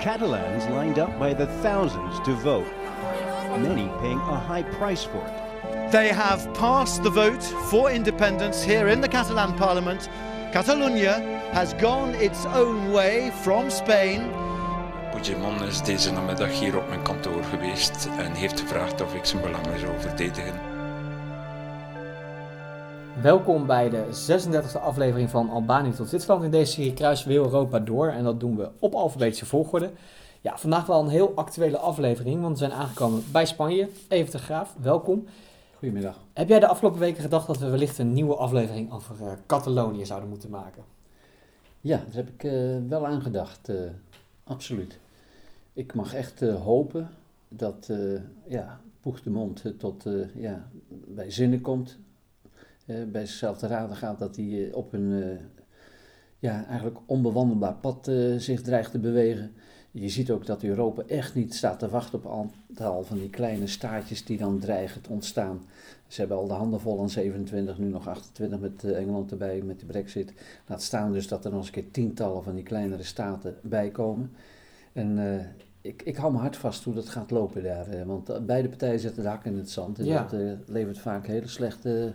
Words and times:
Catalans 0.00 0.64
lined 0.66 0.98
up 1.00 1.18
by 1.18 1.34
the 1.34 1.46
thousands 1.60 2.20
to 2.20 2.32
vote, 2.34 2.66
many 3.58 3.88
paying 4.00 4.20
a 4.20 4.38
high 4.38 4.62
price 4.62 5.02
for 5.02 5.18
it. 5.26 5.90
They 5.90 6.12
have 6.12 6.54
passed 6.54 7.02
the 7.02 7.10
vote 7.10 7.42
for 7.42 7.90
independence 7.90 8.62
here 8.62 8.88
in 8.88 9.00
the 9.00 9.08
Catalan 9.08 9.56
parliament. 9.56 10.08
Catalonia 10.52 11.18
has 11.52 11.74
gone 11.74 12.14
its 12.14 12.46
own 12.46 12.92
way 12.92 13.32
from 13.42 13.70
Spain. 13.70 14.30
Puigdemont 15.10 15.60
is 15.60 15.82
deze 15.82 16.12
namiddag 16.12 16.50
hier 16.50 16.76
op 16.76 16.88
mijn 16.88 17.02
kantoor 17.02 17.44
geweest 17.44 18.08
en 18.18 18.32
heeft 18.32 18.60
gevraagd 18.60 19.00
of 19.00 19.14
ik 19.14 19.24
zijn 19.24 19.42
belangen 19.42 19.78
zou 19.78 19.92
verdedigen. 20.00 20.67
Welkom 23.22 23.66
bij 23.66 23.90
de 23.90 24.04
36e 24.06 24.80
aflevering 24.80 25.30
van 25.30 25.50
Albanië 25.50 25.92
tot 25.92 26.08
Zwitserland. 26.08 26.44
In 26.44 26.50
deze 26.50 26.72
serie 26.72 26.92
kruisen 26.92 27.26
we 27.26 27.32
heel 27.32 27.44
Europa 27.44 27.78
door 27.78 28.08
en 28.08 28.24
dat 28.24 28.40
doen 28.40 28.56
we 28.56 28.70
op 28.78 28.94
alfabetische 28.94 29.46
volgorde. 29.46 29.90
Ja, 30.40 30.58
vandaag 30.58 30.86
wel 30.86 31.00
een 31.00 31.08
heel 31.08 31.32
actuele 31.34 31.78
aflevering, 31.78 32.40
want 32.40 32.58
we 32.58 32.64
zijn 32.64 32.78
aangekomen 32.78 33.22
bij 33.32 33.46
Spanje. 33.46 33.88
Even 34.08 34.32
de 34.32 34.38
Graaf, 34.38 34.74
welkom. 34.80 35.26
Goedemiddag. 35.74 36.20
Heb 36.32 36.48
jij 36.48 36.58
de 36.60 36.66
afgelopen 36.66 37.00
weken 37.00 37.22
gedacht 37.22 37.46
dat 37.46 37.58
we 37.58 37.68
wellicht 37.68 37.98
een 37.98 38.12
nieuwe 38.12 38.34
aflevering 38.34 38.92
over 38.92 39.16
uh, 39.22 39.32
Catalonië 39.46 40.06
zouden 40.06 40.28
moeten 40.28 40.50
maken? 40.50 40.82
Ja, 41.80 41.96
daar 41.96 42.24
heb 42.24 42.28
ik 42.28 42.42
uh, 42.42 42.76
wel 42.88 43.06
aan 43.06 43.22
gedacht, 43.22 43.68
uh, 43.68 43.80
absoluut. 44.44 44.98
Ik 45.72 45.94
mag 45.94 46.14
echt 46.14 46.40
hopen 46.40 47.10
dat 47.48 47.90
ja, 48.46 48.80
Puigdemont 49.00 49.64
tot 49.78 50.04
ja, 50.34 50.68
bij 50.88 51.30
zinnen 51.30 51.60
komt, 51.60 51.98
bij 53.08 53.26
zichzelf 53.26 53.58
te 53.58 53.66
raden 53.66 53.96
gaat 53.96 54.18
dat 54.18 54.36
hij 54.36 54.70
op 54.72 54.92
een 54.92 55.38
ja, 56.38 56.66
eigenlijk 56.66 56.98
onbewandelbaar 57.06 57.74
pad 57.74 58.10
zich 58.36 58.62
dreigt 58.62 58.90
te 58.90 58.98
bewegen. 58.98 59.52
Je 59.90 60.08
ziet 60.08 60.30
ook 60.30 60.46
dat 60.46 60.62
Europa 60.62 61.02
echt 61.06 61.34
niet 61.34 61.54
staat 61.54 61.78
te 61.78 61.88
wachten 61.88 62.18
op 62.18 62.24
een 62.24 62.50
aantal 62.68 63.04
van 63.04 63.18
die 63.18 63.30
kleine 63.30 63.66
staartjes 63.66 64.24
die 64.24 64.38
dan 64.38 64.58
dreigen 64.58 65.00
te 65.02 65.10
ontstaan. 65.10 65.62
Ze 66.06 66.20
hebben 66.20 66.38
al 66.38 66.46
de 66.46 66.54
handen 66.54 66.80
vol 66.80 67.00
aan 67.00 67.10
27, 67.10 67.78
nu 67.78 67.88
nog 67.88 68.08
28 68.08 68.60
met 68.60 68.84
Engeland 68.84 69.30
erbij, 69.30 69.62
met 69.62 69.80
de 69.80 69.86
brexit. 69.86 70.32
Laat 70.66 70.82
staan 70.82 71.12
dus 71.12 71.28
dat 71.28 71.44
er 71.44 71.50
nog 71.50 71.58
eens 71.58 71.68
een 71.68 71.74
keer 71.74 71.90
tientallen 71.90 72.42
van 72.42 72.54
die 72.54 72.64
kleinere 72.64 73.02
staten 73.02 73.56
bij 73.62 73.90
komen. 73.90 74.32
En 74.92 75.18
ik, 75.80 76.02
ik 76.02 76.16
hou 76.16 76.32
me 76.32 76.38
hard 76.38 76.56
vast 76.56 76.84
hoe 76.84 76.94
dat 76.94 77.08
gaat 77.08 77.30
lopen 77.30 77.62
daar. 77.62 78.06
Want 78.06 78.46
beide 78.46 78.68
partijen 78.68 79.00
zetten 79.00 79.22
de 79.22 79.28
hak 79.28 79.44
in 79.44 79.56
het 79.56 79.70
zand. 79.70 79.98
En 79.98 80.04
ja. 80.04 80.22
dat 80.22 80.40
uh, 80.40 80.52
levert 80.66 80.98
vaak 80.98 81.26
hele 81.26 81.48
slechte 81.48 82.14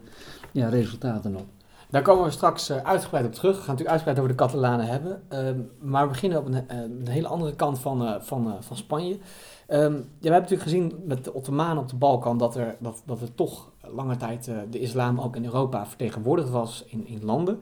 ja, 0.51 0.69
resultaten 0.69 1.35
op. 1.35 1.45
Daar 1.89 2.01
komen 2.01 2.23
we 2.23 2.31
straks 2.31 2.71
uitgebreid 2.71 3.25
op 3.25 3.33
terug. 3.33 3.55
We 3.55 3.61
gaan 3.63 3.75
natuurlijk 3.75 3.89
uitgebreid 3.89 4.17
over 4.17 4.29
de 4.29 4.43
Catalanen 4.43 4.85
hebben. 4.85 5.23
Um, 5.29 5.69
maar 5.79 6.03
we 6.03 6.11
beginnen 6.11 6.39
op 6.39 6.45
een, 6.45 6.63
een 6.67 7.07
hele 7.07 7.27
andere 7.27 7.55
kant 7.55 7.79
van, 7.79 8.01
uh, 8.01 8.15
van, 8.19 8.47
uh, 8.47 8.53
van 8.59 8.77
Spanje. 8.77 9.13
Um, 9.13 9.19
ja, 9.67 9.79
we 9.89 10.29
hebben 10.29 10.41
natuurlijk 10.41 10.61
gezien 10.61 10.93
met 11.05 11.23
de 11.23 11.33
Ottomanen 11.33 11.83
op 11.83 11.89
de 11.89 11.95
Balkan 11.95 12.37
dat 12.37 12.55
er, 12.55 12.75
dat, 12.79 13.03
dat 13.05 13.21
er 13.21 13.35
toch 13.35 13.71
lange 13.81 14.17
tijd 14.17 14.51
de 14.69 14.79
islam 14.79 15.19
ook 15.19 15.35
in 15.35 15.45
Europa 15.45 15.85
vertegenwoordigd 15.85 16.49
was 16.49 16.83
in, 16.87 17.07
in 17.07 17.25
landen. 17.25 17.59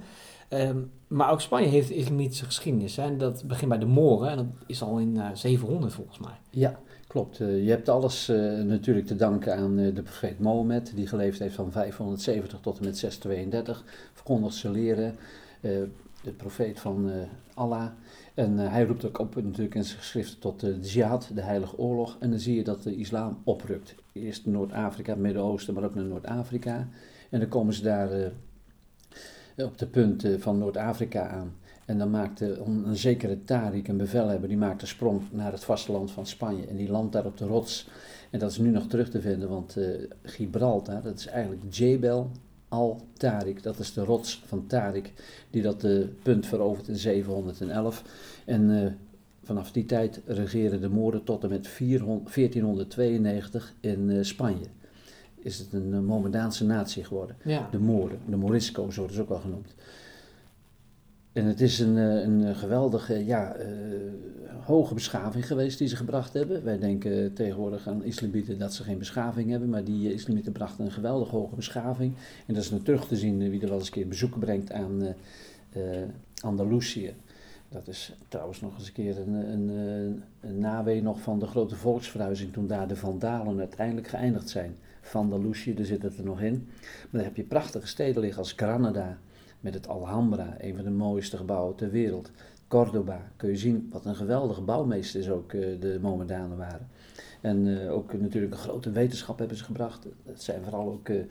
Um, 0.54 0.92
maar 1.08 1.32
ook 1.32 1.42
Spanje 1.42 1.68
heeft 1.68 1.90
islamitische 1.90 2.46
geschiedenis. 2.46 2.96
Hè? 2.96 3.04
En 3.04 3.18
dat 3.18 3.44
begint 3.48 3.70
bij 3.70 3.80
de 3.80 3.86
Moren 3.86 4.30
en 4.30 4.38
dat 4.38 4.46
is 4.68 4.82
al 4.82 4.98
in 4.98 5.22
700 5.34 5.94
volgens 5.94 6.20
mij. 6.20 6.34
Ja, 6.50 6.80
Klopt, 7.12 7.40
uh, 7.40 7.64
je 7.64 7.70
hebt 7.70 7.90
alles 7.90 8.30
uh, 8.30 8.62
natuurlijk 8.64 9.06
te 9.08 9.16
danken 9.16 9.56
aan 9.56 9.80
uh, 9.80 9.96
de 9.96 10.02
profeet 10.02 10.40
Mohammed, 10.40 10.92
die 10.96 11.08
geleefd 11.08 11.40
heeft 11.40 11.56
van 11.56 11.72
570 11.72 12.60
tot 12.60 12.78
en 12.78 12.86
met 12.86 12.98
632, 12.98 13.84
verkondigt 14.14 14.56
zijn 14.56 14.74
leren, 14.74 15.16
de 15.62 16.32
profeet 16.38 16.80
van 16.80 17.12
Allah. 17.54 17.88
En 18.34 18.58
hij 18.58 18.84
roept 18.84 19.06
ook 19.06 19.20
op 19.20 19.36
natuurlijk 19.36 19.76
in 19.76 19.84
zijn 19.84 19.98
geschriften 19.98 20.40
tot 20.40 20.60
de 20.60 20.80
jihad, 20.80 21.32
de 21.34 21.42
heilige 21.42 21.78
oorlog. 21.78 22.18
En 22.20 22.30
dan 22.30 22.40
zie 22.40 22.56
je 22.56 22.64
dat 22.64 22.84
de 22.84 22.96
islam 22.96 23.42
oprukt. 23.44 23.96
Eerst 24.12 24.46
Noord-Afrika, 24.46 25.12
het 25.12 25.22
Midden-Oosten, 25.22 25.74
maar 25.74 25.84
ook 25.84 25.96
naar 25.96 26.04
Noord-Afrika. 26.04 26.88
En 27.30 27.40
dan 27.40 27.50
komen 27.50 27.74
ze 27.74 27.84
daar 27.84 28.32
op 29.64 29.78
de 29.78 29.88
punt 29.88 30.28
van 30.38 30.58
Noord-Afrika 30.58 31.28
aan. 31.28 31.54
En 31.86 31.98
dan 31.98 32.10
maakte 32.10 32.62
een 32.66 32.96
zekere 32.96 33.38
Tariq, 33.38 33.90
een 33.90 33.98
bevelhebber, 33.98 34.50
die 34.50 34.58
maakte 34.58 34.86
sprong 34.86 35.22
naar 35.32 35.52
het 35.52 35.64
vasteland 35.64 36.12
van 36.12 36.26
Spanje. 36.26 36.68
En 36.68 36.76
die 36.76 36.92
landt 36.92 37.14
daar 37.14 37.26
op 37.26 37.38
de 37.38 37.46
rots. 37.46 37.88
En 38.30 38.40
dat 38.40 38.52
is 38.52 38.58
nu 38.58 38.70
nog 38.70 38.88
terug 38.88 39.10
te 39.10 39.22
vinden, 39.22 39.50
want 39.50 39.78
uh, 39.78 39.86
Gibraltar, 40.24 41.02
dat 41.02 41.20
is 41.20 41.28
eigenlijk 41.28 41.74
Jebel 41.74 42.32
al-Tariq. 42.68 43.62
Dat 43.62 43.80
is 43.80 43.94
de 43.94 44.04
rots 44.04 44.44
van 44.46 44.66
Tariq, 44.68 45.14
die 45.50 45.62
dat 45.62 45.84
uh, 45.84 46.06
punt 46.24 46.46
verovert 46.46 46.88
in 46.88 46.96
711. 46.96 48.04
En 48.46 48.70
uh, 48.70 48.86
vanaf 49.44 49.72
die 49.72 49.86
tijd 49.86 50.22
regeren 50.26 50.82
de 50.82 50.90
Moren 50.90 51.24
tot 51.24 51.44
en 51.44 51.50
met 51.50 51.68
400, 51.68 52.36
1492 52.36 53.74
in 53.80 54.26
Spanje. 54.26 54.66
Is 55.44 55.60
het 55.60 55.74
een 55.74 56.06
Mohammedaanse 56.06 56.66
natie 56.66 57.04
geworden. 57.04 57.36
Ja. 57.44 57.68
De 57.72 57.80
Moren, 57.80 58.20
de 58.26 58.36
Morisco's 58.36 58.96
worden 58.96 59.16
ze 59.16 59.22
ook 59.22 59.30
wel 59.30 59.40
genoemd. 59.40 59.74
En 61.34 61.46
het 61.46 61.62
is 61.62 61.80
een, 61.80 61.96
een 61.96 62.56
geweldige, 62.56 63.26
ja, 63.26 63.56
uh, 63.58 63.66
hoge 64.66 64.94
beschaving 64.94 65.48
geweest 65.48 65.78
die 65.78 65.88
ze 65.88 65.96
gebracht 65.96 66.34
hebben. 66.34 66.64
Wij 66.64 66.80
denken 66.80 67.34
tegenwoordig 67.34 67.88
aan 67.88 68.04
islamieten 68.04 68.58
dat 68.58 68.74
ze 68.74 68.84
geen 68.84 68.98
beschaving 68.98 69.50
hebben, 69.50 69.70
maar 69.70 69.84
die 69.84 70.14
islamieten 70.14 70.52
brachten 70.52 70.86
een 70.86 70.92
geweldig 70.92 71.30
hoge 71.30 71.56
beschaving. 71.56 72.14
En 72.48 72.54
dat 72.54 72.64
is 72.64 72.72
nu 72.72 72.82
terug 72.82 73.08
te 73.08 73.16
zien 73.16 73.50
wie 73.50 73.62
er 73.62 73.68
wel 73.68 73.78
eens 73.78 73.88
een 73.88 73.94
keer 73.94 74.08
bezoeken 74.08 74.40
brengt 74.40 74.72
aan 74.72 75.04
uh, 75.04 75.10
uh, 75.78 75.84
Andalusië. 76.42 77.14
Dat 77.70 77.88
is 77.88 78.14
trouwens 78.28 78.62
nog 78.62 78.78
eens 78.78 78.88
een 78.88 78.94
keer 78.94 79.18
een, 79.18 79.34
een, 79.34 79.70
een 80.40 80.60
nawee 80.60 81.02
nog 81.02 81.22
van 81.22 81.40
de 81.40 81.46
grote 81.46 81.76
volksverhuizing 81.76 82.54
toen 82.54 82.68
daar 82.68 82.88
de 82.88 82.96
Vandalen 82.96 83.60
uiteindelijk 83.60 84.08
geëindigd 84.08 84.50
zijn. 84.50 84.76
Andalusië, 85.14 85.74
daar 85.74 85.86
zit 85.86 86.02
het 86.02 86.18
er 86.18 86.24
nog 86.24 86.42
in. 86.42 86.68
Maar 86.82 87.10
dan 87.12 87.24
heb 87.24 87.36
je 87.36 87.44
prachtige 87.44 87.88
steden 87.88 88.22
liggen 88.22 88.40
als 88.40 88.52
Granada, 88.52 89.18
met 89.60 89.74
het 89.74 89.88
Alhambra, 89.88 90.56
een 90.60 90.76
van 90.76 90.84
de 90.84 90.90
mooiste 90.90 91.38
gebouwen 91.38 91.76
ter 91.76 91.92
wereld. 91.92 92.32
Cordoba, 92.68 93.32
kun 93.38 93.50
je 93.50 93.58
zien 93.58 93.88
wat 93.92 94.06
een 94.06 94.16
geweldige 94.16 94.62
bouwmeesters 94.62 95.30
ook 95.30 95.54
uh, 95.54 95.80
de 95.80 96.00
Mohammedanen 96.02 96.58
waren. 96.58 96.88
En 97.42 97.68
uh, 97.68 97.94
ook 97.94 98.20
natuurlijk 98.20 98.54
een 98.54 98.60
grote 98.60 98.92
wetenschap 98.92 99.40
hebben 99.40 99.58
ze 99.58 99.64
gebracht. 99.64 100.08
Het 100.26 100.42
zijn 100.42 100.64
vooral 100.64 100.92
ook 100.92 101.10
uh, 101.10 101.24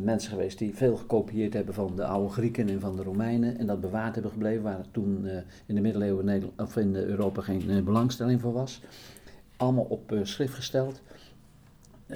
mensen 0.00 0.30
geweest 0.30 0.58
die 0.58 0.74
veel 0.74 0.96
gekopieerd 0.96 1.52
hebben 1.52 1.74
van 1.74 1.96
de 1.96 2.04
oude 2.04 2.32
Grieken 2.32 2.68
en 2.68 2.80
van 2.80 2.96
de 2.96 3.02
Romeinen. 3.02 3.58
En 3.58 3.66
dat 3.66 3.80
bewaard 3.80 4.14
hebben 4.14 4.32
gebleven, 4.32 4.62
waar 4.62 4.84
toen 4.90 5.26
in 5.66 5.74
de 5.74 5.80
middeleeuwen 5.80 6.52
of 6.56 6.76
in 6.76 6.94
Europa 6.94 7.42
geen 7.42 7.84
belangstelling 7.84 8.40
voor 8.40 8.52
was. 8.52 8.82
Allemaal 9.56 9.86
op 9.88 10.16
schrift 10.22 10.54
gesteld. 10.54 11.00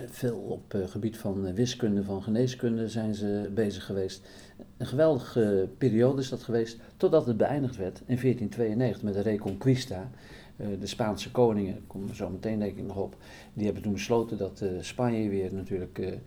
Veel 0.06 0.36
op 0.36 0.72
het 0.72 0.90
gebied 0.90 1.16
van 1.16 1.54
wiskunde, 1.54 2.04
van 2.04 2.22
geneeskunde 2.22 2.88
zijn 2.88 3.14
ze 3.14 3.50
bezig 3.54 3.84
geweest. 3.84 4.28
Een 4.76 4.86
geweldige 4.86 5.68
periode 5.78 6.20
is 6.20 6.28
dat 6.28 6.42
geweest, 6.42 6.78
totdat 6.96 7.26
het 7.26 7.36
beëindigd 7.36 7.76
werd 7.76 7.98
in 8.06 8.18
1492 8.20 9.02
met 9.02 9.14
de 9.14 9.20
Reconquista. 9.20 10.10
De 10.56 10.86
Spaanse 10.86 11.30
koningen, 11.30 11.72
daar 11.72 11.82
komen 11.86 12.08
we 12.08 12.14
zo 12.14 12.30
meteen 12.30 12.58
denk 12.58 12.76
ik 12.76 12.86
nog 12.86 12.96
op, 12.96 13.16
die 13.52 13.64
hebben 13.64 13.82
toen 13.82 13.92
besloten 13.92 14.38
dat 14.38 14.64
Spanje 14.80 15.28
weer 15.28 15.54
natuurlijk 15.54 16.18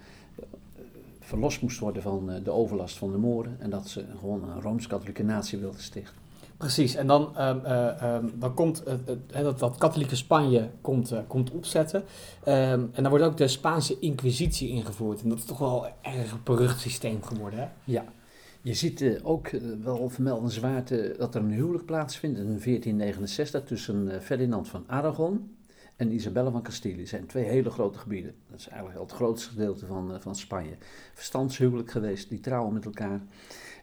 verlost 1.19 1.61
moest 1.61 1.79
worden 1.79 2.01
van 2.01 2.31
de 2.43 2.51
overlast 2.51 2.97
van 2.97 3.11
de 3.11 3.17
Moren. 3.17 3.55
En 3.59 3.69
dat 3.69 3.87
ze 3.87 4.05
gewoon 4.19 4.49
een 4.49 4.61
Rooms-Katholieke 4.61 5.23
natie 5.23 5.59
wilden 5.59 5.81
stichten. 5.81 6.15
Precies, 6.59 6.95
en 6.95 7.07
dan, 7.07 7.41
um, 7.41 7.61
uh, 7.65 8.15
um, 8.15 8.31
dan 8.39 8.53
komt 8.53 8.83
uh, 8.87 9.43
dat, 9.43 9.59
dat 9.59 9.77
katholieke 9.77 10.15
Spanje 10.15 10.69
komt, 10.81 11.11
uh, 11.11 11.19
komt 11.27 11.51
opzetten. 11.51 11.99
Um, 12.01 12.89
en 12.93 13.03
dan 13.03 13.09
wordt 13.09 13.25
ook 13.25 13.37
de 13.37 13.47
Spaanse 13.47 13.99
Inquisitie 13.99 14.69
ingevoerd. 14.69 15.21
En 15.21 15.29
dat 15.29 15.37
is 15.37 15.45
toch 15.45 15.57
wel 15.57 15.85
een 15.85 16.13
erg 16.13 16.43
berucht 16.43 16.79
systeem 16.79 17.23
geworden, 17.23 17.59
hè? 17.59 17.67
Ja, 17.83 18.03
je 18.61 18.73
ziet 18.73 19.19
ook 19.23 19.49
wel 19.83 20.09
vermeldenswaard 20.09 21.17
dat 21.17 21.35
er 21.35 21.41
een 21.41 21.51
huwelijk 21.51 21.85
plaatsvindt 21.85 22.37
in 22.37 22.45
1469 22.45 23.63
tussen 23.63 24.21
Ferdinand 24.21 24.67
van 24.67 24.83
Aragon 24.87 25.57
en 25.95 26.11
Isabelle 26.11 26.51
van 26.51 26.63
Castilië. 26.63 27.07
Zijn 27.07 27.25
twee 27.25 27.45
hele 27.45 27.69
grote 27.69 27.99
gebieden. 27.99 28.35
Dat 28.49 28.59
is 28.59 28.67
eigenlijk 28.67 28.99
het 28.99 29.11
grootste 29.11 29.49
gedeelte 29.49 29.85
van, 29.85 30.21
van 30.21 30.35
Spanje. 30.35 30.77
Verstandshuwelijk 31.13 31.91
geweest, 31.91 32.29
die 32.29 32.39
trouwen 32.39 32.73
met 32.73 32.85
elkaar. 32.85 33.21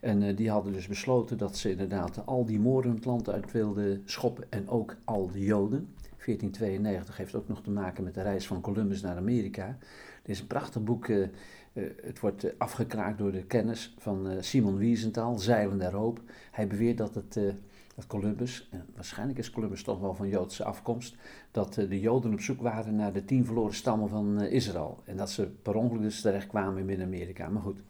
En 0.00 0.22
uh, 0.22 0.37
die 0.37 0.50
hadden 0.50 0.72
dus 0.72 0.87
besloten 0.87 1.38
dat 1.38 1.56
ze 1.56 1.70
inderdaad 1.70 2.26
al 2.26 2.44
die 2.44 2.60
moorden 2.60 2.94
het 2.94 3.04
land 3.04 3.31
uit 3.31 3.52
wilden 3.52 4.02
schoppen 4.04 4.44
en 4.48 4.69
ook 4.69 4.96
al 5.04 5.31
de 5.31 5.40
Joden. 5.40 5.94
1492 6.00 7.16
heeft 7.16 7.34
ook 7.34 7.48
nog 7.48 7.62
te 7.62 7.70
maken 7.70 8.04
met 8.04 8.14
de 8.14 8.22
reis 8.22 8.46
van 8.46 8.60
Columbus 8.60 9.00
naar 9.00 9.16
Amerika. 9.16 9.78
Dit 10.22 10.34
is 10.34 10.40
een 10.40 10.46
prachtig 10.46 10.82
boek. 10.82 11.08
Uh, 11.08 11.26
uh, 11.72 11.90
het 12.02 12.20
wordt 12.20 12.58
afgekraakt 12.58 13.19
door 13.19 13.32
de 13.32 13.44
kennis 13.44 13.94
van 13.98 14.28
Simon 14.40 14.76
Wiesenthal, 14.76 15.38
Zeilen 15.38 15.78
der 15.78 15.94
Hoop. 15.94 16.20
Hij 16.50 16.66
beweert 16.66 16.99
dat 16.99 17.14
het 17.14 17.38
dat 17.96 18.06
Columbus, 18.06 18.69
en 18.70 18.87
waarschijnlijk 18.94 19.38
is 19.38 19.50
Columbus 19.50 19.82
toch 19.82 20.00
wel 20.00 20.14
van 20.14 20.28
Joodse 20.28 20.64
afkomst, 20.64 21.16
dat 21.50 21.75
de 21.75 22.00
Joden 22.00 22.32
op 22.32 22.40
zoek 22.40 22.60
waren 22.60 22.96
naar 22.96 23.12
de 23.12 23.25
tien 23.25 23.44
verloren 23.44 23.75
stammen 23.75 24.08
van 24.08 24.42
Israël. 24.42 24.99
En 25.04 25.16
dat 25.16 25.31
ze 25.31 25.46
per 25.62 25.75
ongeluk 25.75 26.02
dus 26.02 26.20
terecht 26.20 26.46
kwamen 26.46 26.78
in 26.78 26.84
Midden-Amerika. 26.84 27.49
Maar 27.49 27.62
goed, 27.62 27.82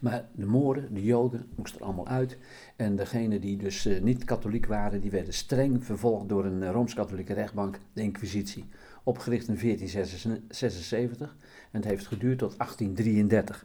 Maar 0.00 0.28
de 0.32 0.46
Moren, 0.46 0.94
de 0.94 1.04
Joden, 1.04 1.46
moesten 1.56 1.80
er 1.80 1.86
allemaal 1.86 2.08
uit. 2.08 2.38
En 2.76 2.96
degenen 2.96 3.40
die 3.40 3.56
dus 3.56 3.86
eh, 3.86 4.02
niet 4.02 4.24
katholiek 4.24 4.66
waren, 4.66 5.00
die 5.00 5.10
werden 5.10 5.32
streng 5.32 5.84
vervolgd 5.84 6.28
door 6.28 6.44
een 6.44 6.62
eh, 6.62 6.70
Rooms-Katholieke 6.70 7.32
rechtbank, 7.32 7.78
de 7.92 8.02
Inquisitie. 8.02 8.64
Opgericht 9.04 9.48
in 9.48 9.58
1476 9.60 11.36
en 11.70 11.80
het 11.80 11.84
heeft 11.84 12.06
geduurd 12.06 12.38
tot 12.38 12.58
1833. 12.58 13.64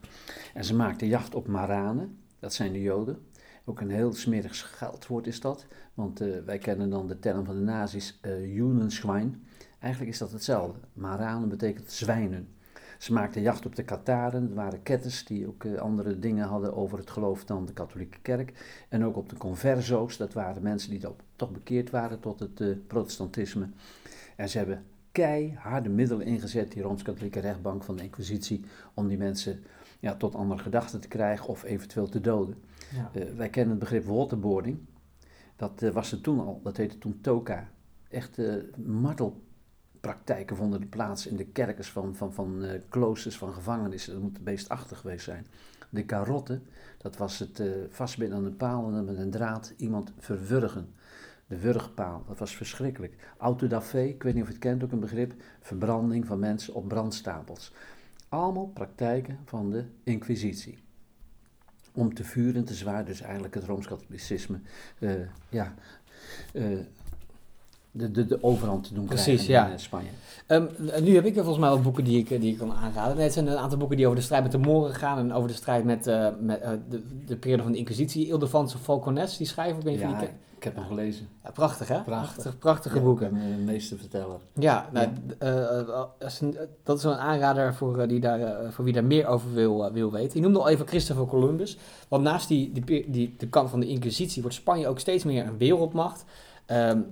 En 0.54 0.65
ze 0.65 0.75
maakten 0.75 1.07
jacht 1.07 1.36
op 1.36 1.48
Maranen, 1.48 2.18
dat 2.39 2.54
zijn 2.54 2.74
de 2.74 2.81
Joden. 2.81 3.18
Ook 3.66 3.81
een 3.81 3.89
heel 3.89 4.13
smerig 4.13 4.77
geldwoord 4.77 5.27
is 5.27 5.39
dat, 5.39 5.66
want 5.94 6.21
eh, 6.21 6.27
wij 6.45 6.57
kennen 6.57 6.89
dan 6.89 7.07
de 7.07 7.19
term 7.19 7.45
van 7.45 7.56
de 7.56 7.62
nazi's, 7.62 8.19
uh. 8.25 8.63
Eigenlijk 9.80 10.13
is 10.13 10.19
dat 10.19 10.31
hetzelfde. 10.31 10.80
Maranen 10.94 11.50
betekent 11.50 11.92
zwijnen. 11.92 12.48
Ze 13.03 13.13
maakten 13.13 13.41
jacht 13.41 13.65
op 13.65 13.75
de 13.75 13.83
Kataren, 13.83 14.50
er 14.50 14.55
waren 14.55 14.83
ketters 14.83 15.25
die 15.25 15.47
ook 15.47 15.63
uh, 15.63 15.79
andere 15.79 16.19
dingen 16.19 16.47
hadden 16.47 16.75
over 16.75 16.97
het 16.97 17.09
geloof 17.09 17.45
dan 17.45 17.65
de 17.65 17.73
katholieke 17.73 18.17
kerk. 18.21 18.53
En 18.89 19.05
ook 19.05 19.15
op 19.15 19.29
de 19.29 19.38
converso's, 19.38 20.17
dat 20.17 20.33
waren 20.33 20.63
mensen 20.63 20.89
die 20.89 21.07
toch 21.35 21.51
bekeerd 21.51 21.89
waren 21.89 22.19
tot 22.19 22.39
het 22.39 22.59
uh, 22.59 22.75
protestantisme. 22.88 23.69
En 24.35 24.50
ze 24.50 24.57
hebben 24.57 24.83
keiharde 25.11 25.89
middelen 25.89 26.25
ingezet, 26.25 26.71
die 26.71 26.81
Rooms-Katholieke 26.81 27.39
rechtbank 27.39 27.83
van 27.83 27.95
de 27.95 28.03
Inquisitie, 28.03 28.65
om 28.94 29.07
die 29.07 29.17
mensen 29.17 29.63
ja, 29.99 30.15
tot 30.15 30.35
andere 30.35 30.61
gedachten 30.61 30.99
te 30.99 31.07
krijgen 31.07 31.47
of 31.47 31.63
eventueel 31.63 32.09
te 32.09 32.21
doden. 32.21 32.56
Ja. 32.95 33.11
Uh, 33.13 33.35
wij 33.35 33.49
kennen 33.49 33.71
het 33.71 33.79
begrip 33.79 34.06
waterboarding. 34.06 34.77
Dat 35.56 35.81
was 35.94 36.11
er 36.11 36.21
toen 36.21 36.39
al, 36.39 36.59
dat 36.63 36.77
heette 36.77 36.97
toen 36.97 37.19
toka. 37.21 37.69
Echt 38.09 38.38
martel 38.85 39.41
praktijken 40.03 40.55
vonden 40.55 40.89
plaats 40.89 41.27
in 41.27 41.35
de 41.35 41.45
kerkers 41.45 41.89
van, 41.89 42.15
van, 42.15 42.33
van 42.33 42.63
uh, 42.63 42.71
kloosters, 42.89 43.38
van 43.38 43.53
gevangenissen. 43.53 44.13
Dat 44.13 44.21
moet 44.21 44.44
beestachtig 44.44 45.00
geweest 45.00 45.23
zijn. 45.23 45.47
De 45.89 46.05
karotte, 46.05 46.61
dat 46.97 47.17
was 47.17 47.39
het 47.39 47.59
uh, 47.59 47.71
vastbinden 47.89 48.38
aan 48.38 48.45
een 48.45 48.57
paal 48.57 48.94
en 48.94 49.05
met 49.05 49.17
een 49.17 49.31
draad 49.31 49.73
iemand 49.77 50.13
verwurgen. 50.19 50.94
De 51.47 51.59
wurgpaal, 51.59 52.23
dat 52.27 52.38
was 52.38 52.55
verschrikkelijk. 52.55 53.15
Autodafé, 53.38 54.01
ik 54.01 54.23
weet 54.23 54.33
niet 54.33 54.41
of 54.41 54.47
je 54.47 54.53
het 54.53 54.63
kent, 54.63 54.83
ook 54.83 54.91
een 54.91 55.00
begrip. 55.00 55.33
Verbranding 55.61 56.25
van 56.25 56.39
mensen 56.39 56.73
op 56.73 56.88
brandstapels. 56.88 57.73
Allemaal 58.29 58.67
praktijken 58.67 59.39
van 59.45 59.69
de 59.71 59.85
Inquisitie. 60.03 60.83
Om 61.91 62.13
te 62.13 62.23
vuren 62.23 62.56
en 62.56 62.65
te 62.65 62.73
zwaar, 62.73 63.06
dus 63.06 63.21
eigenlijk 63.21 63.53
het 63.53 63.63
Rooms-Katholicisme, 63.63 64.59
uh, 64.99 65.13
ja, 65.49 65.73
de, 67.95 68.12
de, 68.12 68.25
de 68.25 68.44
overhand 68.44 68.88
te 68.88 68.94
doen 68.94 69.06
Precies, 69.06 69.44
krijgen 69.44 69.68
ja. 69.68 69.72
in 69.72 69.80
Spanje. 69.80 70.10
Um, 70.48 70.69
nu 71.01 71.16
heb 71.16 71.25
ik 71.25 71.34
volgens 71.34 71.57
mij 71.57 71.69
wel 71.69 71.81
boeken 71.81 72.04
die 72.04 72.19
ik, 72.19 72.30
die 72.30 72.51
ik 72.51 72.57
kan 72.57 72.74
aanraden. 72.74 73.16
Nee, 73.16 73.24
het 73.24 73.34
zijn 73.34 73.48
een 73.48 73.57
aantal 73.57 73.78
boeken 73.78 73.98
die 73.98 74.06
over 74.06 74.18
de 74.18 74.24
strijd 74.24 74.44
met 74.44 74.51
de 74.51 74.57
Moren 74.57 74.94
gaan 74.94 75.18
en 75.18 75.34
over 75.34 75.48
de 75.48 75.56
strijd 75.56 75.84
met, 75.84 76.07
uh, 76.07 76.28
met 76.40 76.62
uh, 76.62 76.69
de, 76.90 77.04
de 77.25 77.36
periode 77.36 77.63
van 77.63 77.72
de 77.72 77.78
Inquisitie. 77.78 78.28
Ildefonso 78.28 78.78
Falcones, 78.78 79.38
die 79.38 79.48
schrijver, 79.48 79.78
ik 79.78 79.84
weet 79.84 79.94
niet 79.94 80.04
ja, 80.04 80.10
je 80.10 80.18
die 80.18 80.28
ik 80.57 80.69
heb 80.69 80.75
hem 80.75 80.98
gelezen. 80.98 81.28
Ja, 81.44 81.51
prachtig 81.51 81.88
hè? 81.88 82.01
Prachtig. 82.01 82.34
Prachtig, 82.34 82.57
prachtige 82.57 82.95
ja, 82.95 83.01
boeken. 83.01 83.34
De 83.34 83.63
meeste 83.66 83.98
verteller. 83.98 84.40
Ja, 84.54 84.90
nou. 84.92 85.07
Uh, 85.44 86.04
dat 86.84 86.98
is 86.98 87.04
wel 87.04 87.13
een 87.13 87.19
aanrader 87.19 87.74
voor, 87.74 88.07
die 88.07 88.19
daar, 88.19 88.72
voor 88.72 88.84
wie 88.84 88.94
daar 88.94 89.04
meer 89.04 89.28
over 89.28 89.54
wil, 89.54 89.92
wil 89.92 90.12
weten. 90.12 90.38
Je 90.38 90.42
noemde 90.42 90.60
al 90.60 90.69
even 90.69 90.88
Christopher 90.88 91.25
Columbus. 91.25 91.78
Want 92.07 92.24
naast 92.24 92.48
die, 92.48 92.72
die, 92.72 93.10
die, 93.12 93.36
de 93.38 93.48
kant 93.48 93.69
van 93.69 93.80
de 93.80 93.88
Inquisitie 93.88 94.42
wordt 94.42 94.57
Spanje 94.57 94.88
ook 94.88 95.00
steeds 95.00 95.24
meer 95.24 95.45
een 95.45 95.57
wereldmacht. 95.57 96.25
Um, 96.68 97.06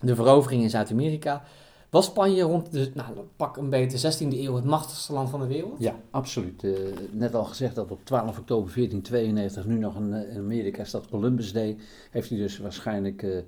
de 0.00 0.14
verovering 0.14 0.62
in 0.62 0.70
Zuid-Amerika. 0.70 1.42
Was 1.90 2.04
Spanje 2.04 2.42
rond 2.42 2.72
de, 2.72 2.90
nou, 2.94 3.08
pak 3.36 3.56
een 3.56 3.70
beetje 3.70 3.98
de 3.98 4.14
16e 4.14 4.38
eeuw 4.38 4.54
het 4.54 4.64
machtigste 4.64 5.12
land 5.12 5.30
van 5.30 5.40
de 5.40 5.46
wereld? 5.46 5.78
Ja, 5.78 5.94
absoluut. 6.10 6.62
Uh, 6.62 6.78
net 7.10 7.34
al 7.34 7.44
gezegd 7.44 7.74
dat 7.74 7.90
op 7.90 8.04
12 8.04 8.38
oktober 8.38 8.74
1492 8.74 9.66
nu 9.66 9.78
nog 9.78 9.96
een, 9.96 10.28
in 10.30 10.38
Amerika 10.38 10.82
is 10.82 10.90
dat 10.90 11.08
Columbus 11.08 11.52
Day. 11.52 11.76
Heeft 12.10 12.28
hij 12.28 12.38
dus 12.38 12.58
waarschijnlijk 12.58 13.22
uh, 13.22 13.38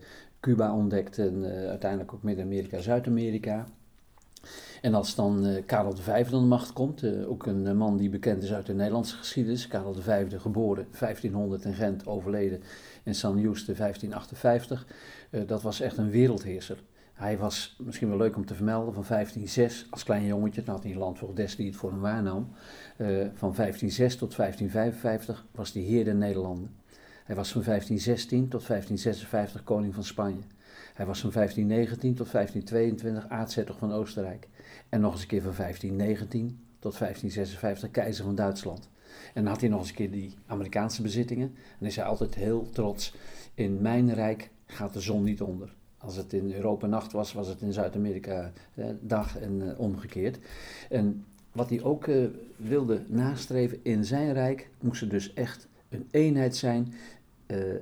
Cuba 0.41 0.75
ontdekt 0.75 1.19
en 1.19 1.45
uiteindelijk 1.69 2.15
ook 2.15 2.23
Midden-Amerika, 2.23 2.81
Zuid-Amerika. 2.81 3.67
En 4.83 4.95
als 4.95 5.15
dan 5.15 5.47
uh, 5.47 5.63
Karel 5.67 5.97
V 5.97 6.09
aan 6.09 6.25
de 6.31 6.37
macht 6.37 6.73
komt, 6.73 7.27
ook 7.27 7.47
een 7.47 7.77
man 7.77 7.97
die 7.97 8.11
bekend 8.11 8.43
is 8.43 8.53
uit 8.53 8.67
de 8.67 8.75
Nederlandse 8.75 9.17
geschiedenis. 9.17 9.69
Karel 9.69 9.95
V, 9.95 10.41
geboren 10.41 10.87
1500 10.99 11.65
in 11.65 11.75
Gent, 11.75 12.07
overleden 12.07 12.63
in 13.09 13.15
San 13.15 13.39
Juste 13.41 13.75
1558. 13.75 14.87
dat 15.47 15.63
was 15.63 15.81
echt 15.81 15.97
een 15.97 16.11
wereldheerser. 16.11 16.83
Hij 17.13 17.39
was 17.39 17.77
misschien 17.79 18.09
wel 18.09 18.17
leuk 18.17 18.37
om 18.37 18.47
te 18.47 18.55
vermelden, 18.55 18.95
van 18.95 19.05
1506 19.09 19.87
als 19.91 20.05
klein 20.05 20.27
jongetje, 20.27 20.63
dan 20.63 20.75
had 20.75 20.83
hij 20.83 20.93
een 20.93 20.99
landvoogd 20.99 21.37
des 21.37 21.57
die 21.57 21.67
het 21.67 21.77
voor 21.77 21.91
hem 21.91 22.01
waarnam. 22.01 22.49
van 23.35 23.53
1506 23.55 24.17
tot 24.17 24.37
1555 24.37 25.47
was 25.51 25.73
hij 25.73 25.83
heer 25.83 26.05
der 26.05 26.15
Nederlanden. 26.15 26.71
Hij 27.25 27.37
was 27.37 27.53
van 27.53 27.63
1516 27.63 28.49
tot 28.49 28.67
1556 28.67 29.65
koning 29.65 29.95
van 29.95 30.05
Spanje. 30.05 30.43
Hij 30.95 31.07
was 31.07 31.21
van 31.21 31.31
1519 31.31 32.15
tot 32.15 32.33
1522 32.33 33.29
aartshertog 33.29 33.79
van 33.79 33.93
Oostenrijk. 33.93 34.49
En 34.89 35.01
nog 35.01 35.13
eens 35.13 35.23
een 35.23 35.29
keer 35.29 35.43
van 35.43 35.55
1519 35.57 36.61
tot 36.79 36.99
1556 36.99 37.91
keizer 37.91 38.25
van 38.25 38.35
Duitsland. 38.35 38.89
En 39.35 39.43
dan 39.43 39.53
had 39.53 39.61
hij 39.61 39.71
nog 39.71 39.81
eens 39.81 39.89
een 39.89 39.95
keer 39.95 40.11
die 40.11 40.35
Amerikaanse 40.47 41.03
bezittingen. 41.03 41.55
En 41.81 41.95
hij 41.95 42.05
altijd 42.05 42.35
heel 42.35 42.69
trots. 42.71 43.15
In 43.55 43.81
mijn 43.81 44.15
rijk 44.15 44.51
gaat 44.67 44.93
de 44.93 45.01
zon 45.01 45.23
niet 45.23 45.41
onder. 45.41 45.75
Als 45.99 46.17
het 46.17 46.33
in 46.33 46.53
Europa 46.53 46.87
nacht 46.87 47.13
was, 47.13 47.33
was 47.33 47.49
het 47.49 47.61
in 47.61 47.73
Zuid-Amerika 47.73 48.53
eh, 48.75 48.87
dag 49.01 49.39
en 49.39 49.61
uh, 49.61 49.81
omgekeerd. 49.81 50.39
En 50.89 51.25
wat 51.53 51.71
hij 51.71 51.83
ook 51.83 52.07
uh, 52.07 52.27
wilde 52.57 53.03
nastreven 53.07 53.79
in 53.83 54.05
zijn 54.05 54.33
rijk, 54.33 54.71
moest 54.81 55.03
er 55.03 55.09
dus 55.09 55.33
echt 55.33 55.69
een 55.89 56.09
eenheid 56.11 56.57
zijn. 56.57 56.95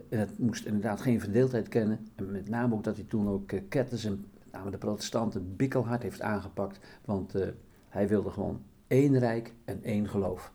Het 0.09 0.39
moest 0.39 0.67
inderdaad 0.67 1.01
geen 1.01 1.21
verdeeldheid 1.21 1.69
kennen. 1.69 2.09
En 2.15 2.31
met 2.31 2.49
name 2.49 2.75
ook 2.75 2.85
dat 2.85 2.97
hij 2.97 3.05
toen 3.09 3.29
ook 3.29 3.53
ketters 3.69 4.05
en 4.05 4.25
met 4.43 4.53
name 4.53 4.71
de 4.71 4.79
protestanten 4.79 5.57
bikkelhard 5.57 6.03
heeft 6.03 6.21
aangepakt. 6.21 6.79
Want 7.05 7.35
hij 7.89 8.09
wilde 8.09 8.31
gewoon 8.31 8.61
één 8.87 9.19
rijk 9.19 9.55
en 9.65 9.83
één 9.83 10.09
geloof. 10.09 10.53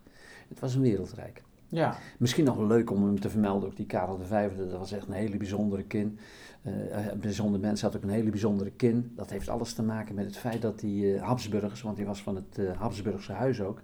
Het 0.51 0.59
was 0.59 0.75
een 0.75 0.81
wereldrijk. 0.81 1.44
Ja. 1.68 1.98
Misschien 2.19 2.45
nog 2.45 2.59
leuk 2.59 2.92
om 2.92 3.06
hem 3.06 3.19
te 3.19 3.30
vermelden, 3.30 3.69
ook 3.69 3.75
die 3.75 3.86
Karel 3.86 4.19
V, 4.19 4.50
dat 4.57 4.80
was 4.80 4.92
echt 4.92 5.07
een 5.07 5.13
hele 5.13 5.38
bijzondere 5.38 5.83
kin. 5.83 6.19
een 6.63 7.19
bijzonder 7.19 7.59
mens 7.59 7.81
had 7.81 7.95
ook 7.95 8.03
een 8.03 8.09
hele 8.09 8.30
bijzondere 8.30 8.71
kin. 8.71 9.12
Dat 9.15 9.30
heeft 9.30 9.50
alles 9.50 9.74
te 9.74 9.83
maken 9.83 10.15
met 10.15 10.25
het 10.25 10.38
feit 10.38 10.62
dat 10.62 10.80
die 10.80 11.18
Habsburgers, 11.18 11.81
want 11.81 11.98
hij 11.98 12.06
was 12.06 12.21
van 12.21 12.36
het 12.36 12.75
Habsburgse 12.77 13.31
huis 13.31 13.62
ook, 13.62 13.81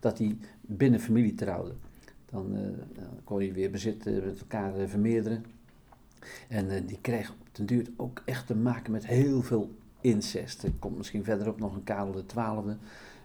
dat 0.00 0.18
hij 0.18 0.36
binnen 0.60 1.00
familie 1.00 1.34
trouwde. 1.34 1.72
Dan, 2.34 2.56
uh, 2.56 2.60
dan, 2.94 3.04
kon 3.24 3.44
je 3.44 3.52
weer 3.52 3.70
bezit 3.70 4.06
uh, 4.06 4.24
met 4.24 4.40
elkaar 4.40 4.80
uh, 4.80 4.88
vermeerderen. 4.88 5.44
En 6.48 6.86
die 6.86 6.98
kreeg 7.00 7.30
op 7.30 7.36
den 7.52 7.66
duur 7.66 7.86
ook 7.96 8.22
echt 8.24 8.46
te 8.46 8.54
maken 8.54 8.92
met 8.92 9.06
heel 9.06 9.42
veel 9.42 9.74
incest. 10.00 10.62
Er 10.62 10.72
komt 10.78 10.96
misschien 10.96 11.24
verderop 11.24 11.60
nog 11.60 11.74
een 11.74 11.84
Karel 11.84 12.24
XII. 12.26 12.76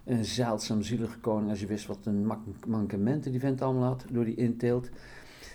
Een 0.05 0.25
zeldzaam 0.25 0.81
zielige 0.81 1.19
koning, 1.19 1.49
als 1.49 1.59
je 1.59 1.67
wist 1.67 1.85
wat 1.85 2.05
een 2.05 2.31
mankementen 2.67 3.31
die 3.31 3.39
vent 3.39 3.61
allemaal 3.61 3.83
had 3.83 4.05
door 4.11 4.25
die 4.25 4.35
inteelt. 4.35 4.89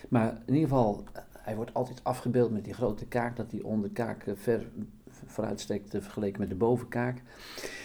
Maar 0.09 0.41
in 0.45 0.53
ieder 0.53 0.69
geval, 0.69 1.03
hij 1.37 1.55
wordt 1.55 1.73
altijd 1.73 2.03
afgebeeld 2.03 2.51
met 2.51 2.63
die 2.63 2.73
grote 2.73 3.05
kaak, 3.05 3.35
dat 3.35 3.49
die 3.49 3.65
onderkaak 3.65 4.25
ver 4.35 4.67
vooruitsteekt 5.25 5.89
vergeleken 5.89 6.39
met 6.39 6.49
de 6.49 6.55
bovenkaak. 6.55 7.21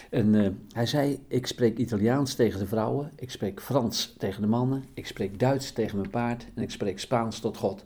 En 0.09 0.33
uh, 0.33 0.47
hij 0.71 0.85
zei, 0.85 1.19
ik 1.27 1.47
spreek 1.47 1.77
Italiaans 1.77 2.35
tegen 2.35 2.59
de 2.59 2.67
vrouwen, 2.67 3.11
ik 3.15 3.31
spreek 3.31 3.61
Frans 3.61 4.15
tegen 4.17 4.41
de 4.41 4.47
mannen, 4.47 4.83
ik 4.93 5.07
spreek 5.07 5.39
Duits 5.39 5.71
tegen 5.71 5.97
mijn 5.97 6.09
paard 6.09 6.47
en 6.55 6.61
ik 6.61 6.71
spreek 6.71 6.99
Spaans 6.99 7.39
tot 7.39 7.57
God. 7.57 7.85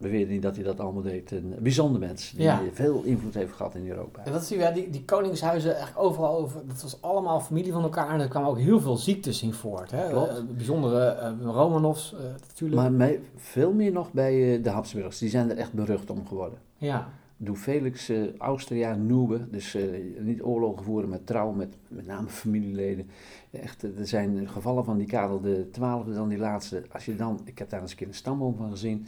Beweerde 0.00 0.32
niet 0.32 0.42
dat 0.42 0.54
hij 0.54 0.64
dat 0.64 0.80
allemaal 0.80 1.02
deed. 1.02 1.30
Een 1.30 1.54
bijzonder 1.58 2.00
mens, 2.00 2.30
die 2.30 2.42
ja. 2.42 2.62
veel 2.72 3.02
invloed 3.02 3.34
heeft 3.34 3.52
gehad 3.52 3.74
in 3.74 3.88
Europa. 3.88 4.24
En 4.24 4.32
dat 4.32 4.44
zie 4.44 4.56
je, 4.56 4.62
ja, 4.62 4.70
die, 4.70 4.90
die 4.90 5.04
koningshuizen 5.04 5.74
eigenlijk 5.74 6.04
overal 6.06 6.38
over, 6.38 6.60
dat 6.66 6.82
was 6.82 7.02
allemaal 7.02 7.40
familie 7.40 7.72
van 7.72 7.82
elkaar 7.82 8.10
en 8.10 8.20
er 8.20 8.28
kwamen 8.28 8.48
ook 8.48 8.58
heel 8.58 8.80
veel 8.80 8.96
ziektes 8.96 9.42
in 9.42 9.52
voort. 9.52 9.90
Hè? 9.90 10.12
Uh, 10.12 10.22
bijzondere 10.56 11.34
uh, 11.40 11.46
Romanovs 11.46 12.12
uh, 12.12 12.20
natuurlijk. 12.46 12.96
Maar 12.96 13.12
veel 13.36 13.72
meer 13.72 13.92
nog 13.92 14.12
bij 14.12 14.60
de 14.62 14.70
Habsburgers, 14.70 15.18
die 15.18 15.28
zijn 15.28 15.50
er 15.50 15.56
echt 15.56 15.72
berucht 15.72 16.10
om 16.10 16.26
geworden. 16.26 16.58
Ja. 16.76 17.08
Doe 17.36 17.56
Felix 17.56 18.12
Austria 18.38 18.94
Noebe, 18.94 19.50
dus 19.50 19.76
niet 20.18 20.42
oorlogen 20.42 20.84
voeren 20.84 21.08
met 21.08 21.26
trouw, 21.26 21.50
met 21.50 21.76
met 21.88 22.06
name 22.06 22.28
familieleden. 22.28 23.10
Echt, 23.50 23.82
er 23.82 24.06
zijn 24.06 24.48
gevallen 24.48 24.84
van 24.84 24.98
die 24.98 25.06
Karel 25.06 25.40
de 25.40 25.68
Twaalfde 25.72 26.12
dan 26.12 26.28
die 26.28 26.38
laatste. 26.38 26.82
Als 26.92 27.04
je 27.04 27.16
dan, 27.16 27.40
ik 27.44 27.58
heb 27.58 27.70
daar 27.70 27.80
eens 27.80 27.90
een 27.90 27.96
keer 27.96 28.06
een 28.06 28.14
stamboom 28.14 28.56
van 28.56 28.70
gezien, 28.70 29.06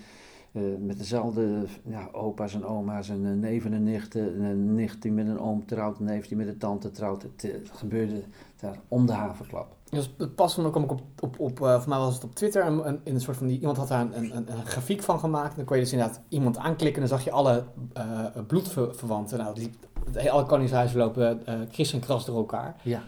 met 0.79 0.99
dezelfde 0.99 1.65
ja, 1.85 2.09
opa's 2.13 2.55
en 2.55 2.67
oma's 2.67 3.09
en 3.09 3.41
neven 3.41 3.73
en 3.73 3.83
nichten. 3.83 4.43
Een 4.43 4.75
nicht 4.75 5.03
die 5.03 5.13
met 5.13 5.27
een 5.27 5.41
oom 5.41 5.67
trouwt, 5.67 5.99
een 5.99 6.05
neef 6.05 6.29
die 6.29 6.37
met 6.37 6.49
een 6.49 6.59
tante 6.59 6.91
trouwt. 6.91 7.23
Het, 7.23 7.43
het 7.43 7.71
gebeurde 7.73 8.23
daar 8.61 8.79
om 8.89 9.07
de 9.07 9.13
haverklap. 9.13 9.77
Dus 9.91 10.11
pas 10.35 10.55
dan 10.55 10.71
kom 10.71 10.83
ik 10.85 10.91
op, 10.91 11.03
op, 11.21 11.41
op 11.41 11.61
uh, 11.61 11.81
voor 11.81 11.89
mij 11.89 11.99
was 11.99 12.15
het 12.15 12.25
op 12.25 12.35
Twitter, 12.35 12.63
en, 12.63 12.85
en, 12.85 13.01
in 13.05 13.15
een 13.15 13.21
soort 13.21 13.37
van 13.37 13.47
die, 13.47 13.59
iemand 13.59 13.77
had 13.77 13.89
daar 13.89 14.01
een, 14.01 14.37
een, 14.37 14.53
een, 14.53 14.67
grafiek 14.67 15.03
van 15.03 15.19
gemaakt. 15.19 15.57
Dan 15.57 15.65
kon 15.65 15.77
je 15.77 15.83
dus 15.83 15.93
inderdaad 15.93 16.21
iemand 16.29 16.57
aanklikken 16.57 17.03
en 17.03 17.09
dan 17.09 17.19
zag 17.19 17.27
je 17.27 17.33
alle 17.33 17.65
uh, 17.97 18.27
bloedverwanten. 18.47 19.39
Nou, 19.39 19.55
die, 19.55 20.31
alle 20.31 20.47
koningshuizen 20.47 20.99
lopen 20.99 21.43
uh, 21.49 21.55
kris 21.71 21.93
en 21.93 22.01
kras 22.01 22.25
door 22.25 22.37
elkaar. 22.37 22.77
Ja. 22.83 23.03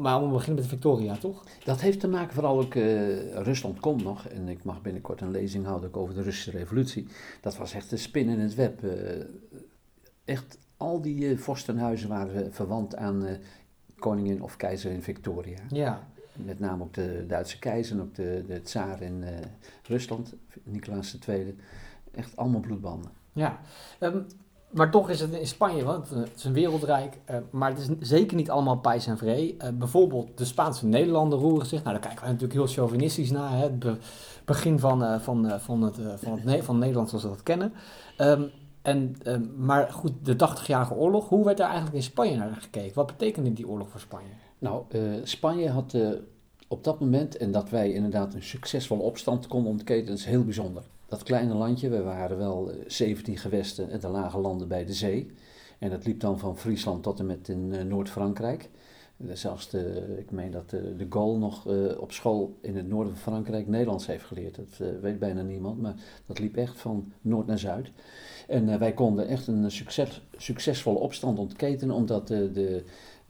Maar 0.00 0.20
om 0.20 0.26
te 0.26 0.32
beginnen 0.32 0.60
met 0.60 0.66
Victoria, 0.66 1.16
toch? 1.16 1.44
Dat 1.64 1.80
heeft 1.80 2.00
te 2.00 2.08
maken 2.08 2.34
vooral 2.34 2.60
ook, 2.60 2.74
uh, 2.74 3.32
Rusland 3.34 3.80
komt 3.80 4.02
nog, 4.02 4.26
en 4.26 4.48
ik 4.48 4.64
mag 4.64 4.82
binnenkort 4.82 5.20
een 5.20 5.30
lezing 5.30 5.64
houden 5.64 5.88
ook 5.88 5.96
over 5.96 6.14
de 6.14 6.22
Russische 6.22 6.50
revolutie. 6.50 7.06
Dat 7.40 7.56
was 7.56 7.74
echt 7.74 7.92
een 7.92 7.98
spin 7.98 8.28
in 8.28 8.40
het 8.40 8.54
web. 8.54 8.80
echt, 10.24 10.58
al 10.76 11.00
die 11.00 11.38
vorstenhuizen 11.38 12.08
waren 12.08 12.52
verwant 12.52 12.96
aan 12.96 13.26
koningin 13.98 14.42
of 14.42 14.56
keizerin 14.56 15.02
Victoria. 15.02 15.58
Ja. 15.68 16.08
Met 16.32 16.58
name 16.58 16.82
ook 16.82 16.94
de 16.94 17.24
Duitse 17.26 17.58
keizer 17.58 17.96
en 17.96 18.02
ook 18.02 18.14
de, 18.14 18.44
de 18.46 18.62
tsaar 18.62 19.02
in 19.02 19.24
Rusland, 19.82 20.34
Nicolaas 20.62 21.18
II. 21.28 21.56
Echt 22.14 22.36
allemaal 22.36 22.60
bloedbanden. 22.60 23.10
Ja, 23.32 23.60
ehm, 23.98 24.22
maar 24.72 24.90
toch 24.90 25.10
is 25.10 25.20
het 25.20 25.32
in 25.32 25.46
Spanje, 25.46 25.84
want 25.84 26.10
het 26.10 26.32
is 26.36 26.44
een 26.44 26.52
wereldrijk, 26.52 27.18
uh, 27.30 27.36
maar 27.50 27.70
het 27.70 27.78
is 27.78 28.08
zeker 28.08 28.36
niet 28.36 28.50
allemaal 28.50 28.78
pijs 28.78 29.06
en 29.06 29.18
vree. 29.18 29.56
Uh, 29.58 29.68
bijvoorbeeld 29.68 30.38
de 30.38 30.44
Spaanse 30.44 30.86
Nederlanden 30.86 31.38
roeren 31.38 31.66
zich, 31.66 31.82
nou 31.82 31.98
daar 31.98 32.06
kijken 32.06 32.24
we 32.24 32.32
natuurlijk 32.32 32.52
heel 32.52 32.66
chauvinistisch 32.66 33.30
naar, 33.30 33.50
hè, 33.50 33.62
het 33.62 33.98
begin 34.44 34.78
van, 34.78 35.20
van, 35.20 35.60
van, 35.60 35.82
het, 35.82 35.98
van, 36.16 36.38
het 36.38 36.64
van 36.64 36.78
Nederland 36.78 37.08
zoals 37.08 37.24
we 37.24 37.30
dat 37.30 37.42
kennen. 37.42 37.72
Um, 38.18 38.50
en, 38.82 39.16
um, 39.26 39.52
maar 39.56 39.92
goed, 39.92 40.12
de 40.22 40.34
80-jarige 40.34 40.94
oorlog, 40.94 41.28
hoe 41.28 41.44
werd 41.44 41.56
daar 41.56 41.66
eigenlijk 41.66 41.96
in 41.96 42.02
Spanje 42.02 42.36
naar 42.36 42.56
gekeken? 42.60 42.94
Wat 42.94 43.06
betekende 43.06 43.52
die 43.52 43.68
oorlog 43.68 43.88
voor 43.88 44.00
Spanje? 44.00 44.28
Nou, 44.58 44.84
Spanje 45.22 45.68
had 45.68 45.96
op 46.68 46.84
dat 46.84 47.00
moment, 47.00 47.36
en 47.36 47.52
dat 47.52 47.70
wij 47.70 47.92
inderdaad 47.92 48.34
een 48.34 48.42
succesvolle 48.42 49.02
opstand 49.02 49.46
konden 49.46 49.72
ontketen, 49.72 50.14
is 50.14 50.24
heel 50.24 50.44
bijzonder 50.44 50.82
dat 51.12 51.22
kleine 51.22 51.54
landje, 51.54 51.88
we 51.88 52.02
waren 52.02 52.38
wel 52.38 52.70
17 52.86 53.34
eh, 53.34 53.40
gewesten 53.40 53.90
en 53.90 54.00
de 54.00 54.08
lage 54.08 54.38
landen 54.38 54.68
bij 54.68 54.84
de 54.84 54.92
zee. 54.92 55.30
En 55.78 55.90
dat 55.90 56.06
liep 56.06 56.20
dan 56.20 56.38
van 56.38 56.58
Friesland 56.58 57.02
tot 57.02 57.18
en 57.18 57.26
met 57.26 57.48
in 57.48 57.72
eh, 57.72 57.84
Noord-Frankrijk. 57.84 58.70
Zelfs 59.32 59.70
de, 59.70 60.14
ik 60.18 60.30
meen 60.30 60.50
dat 60.50 60.70
de, 60.70 61.06
Gaulle 61.10 61.38
nog 61.38 61.66
op 61.98 62.12
school 62.12 62.58
in 62.60 62.76
het 62.76 62.88
noorden 62.88 63.12
van 63.12 63.32
Frankrijk 63.32 63.68
Nederlands 63.68 64.06
heeft 64.06 64.24
geleerd. 64.24 64.56
Dat 64.56 64.88
weet 65.00 65.18
bijna 65.18 65.42
niemand, 65.42 65.80
maar 65.80 65.94
dat 66.26 66.38
liep 66.38 66.56
echt 66.56 66.78
van 66.78 67.12
noord 67.20 67.46
naar 67.46 67.58
zuid. 67.58 67.90
En 68.48 68.78
wij 68.78 68.92
konden 68.92 69.26
echt 69.26 69.46
een 69.46 69.70
succes, 69.70 70.22
succesvolle 70.36 70.98
opstand 70.98 71.38
ontketenen, 71.38 71.94
omdat 71.94 72.26
de 72.28 72.82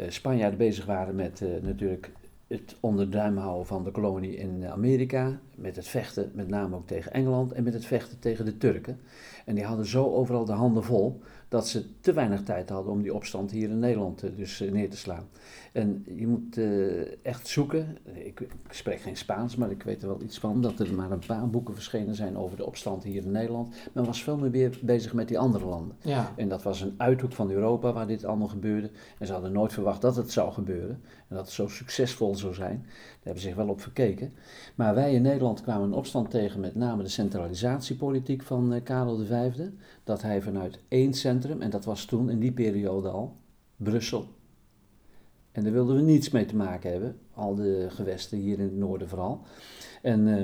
Spanjaarden 0.08 0.58
bezig 0.58 0.84
waren 0.84 1.14
met 1.14 1.42
natuurlijk 1.62 2.10
het 2.52 2.76
onder 2.80 3.10
duim 3.10 3.36
houden 3.36 3.66
van 3.66 3.84
de 3.84 3.90
kolonie 3.90 4.36
in 4.36 4.66
Amerika, 4.66 5.40
met 5.54 5.76
het 5.76 5.88
vechten 5.88 6.30
met 6.34 6.48
name 6.48 6.76
ook 6.76 6.86
tegen 6.86 7.12
Engeland 7.12 7.52
en 7.52 7.64
met 7.64 7.72
het 7.72 7.84
vechten 7.84 8.18
tegen 8.18 8.44
de 8.44 8.56
Turken. 8.56 9.00
En 9.44 9.54
die 9.54 9.64
hadden 9.64 9.86
zo 9.86 10.04
overal 10.04 10.44
de 10.44 10.52
handen 10.52 10.84
vol 10.84 11.20
dat 11.52 11.68
ze 11.68 12.00
te 12.00 12.12
weinig 12.12 12.42
tijd 12.42 12.68
hadden 12.68 12.92
om 12.92 13.02
die 13.02 13.14
opstand 13.14 13.50
hier 13.50 13.68
in 13.68 13.78
Nederland 13.78 14.24
dus 14.36 14.60
neer 14.70 14.90
te 14.90 14.96
slaan. 14.96 15.28
En 15.72 16.04
je 16.16 16.26
moet 16.26 16.56
uh, 16.56 17.24
echt 17.24 17.48
zoeken. 17.48 17.98
Ik, 18.14 18.40
ik, 18.40 18.50
spreek 18.70 19.00
geen 19.00 19.16
Spaans, 19.16 19.56
maar 19.56 19.70
ik 19.70 19.82
weet 19.82 20.02
er 20.02 20.08
wel 20.08 20.22
iets 20.22 20.38
van. 20.38 20.60
Dat 20.60 20.80
er 20.80 20.94
maar 20.94 21.10
een 21.10 21.26
paar 21.26 21.50
boeken 21.50 21.74
verschenen 21.74 22.14
zijn 22.14 22.36
over 22.36 22.56
de 22.56 22.66
opstand 22.66 23.04
hier 23.04 23.22
in 23.22 23.30
Nederland. 23.30 23.74
Men 23.92 24.04
was 24.04 24.22
veel 24.22 24.36
meer 24.36 24.78
bezig 24.82 25.12
met 25.12 25.28
die 25.28 25.38
andere 25.38 25.64
landen. 25.64 25.96
Ja. 26.00 26.32
En 26.36 26.48
dat 26.48 26.62
was 26.62 26.80
een 26.80 26.94
uithoek 26.96 27.32
van 27.32 27.50
Europa 27.50 27.92
waar 27.92 28.06
dit 28.06 28.24
allemaal 28.24 28.48
gebeurde. 28.48 28.90
En 29.18 29.26
ze 29.26 29.32
hadden 29.32 29.52
nooit 29.52 29.72
verwacht 29.72 30.00
dat 30.00 30.16
het 30.16 30.32
zou 30.32 30.52
gebeuren. 30.52 31.00
En 31.28 31.36
dat 31.36 31.44
het 31.44 31.54
zo 31.54 31.68
succesvol 31.68 32.36
zou 32.36 32.54
zijn. 32.54 32.86
Hebben 33.22 33.42
zich 33.42 33.54
wel 33.54 33.68
op 33.68 33.80
verkeken. 33.80 34.32
Maar 34.74 34.94
wij 34.94 35.14
in 35.14 35.22
Nederland 35.22 35.62
kwamen 35.62 35.86
een 35.86 35.94
opstand 35.94 36.30
tegen 36.30 36.60
met 36.60 36.74
name 36.74 37.02
de 37.02 37.08
centralisatiepolitiek 37.08 38.42
van 38.42 38.72
uh, 38.72 38.82
Karel 38.82 39.24
V. 39.24 39.52
Dat 40.04 40.22
hij 40.22 40.42
vanuit 40.42 40.78
één 40.88 41.14
centrum, 41.14 41.60
en 41.60 41.70
dat 41.70 41.84
was 41.84 42.04
toen 42.04 42.30
in 42.30 42.38
die 42.38 42.52
periode 42.52 43.08
al, 43.08 43.36
Brussel 43.76 44.26
en 45.52 45.62
daar 45.62 45.72
wilden 45.72 45.96
we 45.96 46.02
niets 46.02 46.30
mee 46.30 46.44
te 46.44 46.56
maken 46.56 46.90
hebben, 46.90 47.18
al 47.34 47.54
de 47.54 47.86
gewesten 47.88 48.38
hier 48.38 48.58
in 48.58 48.64
het 48.64 48.76
noorden 48.76 49.08
vooral. 49.08 49.40
En 50.02 50.26
uh, 50.26 50.42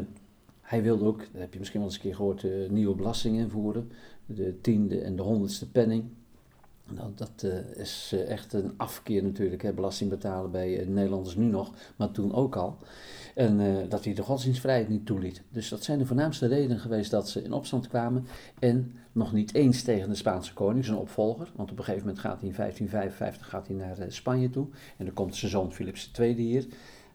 hij 0.61 0.83
wilde 0.83 1.05
ook, 1.05 1.19
dat 1.19 1.41
heb 1.41 1.53
je 1.53 1.59
misschien 1.59 1.81
wel 1.81 1.89
eens 1.89 1.99
een 1.99 2.05
keer 2.05 2.15
gehoord, 2.15 2.43
uh, 2.43 2.71
nieuwe 2.71 2.95
belastingen 2.95 3.43
invoeren. 3.43 3.91
De 4.27 4.61
tiende 4.61 5.01
en 5.01 5.17
de 5.17 5.23
honderdste 5.23 5.71
penning. 5.71 6.05
Nou, 6.95 7.11
dat 7.15 7.43
uh, 7.45 7.77
is 7.77 8.15
echt 8.29 8.53
een 8.53 8.73
afkeer 8.77 9.23
natuurlijk, 9.23 9.63
hè, 9.63 9.73
belasting 9.73 10.11
betalen 10.11 10.51
bij 10.51 10.85
Nederlanders 10.87 11.37
nu 11.37 11.45
nog, 11.45 11.73
maar 11.97 12.11
toen 12.11 12.35
ook 12.35 12.57
al. 12.57 12.77
En 13.35 13.89
dat 13.89 14.05
hij 14.05 14.15
de 14.15 14.23
godsdienstvrijheid 14.23 14.89
niet 14.89 15.07
toeliet. 15.07 15.43
Dus 15.51 15.69
dat 15.69 15.85
zijn 15.85 15.99
de 15.99 16.07
voornaamste 16.07 16.47
redenen 16.47 16.79
geweest 16.79 17.11
dat 17.11 17.29
ze 17.29 17.43
in 17.43 17.53
opstand 17.53 17.89
kwamen. 17.89 18.27
En 18.59 18.93
nog 19.13 19.33
niet 19.33 19.55
eens 19.55 19.83
tegen 19.83 20.09
de 20.09 20.15
Spaanse 20.15 20.55
koning, 20.55 20.85
zijn 20.85 20.97
opvolger. 20.97 21.53
Want 21.57 21.71
op 21.71 21.79
een 21.79 21.85
gegeven 21.85 22.07
moment 22.07 22.25
gaat 22.25 22.41
hij 22.41 22.49
in 22.49 22.55
1555 22.55 23.49
gaat 23.49 23.67
hij 23.67 23.77
naar 23.77 24.13
Spanje 24.13 24.51
toe. 24.51 24.67
En 24.97 25.05
dan 25.05 25.15
komt 25.15 25.37
zijn 25.37 25.51
zoon 25.51 25.73
Philips 25.73 26.11
II 26.19 26.35
hier. 26.35 26.67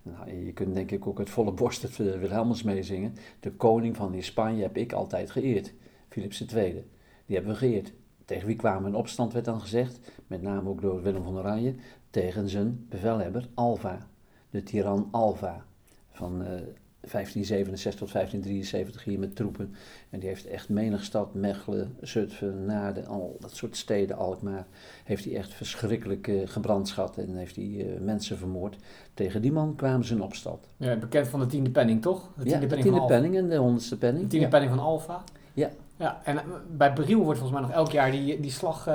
Nou, 0.03 0.45
je 0.45 0.53
kunt 0.53 0.75
denk 0.75 0.91
ik 0.91 1.07
ook 1.07 1.17
het 1.17 1.29
volle 1.29 1.51
borst 1.51 1.81
het 1.81 1.97
Wilhelmus 1.97 2.63
meezingen. 2.63 3.15
De 3.39 3.51
koning 3.51 3.95
van 3.95 4.21
Spanje 4.21 4.61
heb 4.61 4.77
ik 4.77 4.93
altijd 4.93 5.31
geëerd. 5.31 5.73
Philips 6.09 6.45
II. 6.45 6.83
Die 7.25 7.35
hebben 7.35 7.53
we 7.53 7.59
geëerd. 7.59 7.93
Tegen 8.25 8.47
wie 8.47 8.55
kwamen 8.55 8.89
in 8.89 8.95
opstand, 8.95 9.33
werd 9.33 9.45
dan 9.45 9.61
gezegd. 9.61 9.99
Met 10.27 10.41
name 10.41 10.69
ook 10.69 10.81
door 10.81 11.01
Willem 11.01 11.23
van 11.23 11.37
Oranje. 11.37 11.75
Tegen 12.09 12.49
zijn 12.49 12.85
bevelhebber 12.89 13.47
Alva. 13.53 14.07
De 14.49 14.63
tiran 14.63 15.07
Alva 15.11 15.65
van 16.11 16.41
uh, 16.41 16.53
eh, 16.53 16.63
1567 17.11 17.99
tot 17.99 18.11
1573 18.11 19.03
hier 19.03 19.19
met 19.19 19.35
troepen. 19.35 19.75
En 20.09 20.19
die 20.19 20.29
heeft 20.29 20.45
echt 20.45 20.69
menig 20.69 21.03
stad, 21.03 21.33
Mechelen, 21.33 21.95
Zutphen, 22.01 22.65
Naarden, 22.65 23.05
al 23.05 23.37
dat 23.39 23.55
soort 23.55 23.77
steden, 23.77 24.17
Alkmaar, 24.17 24.65
heeft 25.03 25.25
hij 25.25 25.35
echt 25.35 25.53
verschrikkelijk 25.53 26.27
uh, 26.27 26.41
gebrandschat 26.47 27.17
en 27.17 27.35
heeft 27.35 27.55
hij 27.55 27.65
uh, 27.65 27.99
mensen 27.99 28.37
vermoord. 28.37 28.75
Tegen 29.13 29.41
die 29.41 29.51
man 29.51 29.75
kwamen 29.75 30.05
ze 30.05 30.13
in 30.13 30.21
opstand. 30.21 30.69
Ja, 30.77 30.95
bekend 30.95 31.27
van 31.27 31.39
de 31.39 31.45
tiende 31.45 31.69
penning, 31.69 32.01
toch? 32.01 32.31
De 32.35 32.43
tiende, 32.43 32.49
ja, 32.49 32.57
penning, 32.57 32.83
de 32.83 32.89
tiende 32.89 33.05
penning 33.05 33.37
en 33.37 33.49
de 33.49 33.57
honderdste 33.57 33.97
penning. 33.97 34.23
De 34.23 34.29
tiende 34.29 34.47
penning 34.47 34.71
van 34.71 34.83
Alfa. 34.83 35.23
Ja. 35.53 35.69
Ja, 35.95 36.21
en 36.23 36.41
bij 36.71 36.93
Briel 36.93 37.23
wordt 37.23 37.39
volgens 37.39 37.59
mij 37.59 37.69
nog 37.69 37.77
elk 37.77 37.91
jaar 37.91 38.11
die, 38.11 38.39
die 38.39 38.51
slag 38.51 38.87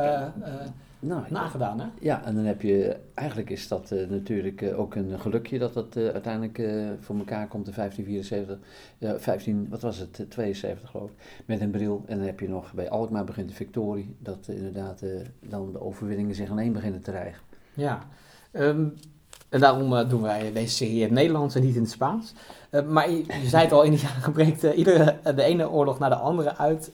nou, 1.01 1.23
nagedaan, 1.29 1.81
hè? 1.81 1.87
Ja, 2.01 2.25
en 2.25 2.35
dan 2.35 2.45
heb 2.45 2.63
je, 2.63 2.97
eigenlijk 3.15 3.51
is 3.51 3.69
dat 3.69 3.91
uh, 3.91 4.09
natuurlijk 4.09 4.61
uh, 4.61 4.79
ook 4.79 4.95
een 4.95 5.21
gelukje 5.21 5.59
dat 5.59 5.75
dat 5.75 5.97
uh, 5.97 6.09
uiteindelijk 6.09 6.57
voor 7.01 7.19
elkaar 7.19 7.49
komt 7.49 7.67
in 7.67 7.73
1574, 7.75 8.59
15, 9.23 9.67
wat 9.71 9.81
was 9.81 9.99
het, 9.99 10.27
72 10.29 10.91
geloof 10.91 11.11
ik, 11.11 11.17
met 11.47 11.61
een 11.61 11.71
bril. 11.71 12.03
En 12.07 12.17
dan 12.17 12.27
heb 12.27 12.41
je 12.41 12.49
nog, 12.49 12.73
bij 12.73 12.91
Alkmaar 12.91 13.25
begint 13.25 13.49
de 13.49 13.55
victorie, 13.55 14.17
dat 14.19 14.49
inderdaad 14.49 15.03
dan 15.41 15.73
de 15.73 15.81
overwinningen 15.81 16.35
zich 16.35 16.57
één 16.57 16.73
beginnen 16.73 17.03
te 17.03 17.11
rijgen. 17.11 17.43
Ja, 17.75 18.07
um, 18.53 18.95
en 19.49 19.61
daarom 19.61 20.09
doen 20.09 20.23
wij 20.23 20.53
deze 20.53 20.75
serie 20.75 20.97
in 20.97 21.03
het 21.03 21.11
Nederlands 21.11 21.55
en 21.55 21.63
niet 21.63 21.75
in 21.75 21.83
het 21.83 21.91
Spaans. 21.91 22.33
Maar 22.87 23.11
je, 23.11 23.17
je, 23.17 23.49
zei 23.49 23.63
het 23.63 23.73
al, 23.73 23.83
in 23.83 23.91
de 23.91 24.01
jaren 24.01 24.33
breekt 24.33 24.63
iedere, 24.63 25.17
de 25.35 25.43
ene 25.43 25.71
oorlog 25.71 25.99
naar 25.99 26.11
de 26.11 26.17
andere 26.17 26.57
uit. 26.57 26.93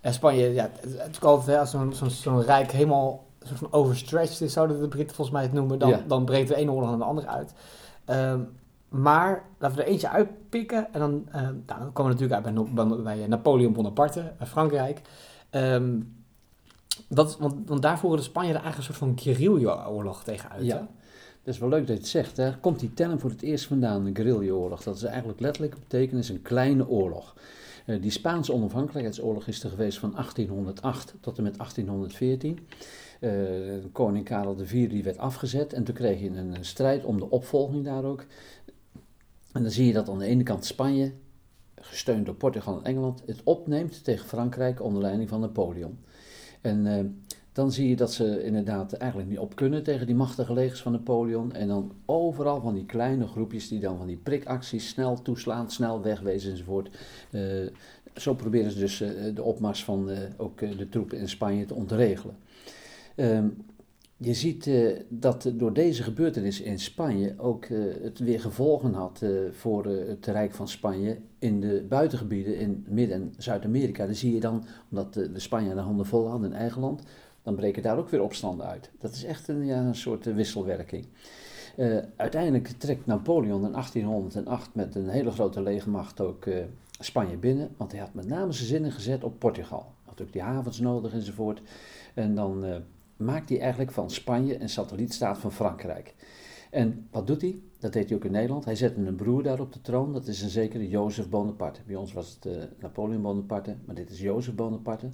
En 0.00 0.14
Spanje, 0.14 0.52
ja, 0.52 0.70
het 0.80 1.10
is 1.10 1.20
altijd 1.20 1.58
als 1.58 2.22
zo'n 2.22 2.42
rijk 2.42 2.72
helemaal 2.72 3.24
soort 3.46 3.58
van 3.58 3.72
overstretched 3.72 4.40
is, 4.40 4.52
zouden 4.52 4.80
de 4.80 4.88
Britten 4.88 5.16
volgens 5.16 5.36
mij 5.36 5.44
het 5.44 5.52
noemen, 5.52 5.78
dan, 5.78 5.94
dan 6.06 6.24
breekt 6.24 6.48
de 6.48 6.54
ene 6.54 6.70
oorlog 6.70 6.90
aan 6.90 6.98
de 6.98 7.04
andere 7.04 7.26
uit. 7.26 7.52
Um, 8.06 8.48
maar 8.88 9.42
laten 9.58 9.76
we 9.76 9.82
er 9.82 9.88
eentje 9.88 10.08
uitpikken. 10.08 10.92
En 10.92 11.00
dan, 11.00 11.24
uh, 11.28 11.34
nou, 11.42 11.64
dan 11.66 11.92
komen 11.92 12.16
we 12.16 12.20
natuurlijk 12.20 12.46
uit 12.46 12.74
bij, 12.74 13.02
bij 13.02 13.26
Napoleon 13.26 13.72
Bonaparte, 13.72 14.32
Frankrijk. 14.46 15.00
Um, 15.50 16.16
dat, 17.08 17.38
want, 17.38 17.68
want 17.68 17.82
daar 17.82 17.98
voeren 17.98 18.18
de 18.18 18.24
Spanjaarden 18.24 18.62
eigenlijk 18.62 18.90
een 18.90 18.96
soort 18.96 19.10
van 19.10 19.24
guerrilla-oorlog 19.24 20.24
tegen 20.24 20.50
uit. 20.50 20.64
Ja. 20.64 20.88
Dat 21.44 21.54
is 21.54 21.60
wel 21.60 21.68
leuk 21.68 21.86
dat 21.86 21.96
je 21.96 22.02
het 22.02 22.08
zegt. 22.08 22.36
Daar 22.36 22.58
komt 22.58 22.80
die 22.80 22.94
term 22.94 23.18
voor 23.18 23.30
het 23.30 23.42
eerst 23.42 23.66
vandaan, 23.66 24.06
een 24.06 24.16
guerrilla-oorlog. 24.16 24.82
Dat 24.82 24.96
is 24.96 25.02
eigenlijk 25.02 25.40
letterlijk 25.40 25.74
betekenis 25.78 26.28
een 26.28 26.42
kleine 26.42 26.88
oorlog. 26.88 27.34
Uh, 27.86 28.02
die 28.02 28.10
Spaanse 28.10 28.52
onafhankelijkheidsoorlog 28.52 29.46
is 29.46 29.62
er 29.62 29.70
geweest 29.70 29.98
van 29.98 30.10
1808 30.10 31.14
tot 31.20 31.36
en 31.36 31.42
met 31.42 31.56
1814. 31.56 32.58
Uh, 33.20 33.30
koning 33.92 34.24
Karel 34.24 34.60
IV 34.60 34.88
die 34.88 35.02
werd 35.02 35.18
afgezet 35.18 35.72
en 35.72 35.84
toen 35.84 35.94
kreeg 35.94 36.20
je 36.20 36.30
een, 36.30 36.56
strijd 36.60 37.04
om 37.04 37.18
de 37.18 37.30
opvolging 37.30 37.84
daar 37.84 38.04
ook. 38.04 38.24
En 39.52 39.62
dan 39.62 39.70
zie 39.70 39.86
je 39.86 39.92
dat 39.92 40.08
aan 40.08 40.18
de 40.18 40.26
ene 40.26 40.42
kant 40.42 40.64
Spanje, 40.64 41.12
gesteund 41.74 42.26
door 42.26 42.34
Portugal 42.34 42.78
en 42.78 42.84
Engeland, 42.84 43.22
het 43.26 43.40
opneemt 43.42 44.04
tegen 44.04 44.28
Frankrijk 44.28 44.82
onder 44.82 45.02
leiding 45.02 45.28
van 45.28 45.40
Napoleon. 45.40 45.98
En 46.60 46.86
uh, 46.86 47.00
dan 47.54 47.72
zie 47.72 47.88
je 47.88 47.96
dat 47.96 48.12
ze 48.12 48.44
inderdaad 48.44 48.92
eigenlijk 48.92 49.30
niet 49.30 49.38
op 49.38 49.56
kunnen 49.56 49.82
tegen 49.82 50.06
die 50.06 50.14
machtige 50.14 50.52
legers 50.52 50.82
van 50.82 50.92
Napoleon. 50.92 51.52
En 51.52 51.68
dan 51.68 51.92
overal 52.04 52.60
van 52.60 52.74
die 52.74 52.86
kleine 52.86 53.26
groepjes 53.26 53.68
die 53.68 53.80
dan 53.80 53.96
van 53.96 54.06
die 54.06 54.16
prikacties 54.16 54.88
snel 54.88 55.22
toeslaan, 55.22 55.70
snel 55.70 56.02
wegwezen 56.02 56.50
enzovoort. 56.50 56.96
Uh, 57.30 57.42
zo 58.16 58.34
proberen 58.34 58.70
ze 58.70 58.78
dus 58.78 59.00
uh, 59.00 59.08
de 59.34 59.42
opmars 59.42 59.84
van 59.84 60.10
uh, 60.10 60.18
ook 60.36 60.58
de 60.58 60.88
troepen 60.88 61.18
in 61.18 61.28
Spanje 61.28 61.64
te 61.64 61.74
ontregelen. 61.74 62.36
Ehm, 63.14 63.48
je 64.16 64.34
ziet 64.34 64.70
dat 65.08 65.50
door 65.54 65.72
deze 65.72 66.02
gebeurtenis 66.02 66.60
in 66.60 66.78
Spanje 66.78 67.34
ook 67.36 67.66
het 68.02 68.18
weer 68.18 68.40
gevolgen 68.40 68.92
had 68.92 69.22
voor 69.50 69.86
het 69.86 70.26
Rijk 70.26 70.54
van 70.54 70.68
Spanje 70.68 71.18
in 71.38 71.60
de 71.60 71.86
buitengebieden 71.88 72.58
in 72.58 72.84
Midden- 72.88 73.16
en 73.16 73.34
Zuid-Amerika. 73.38 74.06
Dan 74.06 74.14
zie 74.14 74.34
je 74.34 74.40
dan, 74.40 74.64
omdat 74.90 75.14
de 75.14 75.40
Spanjaarden 75.40 75.84
handen 75.84 76.06
vol 76.06 76.28
hadden 76.28 76.50
in 76.50 76.56
eigen 76.56 76.80
land, 76.80 77.02
dan 77.44 77.54
breken 77.54 77.82
daar 77.82 77.98
ook 77.98 78.08
weer 78.08 78.22
opstanden 78.22 78.66
uit. 78.66 78.90
Dat 78.98 79.12
is 79.12 79.24
echt 79.24 79.48
een, 79.48 79.64
ja, 79.64 79.80
een 79.80 79.94
soort 79.94 80.24
wisselwerking. 80.24 81.06
Uh, 81.76 81.98
uiteindelijk 82.16 82.68
trekt 82.68 83.06
Napoleon 83.06 83.64
in 83.64 83.72
1808 83.72 84.74
met 84.74 84.94
een 84.94 85.08
hele 85.08 85.30
grote 85.30 85.62
legermacht 85.62 86.20
ook 86.20 86.46
uh, 86.46 86.64
Spanje 87.00 87.36
binnen, 87.36 87.74
want 87.76 87.92
hij 87.92 88.00
had 88.00 88.14
met 88.14 88.26
name 88.26 88.52
zijn 88.52 88.68
zinnen 88.68 88.92
gezet 88.92 89.24
op 89.24 89.38
Portugal. 89.38 89.92
Had 90.02 90.22
ook 90.22 90.32
die 90.32 90.42
havens 90.42 90.80
nodig 90.80 91.12
enzovoort. 91.12 91.62
En 92.14 92.34
dan 92.34 92.82
maakt 93.16 93.48
hij 93.48 93.60
eigenlijk 93.60 93.90
van 93.90 94.10
Spanje 94.10 94.60
een 94.60 94.68
satellietstaat 94.68 95.38
van 95.38 95.52
Frankrijk. 95.52 96.14
En 96.70 97.08
wat 97.10 97.26
doet 97.26 97.40
hij? 97.40 97.58
Dat 97.78 97.92
deed 97.92 98.08
hij 98.08 98.16
ook 98.18 98.24
in 98.24 98.32
Nederland. 98.32 98.64
Hij 98.64 98.76
zette 98.76 99.00
een 99.00 99.16
broer 99.16 99.42
daar 99.42 99.60
op 99.60 99.72
de 99.72 99.80
troon, 99.80 100.12
dat 100.12 100.26
is 100.26 100.42
een 100.42 100.48
zekere 100.48 100.88
Jozef 100.88 101.28
Bonaparte. 101.28 101.80
Bij 101.86 101.96
ons 101.96 102.12
was 102.12 102.38
het 102.40 102.68
Napoleon 102.80 103.22
Bonaparte, 103.22 103.76
maar 103.84 103.94
dit 103.94 104.10
is 104.10 104.20
Jozef 104.20 104.54
Bonaparte. 104.54 105.08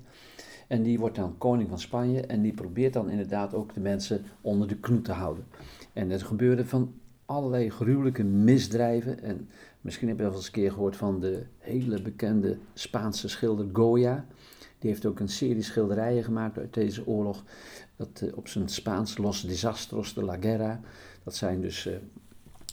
En 0.71 0.83
die 0.83 0.99
wordt 0.99 1.17
dan 1.17 1.39
koning 1.39 1.69
van 1.69 1.79
Spanje 1.79 2.21
en 2.21 2.43
die 2.43 2.53
probeert 2.53 2.93
dan 2.93 3.11
inderdaad 3.11 3.55
ook 3.55 3.75
de 3.75 3.81
mensen 3.81 4.25
onder 4.41 4.69
de 4.69 4.77
knoet 4.77 5.05
te 5.05 5.13
houden. 5.13 5.45
En 5.93 6.11
er 6.11 6.21
gebeurde 6.21 6.67
van 6.67 6.93
allerlei 7.25 7.71
gruwelijke 7.71 8.25
misdrijven. 8.25 9.23
En 9.23 9.49
misschien 9.81 10.09
heb 10.09 10.17
je 10.17 10.23
wel 10.23 10.33
eens 10.35 10.47
een 10.47 10.53
keer 10.53 10.73
gehoord 10.73 10.97
van 10.97 11.21
de 11.21 11.43
hele 11.59 12.03
bekende 12.03 12.59
Spaanse 12.75 13.29
schilder 13.29 13.67
Goya. 13.73 14.27
Die 14.79 14.91
heeft 14.91 15.07
ook 15.07 15.21
een 15.21 15.29
serie 15.29 15.63
schilderijen 15.63 16.25
gemaakt 16.25 16.59
uit 16.59 16.75
deze 16.75 17.07
oorlog. 17.07 17.45
Dat, 17.97 18.21
uh, 18.25 18.37
op 18.37 18.49
zijn 18.49 18.69
Spaans 18.69 19.19
Los 19.19 19.43
Desastros 19.43 20.15
de 20.15 20.23
la 20.23 20.37
Guerra. 20.41 20.81
Dat 21.25 21.37
zijn 21.37 21.61
dus 21.61 21.87
uh, 21.87 21.95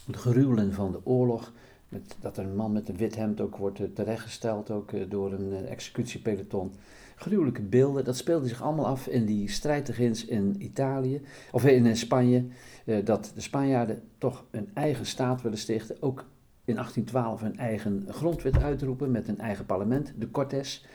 de 0.06 0.18
gruwelen 0.18 0.72
van 0.72 0.92
de 0.92 1.00
oorlog. 1.06 1.52
Met, 1.88 2.16
dat 2.20 2.38
een 2.38 2.56
man 2.56 2.72
met 2.72 2.88
een 2.88 2.96
wit 2.96 3.16
hemd 3.16 3.40
ook 3.40 3.56
wordt 3.56 3.80
uh, 3.80 3.86
terechtgesteld 3.94 4.70
ook, 4.70 5.10
door 5.10 5.32
een 5.32 5.66
executiepeloton 5.66 6.72
gruwelijke 7.18 7.62
beelden. 7.62 8.04
Dat 8.04 8.16
speelde 8.16 8.48
zich 8.48 8.62
allemaal 8.62 8.86
af 8.86 9.06
in 9.06 9.26
die 9.26 9.50
strijdtegins 9.50 10.24
in 10.24 10.54
Italië, 10.58 11.22
of 11.50 11.64
in 11.64 11.96
Spanje. 11.96 12.46
Eh, 12.84 13.04
dat 13.04 13.32
de 13.34 13.40
Spanjaarden 13.40 14.02
toch 14.18 14.44
een 14.50 14.70
eigen 14.74 15.06
staat 15.06 15.42
willen 15.42 15.58
stichten. 15.58 16.02
Ook 16.02 16.24
in 16.64 16.74
1812 16.74 17.42
een 17.42 17.58
eigen 17.58 18.04
grondwet 18.08 18.62
uitroepen 18.62 19.10
met 19.10 19.28
een 19.28 19.38
eigen 19.38 19.66
parlement, 19.66 20.12
de 20.16 20.30
Cortes. 20.30 20.86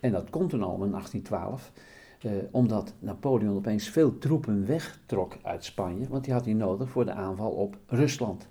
En 0.00 0.12
dat 0.12 0.30
komt 0.30 0.50
toen 0.50 0.62
al 0.62 0.84
in 0.84 0.90
1812. 0.90 1.72
Eh, 2.20 2.30
omdat 2.50 2.94
Napoleon 2.98 3.56
opeens 3.56 3.88
veel 3.88 4.18
troepen 4.18 4.66
wegtrok 4.66 5.36
uit 5.42 5.64
Spanje, 5.64 6.08
want 6.08 6.24
die 6.24 6.32
had 6.32 6.44
hij 6.44 6.54
nodig 6.54 6.90
voor 6.90 7.04
de 7.04 7.12
aanval 7.12 7.50
op 7.50 7.78
Rusland. 7.86 8.46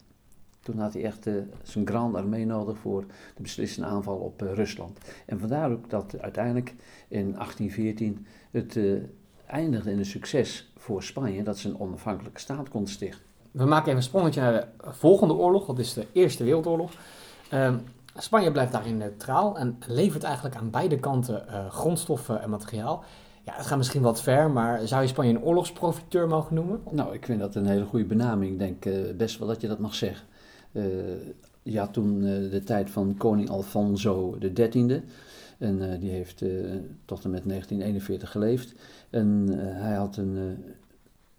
Toen 0.72 0.80
had 0.80 0.94
hij 0.94 1.04
echt 1.04 1.28
uh, 1.28 1.34
zijn 1.64 1.88
Grande 1.88 2.18
Armee 2.18 2.46
nodig 2.46 2.78
voor 2.78 3.02
de 3.36 3.42
beslissende 3.42 3.88
aanval 3.88 4.16
op 4.16 4.44
uh, 4.44 4.54
Rusland. 4.54 4.98
En 5.26 5.40
vandaar 5.40 5.72
ook 5.72 5.90
dat 5.90 6.16
uiteindelijk 6.20 6.76
in 7.08 7.32
1814 7.32 8.26
het 8.52 8.76
uh, 8.76 9.02
eindigde 9.46 9.92
in 9.92 9.98
een 9.98 10.06
succes 10.06 10.72
voor 10.78 11.04
Spanje 11.04 11.44
dat 11.44 11.58
ze 11.58 11.70
een 11.70 11.80
onafhankelijke 11.80 12.40
staat 12.40 12.70
kon 12.70 12.88
stichten. 12.88 13.22
We 13.52 13.66
maken 13.66 13.86
even 13.86 13.96
een 13.96 14.04
sprongetje 14.04 14.42
naar 14.42 14.54
de 14.54 14.68
volgende 14.82 15.34
oorlog, 15.34 15.66
dat 15.66 15.80
is 15.80 15.94
de 15.94 16.06
Eerste 16.12 16.44
Wereldoorlog. 16.44 16.92
Ehm, 17.50 17.78
Spanje 18.16 18.52
blijft 18.52 18.72
daarin 18.72 18.98
neutraal 18.98 19.58
en 19.58 19.78
levert 19.88 20.24
eigenlijk 20.24 20.56
aan 20.56 20.70
beide 20.70 21.00
kanten 21.00 21.44
grondstoffen 21.70 22.42
en 22.42 22.50
materiaal. 22.50 23.04
Ja, 23.44 23.54
het 23.56 23.66
gaat 23.66 23.78
misschien 23.78 24.02
wat 24.02 24.22
ver, 24.22 24.52
maar 24.52 24.88
zou 24.88 25.02
je 25.02 25.08
Spanje 25.08 25.30
een 25.30 25.42
oorlogsprofiteur 25.42 26.28
mogen 26.28 26.56
noemen? 26.56 26.82
Nou, 26.92 27.14
ik 27.14 27.26
vind 27.26 27.40
dat 27.40 27.56
een 27.56 27.66
hele 27.66 27.86
goede 27.86 28.06
benaming. 28.06 28.52
Ik 28.52 28.60
denk 28.60 29.18
best 29.18 29.40
wel 29.40 29.48
dat 29.48 29.62
je 29.62 29.68
dat 29.68 29.80
mag 29.80 29.96
zeggen. 29.96 30.28
Je 31.70 31.80
had 31.80 31.94
toen 31.94 32.24
uh, 32.24 32.52
de 32.52 32.64
tijd 32.64 32.90
van 32.90 33.18
koning 33.18 33.50
Alfonso 33.50 34.38
XIII. 34.54 35.04
En 35.58 35.82
uh, 35.82 36.00
die 36.00 36.10
heeft 36.10 36.44
tot 37.06 37.24
en 37.24 37.32
met 37.32 37.44
1941 37.48 38.32
geleefd. 38.32 38.74
En 39.10 39.48
hij 39.58 39.96
had 39.96 40.18
een, 40.18 40.58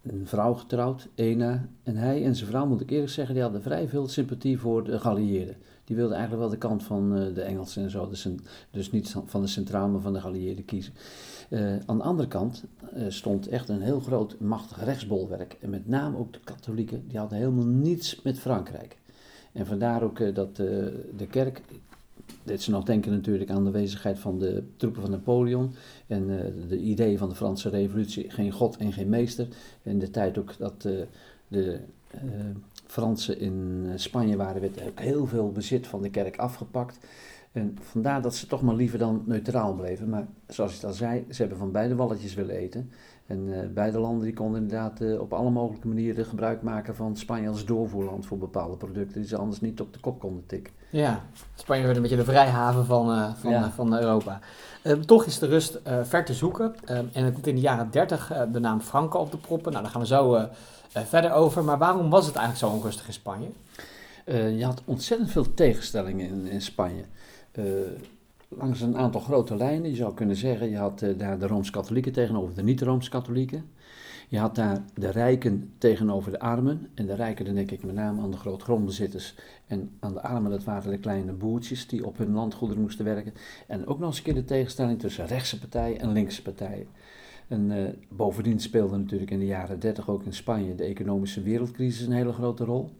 een, 0.03 0.27
vrouw 0.27 0.55
getrouwd, 0.55 1.09
Ena. 1.15 1.69
En 1.83 1.97
hij 1.97 2.25
en 2.25 2.37
zijn 2.37 2.51
vrouw, 2.51 2.67
moet 2.67 2.81
ik 2.81 2.91
eerlijk 2.91 3.11
zeggen, 3.11 3.35
die 3.35 3.43
hadden 3.43 3.63
vrij 3.63 3.89
veel 3.89 4.09
sympathie 4.09 4.59
voor 4.59 4.85
de 4.85 4.99
geallieerden. 4.99 5.57
Die 5.85 5.97
wilden 5.97 6.17
eigenlijk 6.17 6.49
wel 6.49 6.59
de 6.59 6.67
kant 6.67 6.83
van 6.83 7.33
de 7.35 7.43
Engelsen 7.43 7.83
en 7.83 7.91
zo. 7.91 8.09
Dus, 8.09 8.29
dus 8.71 8.91
niet 8.91 9.15
van 9.25 9.41
de 9.41 9.47
centraal, 9.47 9.89
maar 9.89 10.01
van 10.01 10.13
de 10.13 10.21
geallieerden 10.21 10.65
kiezen. 10.65 10.93
aan 11.87 11.99
de 11.99 12.05
andere 12.05 12.29
kant 12.29 12.65
stond 13.09 13.49
echt 13.49 13.69
een 13.69 13.81
heel 13.81 14.01
groot, 14.01 14.41
machtig 14.41 14.85
rechtsbolwerk. 14.85 15.57
En 15.61 15.71
met 15.71 15.89
name 15.89 16.19
ook 16.19 16.33
de 16.33 16.41
katholieken, 16.45 17.04
die 17.09 17.19
hadden 17.19 17.39
helemaal 17.39 17.67
niets 17.67 18.23
met 18.23 18.39
Frankrijk. 18.39 19.00
En 19.52 19.67
vandaar 19.67 20.02
ook 20.02 20.19
uh, 20.19 20.34
dat 20.34 20.49
uh, 20.49 20.67
de 21.17 21.26
kerk, 21.30 21.60
dit 22.43 22.63
ze 22.63 22.71
nog 22.71 22.84
denken 22.84 23.13
natuurlijk 23.13 23.50
aan 23.50 23.65
de 23.65 23.71
wezigheid 23.71 24.19
van 24.19 24.39
de 24.39 24.63
troepen 24.76 25.02
van 25.02 25.10
Napoleon 25.10 25.75
en 26.06 26.28
uh, 26.28 26.69
de 26.69 26.78
idee 26.78 27.19
van 27.19 27.28
de 27.28 27.34
Franse 27.34 27.69
revolutie, 27.69 28.30
geen 28.30 28.52
god 28.52 28.76
en 28.76 28.93
geen 28.93 29.08
meester. 29.08 29.49
En 29.82 29.99
de 29.99 30.10
tijd 30.10 30.39
ook 30.39 30.58
dat 30.58 30.89
de 31.49 31.78
Fransen 32.86 33.39
in 33.39 33.86
Spanje 33.97 34.36
waren, 34.36 34.60
werd 34.60 34.82
ook 34.86 35.00
heel 35.00 35.26
veel 35.26 35.52
bezit 35.52 35.86
van 35.86 36.02
de 36.02 36.10
kerk 36.10 36.36
afgepakt. 36.36 36.99
En 37.52 37.78
vandaar 37.80 38.23
dat 38.23 38.34
ze 38.34 38.47
toch 38.47 38.63
maar 38.63 38.75
liever 38.75 38.99
dan 38.99 39.23
neutraal 39.26 39.75
bleven. 39.75 40.08
Maar 40.08 40.26
zoals 40.49 40.76
ik 40.76 40.84
al 40.84 40.93
zei, 40.93 41.26
ze 41.30 41.41
hebben 41.41 41.58
van 41.58 41.73
beide 41.73 41.95
walletjes 41.95 42.34
willen 42.34 42.54
eten. 42.54 42.91
En 43.26 43.47
uh, 43.47 43.58
beide 43.75 43.99
landen 43.99 44.25
die 44.25 44.34
konden 44.34 44.63
inderdaad 44.63 45.00
uh, 45.00 45.21
op 45.21 45.32
alle 45.32 45.50
mogelijke 45.50 45.89
manieren 45.89 46.25
gebruik 46.25 46.63
maken 46.63 46.95
van 46.95 47.17
Spanje 47.17 47.49
als 47.49 47.65
doorvoerland 47.65 48.26
voor 48.26 48.39
bepaalde 48.39 48.76
producten 48.76 49.21
die 49.21 49.28
ze 49.28 49.36
anders 49.36 49.60
niet 49.60 49.80
op 49.80 49.93
de 49.93 50.00
kop 50.00 50.21
konden 50.21 50.47
tikken. 50.47 50.73
Ja, 50.91 51.25
Spanje 51.54 51.82
werd 51.82 51.97
een 51.97 52.02
beetje 52.02 52.17
de 52.17 52.25
vrijhaven 52.25 52.84
van, 52.84 53.10
uh, 53.10 53.34
van, 53.34 53.50
ja. 53.50 53.71
van 53.71 53.99
Europa. 53.99 54.41
Toch 55.06 55.25
is 55.25 55.39
de 55.39 55.47
rust 55.47 55.80
ver 56.02 56.25
te 56.25 56.34
zoeken. 56.34 56.75
En 56.86 57.25
het 57.25 57.32
komt 57.32 57.47
in 57.47 57.54
de 57.54 57.60
jaren 57.60 57.91
30 57.91 58.32
de 58.52 58.60
naam 58.60 58.80
Franco 58.80 59.19
op 59.19 59.30
de 59.30 59.36
proppen. 59.36 59.73
Nou, 59.73 59.84
daar 59.84 59.93
gaan 59.93 60.00
we 60.00 60.06
zo 60.06 60.49
verder 60.89 61.32
over. 61.32 61.65
Maar 61.65 61.78
waarom 61.78 62.10
was 62.10 62.26
het 62.26 62.36
eigenlijk 62.36 62.67
zo 62.67 62.78
onrustig 62.78 63.06
in 63.06 63.13
Spanje? 63.13 63.49
je 64.56 64.65
had 64.65 64.82
ontzettend 64.84 65.30
veel 65.30 65.54
tegenstellingen 65.54 66.28
in, 66.28 66.47
in 66.47 66.63
Spanje 66.63 67.04
langs 68.49 68.80
een 68.80 68.97
aantal 68.97 69.21
grote 69.21 69.56
lijnen. 69.56 69.91
Je 69.91 69.97
zou 69.97 70.15
kunnen 70.15 70.36
zeggen, 70.36 70.71
je 70.71 70.76
had 70.76 71.02
uh, 71.02 71.19
daar 71.19 71.39
de 71.39 71.47
Rooms-Katholieken 71.47 72.13
tegenover 72.13 72.54
de 72.54 72.63
niet-Rooms-Katholieken. 72.63 73.65
Je 74.28 74.39
had 74.39 74.54
daar 74.54 74.82
de 74.95 75.10
rijken 75.10 75.73
tegenover 75.78 76.30
de 76.30 76.41
armen. 76.41 76.89
En 76.95 77.06
de 77.06 77.15
rijken, 77.15 77.45
dan 77.45 77.54
denk 77.54 77.71
ik 77.71 77.84
met 77.84 77.95
name 77.95 78.23
aan 78.23 78.30
de 78.30 78.36
grootgrondbezitters. 78.36 79.34
En 79.67 79.91
aan 80.00 80.13
de 80.13 80.23
armen, 80.23 80.50
dat 80.50 80.65
waren 80.65 80.91
de 80.91 80.99
kleine 80.99 81.32
boertjes 81.32 81.86
die 81.86 82.06
op 82.06 82.19
hun 82.19 82.32
landgoederen 82.32 82.82
moesten 82.82 83.04
werken. 83.04 83.34
En 83.67 83.86
ook 83.86 83.99
nog 83.99 84.08
eens 84.08 84.19
een 84.19 84.25
keer 84.25 84.34
de 84.34 84.45
tegenstelling 84.45 84.99
tussen 84.99 85.26
rechtse 85.26 85.58
partijen 85.58 86.00
en 86.00 86.13
linkse 86.13 86.43
partijen. 86.43 86.86
En 87.49 87.71
uh, 87.71 87.89
bovendien 88.08 88.60
speelde 88.60 88.97
natuurlijk 88.97 89.30
in 89.30 89.39
de 89.39 89.47
jaren 89.47 89.80
30 89.80 90.08
ook 90.08 90.25
in 90.25 90.32
Spanje 90.32 90.75
de 90.75 90.84
economische 90.84 91.43
wereldcrisis 91.43 92.06
een 92.06 92.13
hele 92.13 92.32
grote 92.32 92.65
rol 92.65 92.91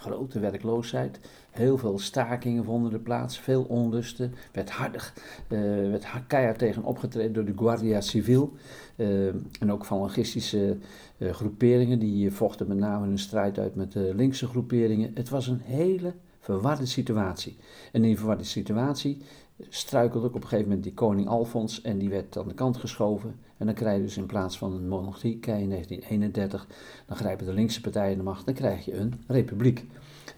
grote 0.00 0.38
werkloosheid. 0.38 1.20
Heel 1.50 1.78
veel 1.78 1.98
stakingen 1.98 2.64
vonden 2.64 2.92
er 2.92 2.98
plaats, 2.98 3.38
veel 3.38 3.62
onlusten. 3.62 4.34
Werd, 4.52 4.70
hardig, 4.70 5.14
uh, 5.48 5.60
werd 5.90 6.06
keihard 6.26 6.58
tegen 6.58 6.82
opgetreden 6.82 7.32
door 7.32 7.44
de 7.44 7.56
Guardia 7.56 8.00
Civil. 8.00 8.52
Uh, 8.96 9.26
en 9.60 9.72
ook 9.72 9.84
falangistische 9.84 10.76
uh, 11.18 11.30
groeperingen 11.32 11.98
die 11.98 12.30
vochten 12.30 12.68
met 12.68 12.76
name 12.76 13.06
hun 13.06 13.18
strijd 13.18 13.58
uit 13.58 13.74
met 13.74 13.92
de 13.92 14.12
linkse 14.14 14.46
groeperingen. 14.46 15.10
Het 15.14 15.28
was 15.28 15.46
een 15.46 15.60
hele 15.60 16.12
verwarde 16.40 16.86
situatie. 16.86 17.56
En 17.92 18.00
in 18.00 18.02
die 18.02 18.18
verwarde 18.18 18.44
situatie 18.44 19.22
struikelde 19.68 20.26
op 20.26 20.34
een 20.34 20.42
gegeven 20.42 20.64
moment 20.64 20.82
die 20.82 20.94
koning 20.94 21.28
Alfons 21.28 21.82
en 21.82 21.98
die 21.98 22.08
werd 22.08 22.38
aan 22.38 22.48
de 22.48 22.54
kant 22.54 22.76
geschoven. 22.76 23.34
En 23.56 23.66
dan 23.66 23.74
krijg 23.74 23.96
je 23.96 24.02
dus 24.02 24.16
in 24.16 24.26
plaats 24.26 24.58
van 24.58 24.72
een 24.72 24.88
monarchie, 24.88 25.38
krijg 25.38 25.58
je 25.58 25.64
in 25.64 25.70
1931, 25.70 26.66
dan 27.06 27.16
grijpen 27.16 27.46
de 27.46 27.52
linkse 27.52 27.80
partijen 27.80 28.16
de 28.16 28.22
macht, 28.22 28.44
dan 28.44 28.54
krijg 28.54 28.84
je 28.84 28.96
een 28.96 29.12
republiek. 29.26 29.86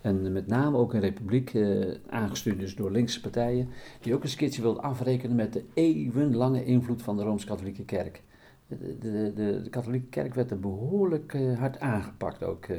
En 0.00 0.32
met 0.32 0.46
name 0.46 0.76
ook 0.76 0.94
een 0.94 1.00
republiek, 1.00 1.54
eh, 1.54 1.94
aangestuurd 2.08 2.61
dus 2.61 2.74
door 2.74 2.90
linkse 2.90 3.20
partijen, 3.20 3.68
die 4.00 4.14
ook 4.14 4.24
een 4.24 4.37
keertje 4.37 4.62
wilden 4.62 4.82
afrekenen 4.82 5.37
met 5.37 5.52
de 5.52 5.64
eeuwenlange 5.74 6.64
invloed 6.64 7.02
van 7.02 7.16
de 7.16 7.22
Rooms-Katholieke 7.22 7.85
Kerk. 7.85 8.22
De, 8.66 8.98
de, 8.98 9.32
de, 9.35 9.70
katholieke 9.70 10.08
kerk 10.08 10.35
werd 10.35 10.50
er 10.50 10.61
behoorlijk 10.61 11.32
uh, 11.32 11.58
hard 11.58 11.80
aangepakt 11.80 12.42
ook. 12.42 12.66
Uh, 12.66 12.76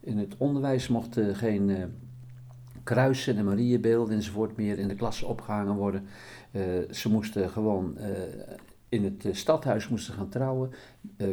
in 0.00 0.18
het 0.18 0.34
onderwijs 0.38 0.88
mochten 0.88 1.36
geen 1.36 1.68
uh, 1.68 1.84
kruisen 2.86 3.36
en 3.36 3.44
Mariebeelden 3.44 4.14
enzovoort 4.14 4.56
meer 4.56 4.78
in 4.78 4.88
de 4.88 4.94
klasse 4.94 5.26
opgehangen 5.26 5.74
worden. 5.74 6.06
ze 6.90 7.08
moesten 7.08 7.50
gewoon 7.50 7.98
in 8.88 9.04
het 9.04 9.24
eh, 9.24 9.34
stadhuis 9.34 9.88
moesten 9.88 10.14
gaan 10.14 10.28
trouwen. 10.28 10.70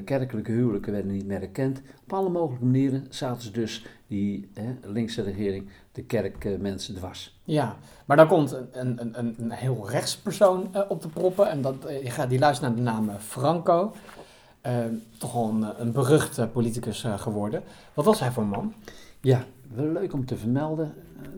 Kerkelijke 0.06 0.52
huwelijken 0.52 0.92
werden 0.92 1.12
niet 1.12 1.26
meer 1.26 1.42
erkend. 1.42 1.82
Op 2.04 2.13
alle 2.13 2.30
mogelijke 2.30 2.66
manieren 2.66 3.08
zaten 3.10 3.42
ze 3.42 3.52
dus, 3.52 3.86
die 4.08 4.50
linkse 4.82 5.22
regering, 5.22 5.70
de 5.92 6.04
kerkmensen 6.04 6.96
dwars. 6.96 7.39
Ja, 7.44 7.76
maar 8.06 8.18
dan 8.18 8.28
komt 8.28 8.52
een, 8.52 9.02
een, 9.02 9.20
een, 9.20 9.36
een 9.38 9.52
heel 9.52 9.89
rechtspersoon 9.89 10.72
op 10.88 11.02
de 11.02 11.08
proppen. 11.08 11.50
En 11.50 11.62
dat, 11.62 11.88
die 12.30 12.39
luistert 12.39 12.62
naar 12.62 12.76
de 12.76 12.82
naam 12.82 13.18
Franco. 13.20 13.94
Toch 15.18 15.36
al 15.36 15.50
een, 15.50 15.82
een 15.82 15.92
berucht 15.92 16.38
eh, 16.38 16.46
politicus 16.52 17.04
eh, 17.04 17.20
geworden. 17.20 17.63
Wat 17.94 18.06
was 18.06 18.20
hij 18.20 18.32
voor 18.32 18.46
man? 18.46 18.74
Ja, 19.22 19.44
wel 19.74 19.92
leuk 19.92 20.13
om 20.13 20.26
te 20.26 20.38
vermelden. 20.38 20.94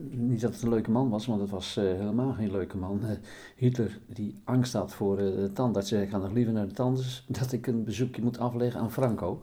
Niet 0.09 0.41
dat 0.41 0.53
het 0.53 0.61
een 0.61 0.69
leuke 0.69 0.91
man 0.91 1.09
was, 1.09 1.25
want 1.25 1.41
het 1.41 1.49
was 1.49 1.77
eh, 1.77 1.83
helemaal 1.83 2.33
geen 2.33 2.51
leuke 2.51 2.77
man. 2.77 2.99
Eh, 3.03 3.09
Hitler, 3.55 3.99
die 4.07 4.41
angst 4.43 4.73
had 4.73 4.93
voor 4.93 5.17
eh, 5.17 5.35
de 5.35 5.51
tandarts, 5.53 5.89
zei 5.89 6.03
ik 6.03 6.09
ga 6.09 6.17
nog 6.17 6.31
liever 6.31 6.53
naar 6.53 6.67
de 6.67 6.73
tandarts, 6.73 7.25
dat 7.39 7.51
ik 7.51 7.67
een 7.67 7.83
bezoekje 7.83 8.21
moet 8.21 8.39
afleggen 8.39 8.81
aan 8.81 8.91
Franco. 8.91 9.41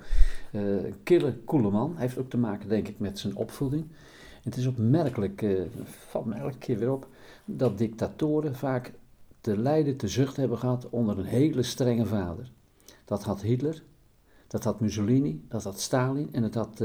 Kille, 1.02 1.44
coole 1.44 1.70
man. 1.70 1.92
Hij 1.92 2.00
heeft 2.02 2.18
ook 2.18 2.30
te 2.30 2.36
maken, 2.36 2.68
denk 2.68 2.88
ik, 2.88 2.98
met 2.98 3.18
zijn 3.18 3.36
opvoeding. 3.36 3.86
Het 4.42 4.56
is 4.56 4.66
opmerkelijk, 4.66 5.42
eh 5.42 5.60
valt 5.84 6.24
me 6.24 6.34
elke 6.34 6.58
keer 6.58 6.78
weer 6.78 6.92
op, 6.92 7.08
dat 7.44 7.78
dictatoren 7.78 8.54
vaak 8.54 8.92
te 9.40 9.58
lijden, 9.58 9.96
te 9.96 10.08
zucht 10.08 10.36
hebben 10.36 10.58
gehad 10.58 10.88
onder 10.90 11.18
een 11.18 11.24
hele 11.24 11.62
strenge 11.62 12.06
vader. 12.06 12.50
Dat 13.04 13.22
had 13.22 13.40
Hitler, 13.40 13.82
dat 14.46 14.64
had 14.64 14.80
Mussolini, 14.80 15.44
dat 15.48 15.64
had 15.64 15.80
Stalin 15.80 16.28
en 16.32 16.42
dat 16.42 16.54
had 16.54 16.82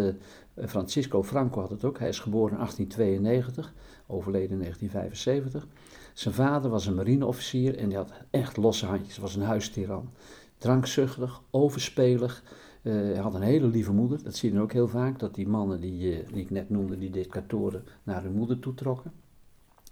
Francisco 0.66 1.24
Franco 1.24 1.60
had 1.62 1.70
het 1.70 1.84
ook. 1.84 2.00
Hij 2.00 2.08
is 2.08 2.20
geboren 2.20 2.52
in 2.52 2.58
1892, 2.58 3.74
overleden 4.08 4.52
in 4.52 4.60
1975. 4.60 5.68
Zijn 6.14 6.34
vader 6.34 6.72
was 6.72 6.86
een 6.86 6.96
marineofficier 6.96 7.78
en 7.78 7.88
die 7.88 7.98
had 7.98 8.12
echt 8.30 8.58
losse 8.58 8.86
handjes, 8.86 9.18
was 9.18 9.36
een 9.36 9.42
huistiran. 9.42 10.10
Drankzuchtig, 10.58 11.42
overspelig. 11.52 12.44
Eh, 12.82 12.94
hij 12.94 13.18
had 13.18 13.34
een 13.34 13.42
hele 13.42 13.68
lieve 13.68 13.92
moeder, 13.92 14.24
dat 14.24 14.36
zie 14.36 14.50
je 14.50 14.56
dan 14.56 14.64
ook 14.64 14.74
heel 14.74 14.88
vaak, 14.88 15.20
dat 15.20 15.36
die 15.36 15.48
mannen 15.48 15.80
die, 15.80 16.12
eh, 16.12 16.38
ik 16.38 16.50
net 16.50 16.70
noemde, 16.70 16.98
die 16.98 17.10
dictatoren, 17.10 17.84
naar 18.04 18.24
hun 18.24 18.34
moeder 18.34 18.60
toetrokken. 18.60 19.12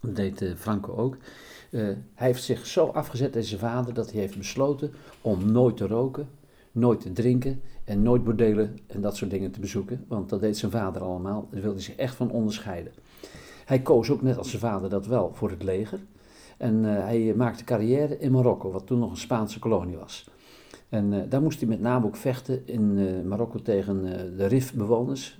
Dat 0.05 0.15
deed 0.15 0.41
eh, 0.41 0.55
Franco 0.55 0.95
ook. 0.95 1.17
Eh, 1.71 1.81
hij 2.13 2.27
heeft 2.27 2.43
zich 2.43 2.65
zo 2.65 2.85
afgezet 2.85 3.31
tegen 3.31 3.47
zijn 3.47 3.59
vader 3.59 3.93
dat 3.93 4.11
hij 4.11 4.19
heeft 4.19 4.37
besloten 4.37 4.91
om 5.21 5.51
nooit 5.51 5.77
te 5.77 5.87
roken, 5.87 6.29
nooit 6.71 7.01
te 7.01 7.11
drinken 7.11 7.61
en 7.85 8.01
nooit 8.01 8.23
bordelen 8.23 8.77
en 8.87 9.01
dat 9.01 9.15
soort 9.15 9.31
dingen 9.31 9.51
te 9.51 9.59
bezoeken. 9.59 10.05
Want 10.07 10.29
dat 10.29 10.39
deed 10.39 10.57
zijn 10.57 10.71
vader 10.71 11.01
allemaal. 11.01 11.47
Daar 11.51 11.61
wilde 11.61 11.75
hij 11.75 11.85
zich 11.85 11.95
echt 11.95 12.15
van 12.15 12.31
onderscheiden. 12.31 12.91
Hij 13.65 13.81
koos 13.81 14.09
ook 14.09 14.21
net 14.21 14.37
als 14.37 14.49
zijn 14.49 14.61
vader 14.61 14.89
dat 14.89 15.07
wel 15.07 15.31
voor 15.33 15.49
het 15.49 15.63
leger. 15.63 15.99
En 16.57 16.85
eh, 16.85 17.03
hij 17.03 17.33
maakte 17.35 17.63
carrière 17.63 18.17
in 18.17 18.31
Marokko, 18.31 18.71
wat 18.71 18.87
toen 18.87 18.99
nog 18.99 19.11
een 19.11 19.17
Spaanse 19.17 19.59
kolonie 19.59 19.97
was. 19.97 20.29
En 20.89 21.13
eh, 21.13 21.29
daar 21.29 21.41
moest 21.41 21.59
hij 21.59 21.69
met 21.69 21.79
name 21.81 22.05
ook 22.05 22.15
vechten 22.15 22.67
in 22.67 22.97
eh, 22.97 23.27
Marokko 23.27 23.61
tegen 23.61 24.03
de 24.37 24.45
RIF-bewoners. 24.45 25.39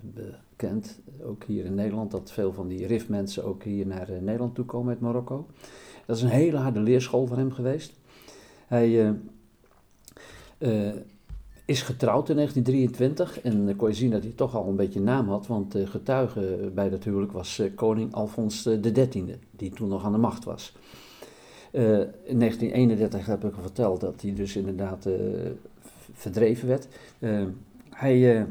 Bekend, 0.00 1.00
ook 1.22 1.44
hier 1.44 1.64
in 1.64 1.74
Nederland, 1.74 2.10
dat 2.10 2.32
veel 2.32 2.52
van 2.52 2.68
die 2.68 2.86
RIF-mensen 2.86 3.44
ook 3.44 3.62
hier 3.62 3.86
naar 3.86 4.08
Nederland 4.20 4.54
toe 4.54 4.64
komen 4.64 4.88
uit 4.88 5.00
Marokko. 5.00 5.46
Dat 6.06 6.16
is 6.16 6.22
een 6.22 6.28
hele 6.28 6.56
harde 6.56 6.80
leerschool 6.80 7.26
voor 7.26 7.36
hem 7.36 7.52
geweest. 7.52 7.94
Hij 8.66 9.16
is 11.64 11.82
getrouwd 11.82 12.28
in 12.28 12.36
1923 12.36 13.40
en 13.40 13.66
dan 13.66 13.76
kon 13.76 13.88
je 13.88 13.94
zien 13.94 14.10
dat 14.10 14.22
hij 14.22 14.32
toch 14.32 14.54
al 14.54 14.68
een 14.68 14.76
beetje 14.76 15.00
naam 15.00 15.28
had, 15.28 15.46
want 15.46 15.72
de 15.72 15.86
getuige 15.86 16.70
bij 16.74 16.90
dat 16.90 17.04
huwelijk 17.04 17.32
was 17.32 17.58
eh, 17.58 17.70
koning 17.74 18.12
Alfons 18.12 18.68
XIII, 18.80 19.38
die 19.50 19.70
toen 19.70 19.88
nog 19.88 20.04
aan 20.04 20.12
de 20.12 20.18
macht 20.18 20.44
was. 20.44 20.76
Eh, 21.70 21.98
in 22.00 22.38
1931 22.38 23.26
heb 23.26 23.44
ik 23.44 23.56
al 23.56 23.62
verteld 23.62 24.00
dat 24.00 24.22
hij 24.22 24.34
dus 24.34 24.56
inderdaad 24.56 25.06
eh, 25.06 25.14
verdreven 26.12 26.68
werd. 26.68 26.88
Eh, 27.18 27.42
hij 27.90 28.36
eh, 28.36 28.42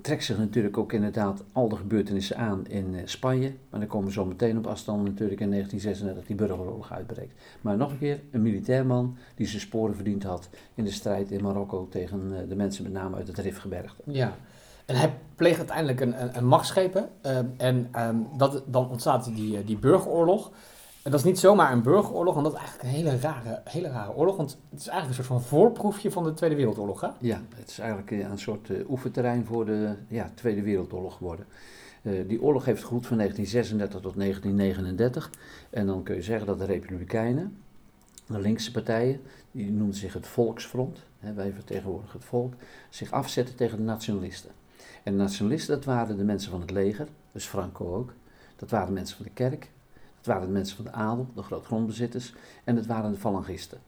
trekt 0.00 0.24
zich 0.24 0.38
natuurlijk 0.38 0.78
ook 0.78 0.92
inderdaad 0.92 1.44
al 1.52 1.68
de 1.68 1.76
gebeurtenissen 1.76 2.36
aan 2.36 2.66
in 2.66 2.94
eh, 2.94 3.02
Spanje. 3.04 3.52
Maar 3.70 3.80
dan 3.80 3.88
komen 3.88 4.06
we 4.06 4.12
zo 4.12 4.24
meteen 4.24 4.58
op 4.58 4.66
afstand 4.66 5.04
natuurlijk 5.04 5.40
in 5.40 5.50
1936 5.50 6.26
die 6.26 6.36
burgeroorlog 6.36 6.92
uitbreekt. 6.92 7.34
Maar 7.60 7.76
nog 7.76 7.90
een 7.90 7.98
keer, 7.98 8.20
een 8.30 8.42
militair 8.42 8.86
man 8.86 9.16
die 9.34 9.46
zijn 9.46 9.60
sporen 9.60 9.94
verdiend 9.94 10.22
had 10.22 10.48
in 10.74 10.84
de 10.84 10.90
strijd 10.90 11.30
in 11.30 11.42
Marokko 11.42 11.88
tegen 11.88 12.32
eh, 12.36 12.48
de 12.48 12.56
mensen 12.56 12.82
met 12.82 12.92
name 12.92 13.16
uit 13.16 13.26
het 13.26 13.38
Rifgebergte. 13.38 14.02
Ja. 14.04 14.36
En 14.84 14.96
hij 14.96 15.14
pleegt 15.36 15.58
uiteindelijk 15.58 16.00
een, 16.00 16.22
een, 16.36 16.64
ehm, 17.22 17.44
en 17.56 17.88
ehm, 17.92 18.16
dat, 18.36 18.62
dan 18.66 18.90
ontstaat 18.90 19.34
die, 19.34 19.58
eh, 19.58 19.66
die 19.66 19.78
burgeroorlog. 19.78 20.50
Dat 21.04 21.14
is 21.14 21.24
niet 21.24 21.38
zomaar 21.38 21.72
een 21.72 21.82
burgeroorlog, 21.82 22.34
want 22.34 22.46
dat 22.46 22.54
is 22.54 22.60
eigenlijk 22.60 22.88
een 22.88 22.94
hele 22.94 23.18
rare, 23.18 23.60
hele 23.64 23.88
rare 23.88 24.14
oorlog. 24.14 24.36
Want 24.36 24.58
het 24.70 24.80
is 24.80 24.88
eigenlijk 24.88 25.18
een 25.18 25.24
soort 25.24 25.40
van 25.40 25.48
voorproefje 25.48 26.10
van 26.10 26.24
de 26.24 26.34
Tweede 26.34 26.56
Wereldoorlog. 26.56 27.00
Hè? 27.00 27.08
Ja, 27.20 27.42
het 27.54 27.70
is 27.70 27.78
eigenlijk 27.78 28.10
een 28.10 28.38
soort 28.38 28.70
eh, 28.70 28.90
oefenterrein 28.90 29.44
voor 29.44 29.64
de 29.66 29.94
ja, 30.08 30.30
Tweede 30.34 30.62
Wereldoorlog 30.62 31.16
geworden. 31.16 31.46
Eh, 32.02 32.12
die 32.26 32.42
oorlog 32.42 32.64
heeft 32.64 32.84
geroet 32.84 33.06
van 33.06 33.16
1936 33.16 34.00
tot 34.00 34.16
1939. 34.16 35.30
En 35.70 35.86
dan 35.86 36.02
kun 36.02 36.14
je 36.14 36.22
zeggen 36.22 36.46
dat 36.46 36.58
de 36.58 36.64
Republikeinen, 36.64 37.56
de 38.26 38.40
linkse 38.40 38.72
partijen, 38.72 39.20
die 39.50 39.70
noemden 39.70 39.96
zich 39.96 40.12
het 40.12 40.26
Volksfront, 40.26 40.98
hè, 41.18 41.32
wij 41.32 41.52
vertegenwoordigen 41.52 42.18
het 42.18 42.28
volk, 42.28 42.54
zich 42.88 43.10
afzetten 43.10 43.54
tegen 43.54 43.76
de 43.76 43.82
nationalisten. 43.82 44.50
En 45.02 45.12
de 45.12 45.18
nationalisten, 45.18 45.74
dat 45.74 45.84
waren 45.84 46.16
de 46.16 46.24
mensen 46.24 46.50
van 46.50 46.60
het 46.60 46.70
leger, 46.70 47.08
dus 47.32 47.44
Franco 47.44 47.94
ook. 47.94 48.12
Dat 48.56 48.70
waren 48.70 48.92
mensen 48.92 49.16
van 49.16 49.24
de 49.24 49.32
kerk, 49.32 49.70
dat 50.24 50.34
waren 50.34 50.46
de 50.46 50.52
mensen 50.52 50.76
van 50.76 50.84
de 50.84 50.92
adel, 50.92 51.28
de 51.34 51.42
grootgrondbezitters, 51.42 52.34
en 52.64 52.74
dat 52.74 52.86
waren 52.86 53.12
de 53.12 53.18
falangisten. 53.18 53.78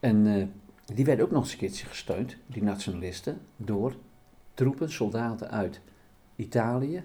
En 0.00 0.26
eh, 0.26 0.46
die 0.94 1.04
werden 1.04 1.24
ook 1.24 1.30
nog 1.30 1.42
eens 1.42 1.52
een 1.52 1.58
keertje 1.58 1.86
gesteund, 1.86 2.36
die 2.46 2.62
nationalisten, 2.62 3.40
door 3.56 3.94
troepen, 4.54 4.90
soldaten 4.90 5.50
uit 5.50 5.80
Italië 6.36 7.04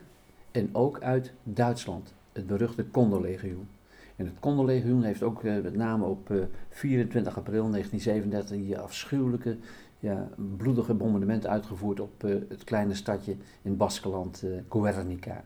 en 0.51 0.69
ook 0.71 1.01
uit 1.01 1.33
Duitsland, 1.43 2.13
het 2.31 2.47
beruchte 2.47 2.89
Condorlegioen. 2.91 3.67
En 4.15 4.25
het 4.25 4.39
Condorlegioen 4.39 5.03
heeft 5.03 5.23
ook 5.23 5.43
eh, 5.43 5.61
met 5.61 5.75
name 5.75 6.05
op 6.05 6.31
eh, 6.31 6.37
24 6.69 7.37
april 7.37 7.69
1937 7.69 8.57
die 8.57 8.77
afschuwelijke, 8.77 9.57
ja, 9.99 10.29
bloedige 10.57 10.93
bombardement 10.93 11.47
uitgevoerd 11.47 11.99
op 11.99 12.23
eh, 12.23 12.35
het 12.49 12.63
kleine 12.63 12.93
stadje 12.93 13.35
in 13.61 13.77
Baskeland, 13.77 14.43
eh 14.43 14.51
Guernica. 14.69 15.43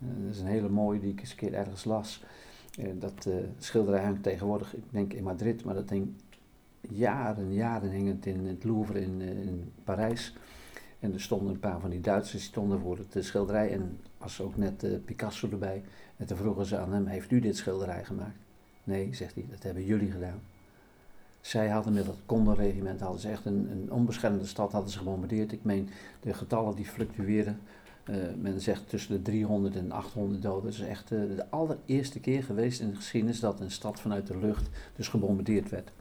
Eh, 0.00 0.24
dat 0.24 0.34
is 0.34 0.40
een 0.40 0.46
hele 0.46 0.68
mooie 0.68 1.00
die 1.00 1.12
ik 1.12 1.20
eens 1.20 1.30
een 1.30 1.36
keer 1.36 1.54
ergens 1.54 1.84
las. 1.84 2.24
Eh, 2.78 2.90
dat 2.98 3.26
eh, 3.26 3.34
schilderij 3.58 4.04
hangt 4.04 4.22
tegenwoordig, 4.22 4.76
ik 4.76 4.82
denk 4.90 5.12
in 5.12 5.22
Madrid, 5.22 5.64
maar 5.64 5.74
dat 5.74 5.90
hing 5.90 6.08
jaren, 6.80 7.52
jaren 7.52 7.90
hing 7.90 8.08
het 8.08 8.26
in 8.26 8.46
het 8.46 8.64
Louvre 8.64 9.00
in, 9.00 9.20
in 9.20 9.72
Parijs. 9.84 10.36
En 11.00 11.12
er 11.12 11.20
stonden 11.20 11.54
een 11.54 11.60
paar 11.60 11.80
van 11.80 11.90
die 11.90 12.00
Duitsers 12.00 12.42
die 12.42 12.50
stonden 12.50 12.80
voor 12.80 12.98
het 12.98 13.24
schilderij. 13.24 13.72
En 13.72 13.98
was 14.18 14.40
ook 14.40 14.56
net 14.56 15.04
Picasso 15.04 15.50
erbij. 15.50 15.82
En 16.16 16.26
toen 16.26 16.36
vroegen 16.36 16.66
ze 16.66 16.78
aan 16.78 16.92
hem, 16.92 17.06
heeft 17.06 17.30
u 17.30 17.40
dit 17.40 17.56
schilderij 17.56 18.04
gemaakt? 18.04 18.38
Nee, 18.84 19.14
zegt 19.14 19.34
hij, 19.34 19.46
dat 19.50 19.62
hebben 19.62 19.84
jullie 19.84 20.10
gedaan. 20.10 20.40
Zij 21.40 21.68
hadden 21.68 21.92
met 21.92 22.06
dat 22.06 22.16
Condor-regiment, 22.26 23.00
hadden 23.00 23.20
ze 23.20 23.28
echt 23.28 23.44
een, 23.44 23.70
een 23.70 23.92
onbeschermde 23.92 24.46
stad 24.46 24.72
hadden 24.72 24.90
ze 24.90 24.98
gebombardeerd. 24.98 25.52
Ik 25.52 25.64
meen, 25.64 25.88
de 26.20 26.34
getallen 26.34 26.76
die 26.76 26.84
fluctueren. 26.84 27.60
Eh, 28.06 28.16
men 28.38 28.60
zegt 28.60 28.88
tussen 28.88 29.12
de 29.12 29.22
300 29.22 29.76
en 29.76 29.92
800 29.92 30.42
doden. 30.42 30.64
Het 30.64 30.74
is 30.74 30.86
echt 30.86 31.12
eh, 31.12 31.18
de 31.36 31.50
allereerste 31.50 32.20
keer 32.20 32.42
geweest 32.42 32.80
in 32.80 32.90
de 32.90 32.96
geschiedenis 32.96 33.40
dat 33.40 33.60
een 33.60 33.70
stad 33.70 34.00
vanuit 34.00 34.26
de 34.26 34.38
lucht 34.38 34.68
dus 34.96 35.08
gebombardeerd 35.08 35.70
werd. 35.70 35.92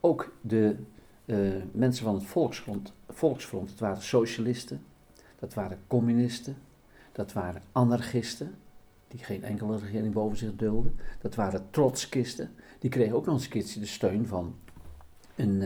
Ook 0.00 0.32
de 0.40 0.76
eh, 1.24 1.38
mensen 1.72 2.04
van 2.04 2.14
het 2.14 2.24
Volksfront, 2.24 2.92
Volksfront, 3.08 3.68
dat 3.68 3.78
waren 3.78 4.02
socialisten, 4.02 4.82
dat 5.38 5.54
waren 5.54 5.78
communisten, 5.86 6.56
dat 7.12 7.32
waren 7.32 7.62
anarchisten, 7.72 8.54
die 9.08 9.24
geen 9.24 9.44
enkele 9.44 9.78
regering 9.78 10.14
boven 10.14 10.36
zich 10.36 10.56
dulden, 10.56 10.94
dat 11.20 11.34
waren 11.34 11.66
trotskisten, 11.70 12.50
die 12.78 12.90
kregen 12.90 13.16
ook 13.16 13.24
nog 13.26 13.34
eens 13.34 13.44
een 13.44 13.50
keertje 13.50 13.80
de 13.80 13.86
steun 13.86 14.26
van 14.26 14.54
een 15.36 15.62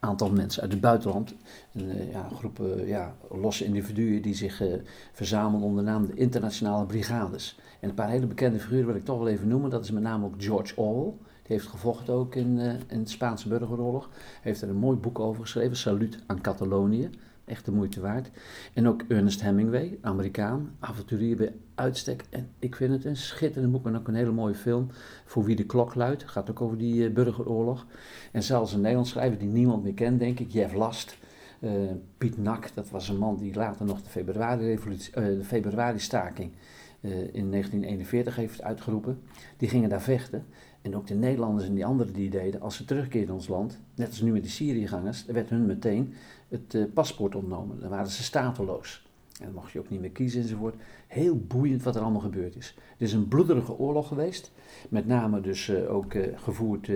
aantal 0.00 0.30
mensen 0.30 0.62
uit 0.62 0.72
het 0.72 0.80
buitenland, 0.80 1.34
een 1.72 1.90
eh, 1.90 2.12
ja, 2.12 2.28
groep 2.34 2.60
ja, 2.86 3.16
losse 3.30 3.64
individuen 3.64 4.22
die 4.22 4.34
zich 4.34 4.60
eh, 4.60 4.74
verzamelden 5.12 5.68
onder 5.68 5.84
de 5.84 5.90
naam 5.90 6.06
de 6.06 6.14
Internationale 6.14 6.86
Brigades. 6.86 7.58
En 7.80 7.88
een 7.88 7.94
paar 7.94 8.10
hele 8.10 8.26
bekende 8.26 8.58
figuren 8.58 8.86
wil 8.86 8.94
ik 8.94 9.04
toch 9.04 9.18
wel 9.18 9.28
even 9.28 9.48
noemen, 9.48 9.70
dat 9.70 9.84
is 9.84 9.90
met 9.90 10.02
name 10.02 10.24
ook 10.24 10.34
George 10.38 10.76
Orwell. 10.76 11.12
Die 11.46 11.56
heeft 11.56 11.66
gevochten 11.66 12.14
ook 12.14 12.34
in, 12.34 12.58
eh, 12.58 12.74
in 12.86 13.02
de 13.02 13.10
Spaanse 13.10 13.48
burgeroorlog. 13.48 14.10
Heeft 14.40 14.62
er 14.62 14.68
een 14.68 14.76
mooi 14.76 14.96
boek 14.96 15.18
over 15.18 15.42
geschreven, 15.42 15.76
Salut 15.76 16.18
aan 16.26 16.40
Catalonië. 16.40 17.10
Echt 17.46 17.64
de 17.64 17.72
moeite 17.72 18.00
waard. 18.00 18.30
En 18.72 18.88
ook 18.88 19.02
Ernest 19.08 19.42
Hemingway, 19.42 19.98
Amerikaan, 20.00 20.76
avonturier 20.80 21.36
bij 21.36 21.52
uitstek. 21.74 22.24
En 22.30 22.48
ik 22.58 22.76
vind 22.76 22.92
het 22.92 23.04
een 23.04 23.16
schitterend 23.16 23.72
boek 23.72 23.86
en 23.86 23.96
ook 23.96 24.08
een 24.08 24.14
hele 24.14 24.32
mooie 24.32 24.54
film. 24.54 24.88
Voor 25.24 25.44
wie 25.44 25.56
de 25.56 25.66
klok 25.66 25.94
luidt. 25.94 26.28
Gaat 26.28 26.50
ook 26.50 26.60
over 26.60 26.78
die 26.78 27.06
eh, 27.06 27.12
burgeroorlog. 27.12 27.86
En 28.32 28.42
zelfs 28.42 28.72
een 28.72 28.80
Nederlands 28.80 29.10
schrijver 29.10 29.38
die 29.38 29.48
niemand 29.48 29.82
meer 29.82 29.94
kent, 29.94 30.18
denk 30.18 30.40
ik, 30.40 30.50
Jeff 30.50 30.74
Last. 30.74 31.16
Eh, 31.60 31.70
Piet 32.18 32.38
Nak, 32.38 32.74
dat 32.74 32.90
was 32.90 33.08
een 33.08 33.18
man 33.18 33.36
die 33.36 33.54
later 33.54 33.86
nog 33.86 34.02
de 34.02 34.20
eh, 34.20 35.24
de 35.24 35.44
februari-staking 35.44 36.52
eh, 37.00 37.10
in 37.12 37.50
1941 37.50 38.36
heeft 38.36 38.62
uitgeroepen. 38.62 39.20
Die 39.56 39.68
gingen 39.68 39.88
daar 39.88 40.02
vechten. 40.02 40.44
En 40.82 40.96
ook 40.96 41.06
de 41.06 41.14
Nederlanders 41.14 41.68
en 41.68 41.74
die 41.74 41.86
anderen 41.86 42.12
die 42.12 42.30
deden, 42.30 42.60
als 42.60 42.76
ze 42.76 42.84
terugkeerden 42.84 43.28
in 43.28 43.34
ons 43.34 43.48
land, 43.48 43.80
net 43.94 44.08
als 44.08 44.20
nu 44.20 44.32
met 44.32 44.42
die 44.42 44.50
Syriëgangers, 44.50 45.24
werd 45.24 45.50
hun 45.50 45.66
meteen 45.66 46.14
het 46.48 46.74
eh, 46.74 46.84
paspoort 46.94 47.34
ontnomen. 47.34 47.80
Dan 47.80 47.90
waren 47.90 48.10
ze 48.10 48.22
stateloos. 48.22 49.04
En 49.38 49.44
dan 49.44 49.54
mocht 49.54 49.72
je 49.72 49.78
ook 49.78 49.90
niet 49.90 50.00
meer 50.00 50.10
kiezen 50.10 50.40
enzovoort. 50.40 50.74
Heel 51.06 51.36
boeiend 51.36 51.82
wat 51.82 51.96
er 51.96 52.02
allemaal 52.02 52.20
gebeurd 52.20 52.56
is. 52.56 52.74
Het 52.76 53.00
is 53.08 53.12
een 53.12 53.28
bloederige 53.28 53.78
oorlog 53.78 54.08
geweest. 54.08 54.52
Met 54.88 55.06
name 55.06 55.40
dus 55.40 55.68
eh, 55.68 55.94
ook 55.94 56.14
eh, 56.14 56.38
gevoerd 56.38 56.90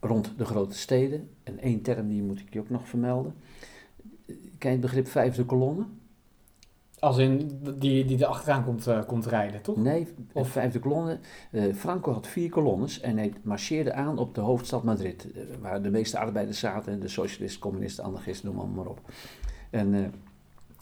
rond 0.00 0.32
de 0.36 0.44
grote 0.44 0.76
steden. 0.78 1.28
En 1.42 1.58
één 1.58 1.82
term 1.82 2.08
die 2.08 2.22
moet 2.22 2.40
ik 2.40 2.52
je 2.52 2.60
ook 2.60 2.70
nog 2.70 2.88
vermelden. 2.88 3.34
Ken 4.58 4.70
je 4.70 4.76
het 4.76 4.80
begrip 4.80 5.08
vijfde 5.08 5.44
kolonne? 5.44 5.84
Als 7.00 7.18
in 7.18 7.60
die, 7.78 8.04
die 8.04 8.18
er 8.18 8.26
achteraan 8.26 8.64
komt, 8.64 8.88
uh, 8.88 9.04
komt 9.06 9.26
rijden, 9.26 9.62
toch? 9.62 9.76
Nee, 9.76 10.08
of 10.32 10.48
vijfde 10.48 10.78
kolonne. 10.78 11.18
Uh, 11.52 11.74
Franco 11.74 12.12
had 12.12 12.26
vier 12.26 12.50
kolonnes 12.50 13.00
en 13.00 13.16
hij 13.16 13.32
marcheerde 13.42 13.92
aan 13.92 14.18
op 14.18 14.34
de 14.34 14.40
hoofdstad 14.40 14.82
Madrid. 14.82 15.26
Uh, 15.34 15.42
waar 15.60 15.82
de 15.82 15.90
meeste 15.90 16.18
arbeiders 16.18 16.58
zaten, 16.58 17.00
de 17.00 17.08
socialisten, 17.08 17.60
communisten, 17.60 18.04
anarchisten, 18.04 18.54
noem 18.54 18.74
maar 18.74 18.86
op. 18.86 19.00
En, 19.70 20.14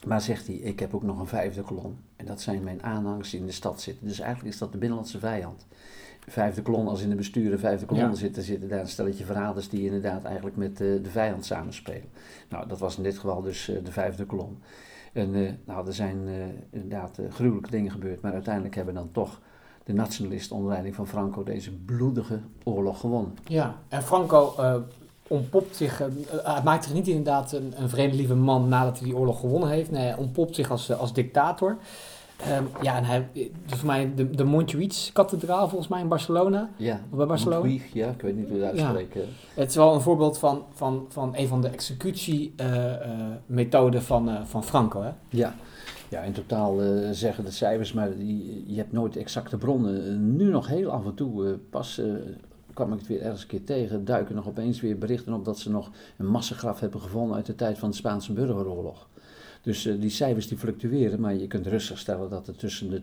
maar 0.07 0.20
zegt 0.20 0.46
hij, 0.46 0.57
ik 0.57 0.81
heb 0.81 0.94
ook 0.94 1.02
nog 1.02 1.20
een 1.20 1.26
vijfde 1.26 1.62
kolon. 1.62 1.98
En 2.16 2.26
dat 2.26 2.40
zijn 2.40 2.64
mijn 2.64 2.83
aanhangers 2.83 3.31
die 3.31 3.40
in 3.40 3.46
de 3.46 3.52
stad 3.52 3.81
zitten. 3.81 4.07
Dus 4.07 4.20
eigenlijk 4.20 4.55
is 4.55 4.61
dat 4.61 4.72
de 4.72 4.79
binnenlandse 4.79 5.18
vijand 5.18 5.66
vijfde 6.29 6.62
kolon, 6.62 6.88
als 6.88 7.02
in 7.02 7.09
de 7.09 7.14
besturen 7.14 7.59
vijfde 7.59 7.87
kolon 7.87 8.09
ja. 8.09 8.14
zitten, 8.14 8.42
zitten 8.42 8.68
daar 8.68 8.81
een 8.81 8.88
stelletje 8.88 9.24
verraders 9.24 9.68
die 9.68 9.85
inderdaad 9.85 10.24
eigenlijk 10.24 10.57
met 10.57 10.81
uh, 10.81 11.02
de 11.02 11.11
vijand 11.11 11.44
samenspelen. 11.44 12.09
Nou, 12.48 12.68
dat 12.68 12.79
was 12.79 12.96
in 12.96 13.02
dit 13.02 13.18
geval 13.18 13.42
dus 13.42 13.68
uh, 13.68 13.85
de 13.85 13.92
vijfde 13.92 14.24
kolon. 14.24 14.59
En 15.16 15.35
uh, 15.35 15.50
nou, 15.64 15.87
er 15.87 15.94
zijn 15.94 16.29
inderdaad 16.70 17.18
gruwelijke 17.31 17.70
dingen 17.70 17.90
gebeurd, 17.90 18.20
maar 18.20 18.33
uiteindelijk 18.33 18.74
hebben 18.74 18.94
dan 18.94 19.09
toch 19.12 19.40
de 19.85 19.92
nationalisten 19.92 20.57
onder 20.57 20.70
leiding 20.70 20.94
van 20.94 21.07
Franco 21.07 21.42
deze 21.42 21.72
bloedige 21.72 22.40
oorlog 22.64 23.00
gewonnen. 23.00 23.37
Ja, 23.44 23.76
en 23.88 24.02
Franco 24.02 24.55
ontpopt 25.29 25.76
zich, 25.76 26.02
hij 26.31 26.62
maakt 26.64 26.85
zich 26.85 26.92
niet 26.92 27.09
inderdaad 27.09 27.52
een, 27.52 27.72
een 27.76 27.88
vredelieve 27.88 28.35
man 28.35 28.68
nadat 28.68 28.98
hij 28.98 29.09
die 29.09 29.16
oorlog 29.16 29.40
gewonnen 29.40 29.68
heeft. 29.68 29.90
Nee, 29.90 30.02
hij 30.02 30.16
ontpopt 30.16 30.55
zich 30.55 30.70
als, 30.70 30.92
als 30.92 31.12
dictator. 31.12 31.76
Um, 32.59 32.68
ja, 32.83 32.96
en 32.96 33.05
hij, 33.05 33.29
dus 33.66 33.79
voor 33.79 33.87
mij 33.87 34.14
de, 34.14 34.31
de 34.31 34.44
Montjuïc-kathedraal 34.44 35.68
volgens 35.68 35.90
mij 35.90 36.01
in 36.01 36.09
Barcelona. 36.09 36.70
Ja, 36.77 37.01
bij 37.11 37.27
Barcelona. 37.27 37.59
Montjuïc, 37.59 37.90
ja, 37.92 38.09
ik 38.09 38.20
weet 38.20 38.37
niet 38.37 38.49
hoe 38.49 38.59
je 38.59 38.64
het 38.64 38.79
uitspreekt. 38.79 39.14
Ja. 39.14 39.20
Het 39.55 39.68
is 39.68 39.77
wel 39.77 39.94
een 39.94 40.01
voorbeeld 40.01 40.38
van, 40.38 40.64
van, 40.72 41.07
van 41.09 41.33
een 41.37 41.49
van 41.49 41.61
de 41.61 41.68
executiemethoden 41.68 43.94
uh, 43.94 44.01
uh, 44.01 44.07
van, 44.07 44.29
uh, 44.29 44.44
van 44.44 44.64
Franco, 44.64 45.03
hè? 45.03 45.11
Ja. 45.29 45.55
Ja, 46.09 46.20
in 46.20 46.33
totaal 46.33 46.79
zeggen 47.11 47.44
de 47.44 47.51
cijfers, 47.51 47.92
maar 47.92 48.16
die, 48.16 48.64
je 48.66 48.77
hebt 48.77 48.92
nooit 48.92 49.16
exacte 49.16 49.57
bronnen. 49.57 50.37
nu 50.37 50.51
nog 50.51 50.66
heel 50.66 50.90
af 50.90 51.05
en 51.05 51.14
toe, 51.14 51.59
pas 51.70 52.01
kwam 52.77 52.92
ik 52.92 52.99
het 52.99 53.09
weer 53.09 53.22
ergens 53.22 53.42
een 53.42 53.49
keer 53.49 53.64
tegen, 53.64 54.05
duiken 54.05 54.35
nog 54.35 54.49
opeens 54.49 54.81
weer 54.81 54.99
berichten 54.99 55.33
op 55.33 55.44
dat 55.44 55.59
ze 55.59 55.70
nog 55.70 55.90
een 56.16 56.27
massagraf 56.27 56.81
hebben 56.81 57.01
gevonden 57.01 57.37
uit 57.37 57.46
de 57.46 57.55
tijd 57.55 57.79
van 57.79 57.90
de 57.90 57.96
Spaanse 57.96 58.33
burgeroorlog. 58.33 59.09
Dus 59.66 59.87
uh, 59.87 60.00
die 60.00 60.11
cijfers 60.11 60.48
die 60.48 60.59
fluctueren, 60.59 61.20
maar 61.20 61.35
je 61.35 61.46
kunt 61.46 61.66
rustig 61.66 61.98
stellen 61.98 62.31
dat 62.31 62.48
er 62.48 62.57
tussen 62.57 62.90
de 62.90 63.02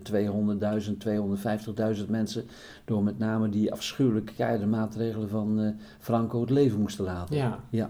200.000, 1.95 1.97
250.000 1.97 2.09
mensen 2.09 2.45
door 2.85 3.03
met 3.03 3.17
name 3.17 3.49
die 3.49 3.71
afschuwelijke 3.71 4.33
keiharde 4.33 4.65
maatregelen 4.65 5.29
van 5.29 5.59
uh, 5.59 5.69
Franco 5.99 6.41
het 6.41 6.49
leven 6.49 6.79
moesten 6.79 7.03
laten. 7.03 7.35
Ja. 7.35 7.59
ja. 7.69 7.89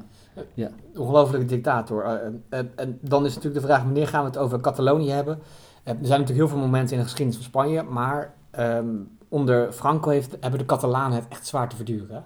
ja. 0.54 0.70
Ongelofelijke 0.96 1.48
dictator. 1.48 2.04
En 2.50 3.00
dan 3.02 3.26
is 3.26 3.36
natuurlijk 3.36 3.62
de 3.62 3.68
vraag, 3.68 3.84
wanneer 3.84 4.08
gaan 4.08 4.22
we 4.22 4.30
het 4.30 4.38
over 4.38 4.62
Catalonië 4.62 5.10
hebben? 5.10 5.40
er 5.84 5.96
zijn 6.02 6.20
natuurlijk 6.20 6.30
heel 6.30 6.48
veel 6.48 6.68
momenten 6.68 6.94
in 6.94 6.98
de 6.98 7.08
geschiedenis 7.08 7.36
van 7.42 7.50
Spanje, 7.50 7.84
maar 7.84 8.34
um, 8.60 9.18
onder 9.28 9.72
Franco 9.72 10.10
heeft, 10.10 10.38
hebben 10.40 10.60
de 10.60 10.66
Catalanen 10.66 11.18
het 11.18 11.28
echt 11.28 11.48
zwaar 11.48 11.70
te 11.70 11.76
verduren. 11.76 12.24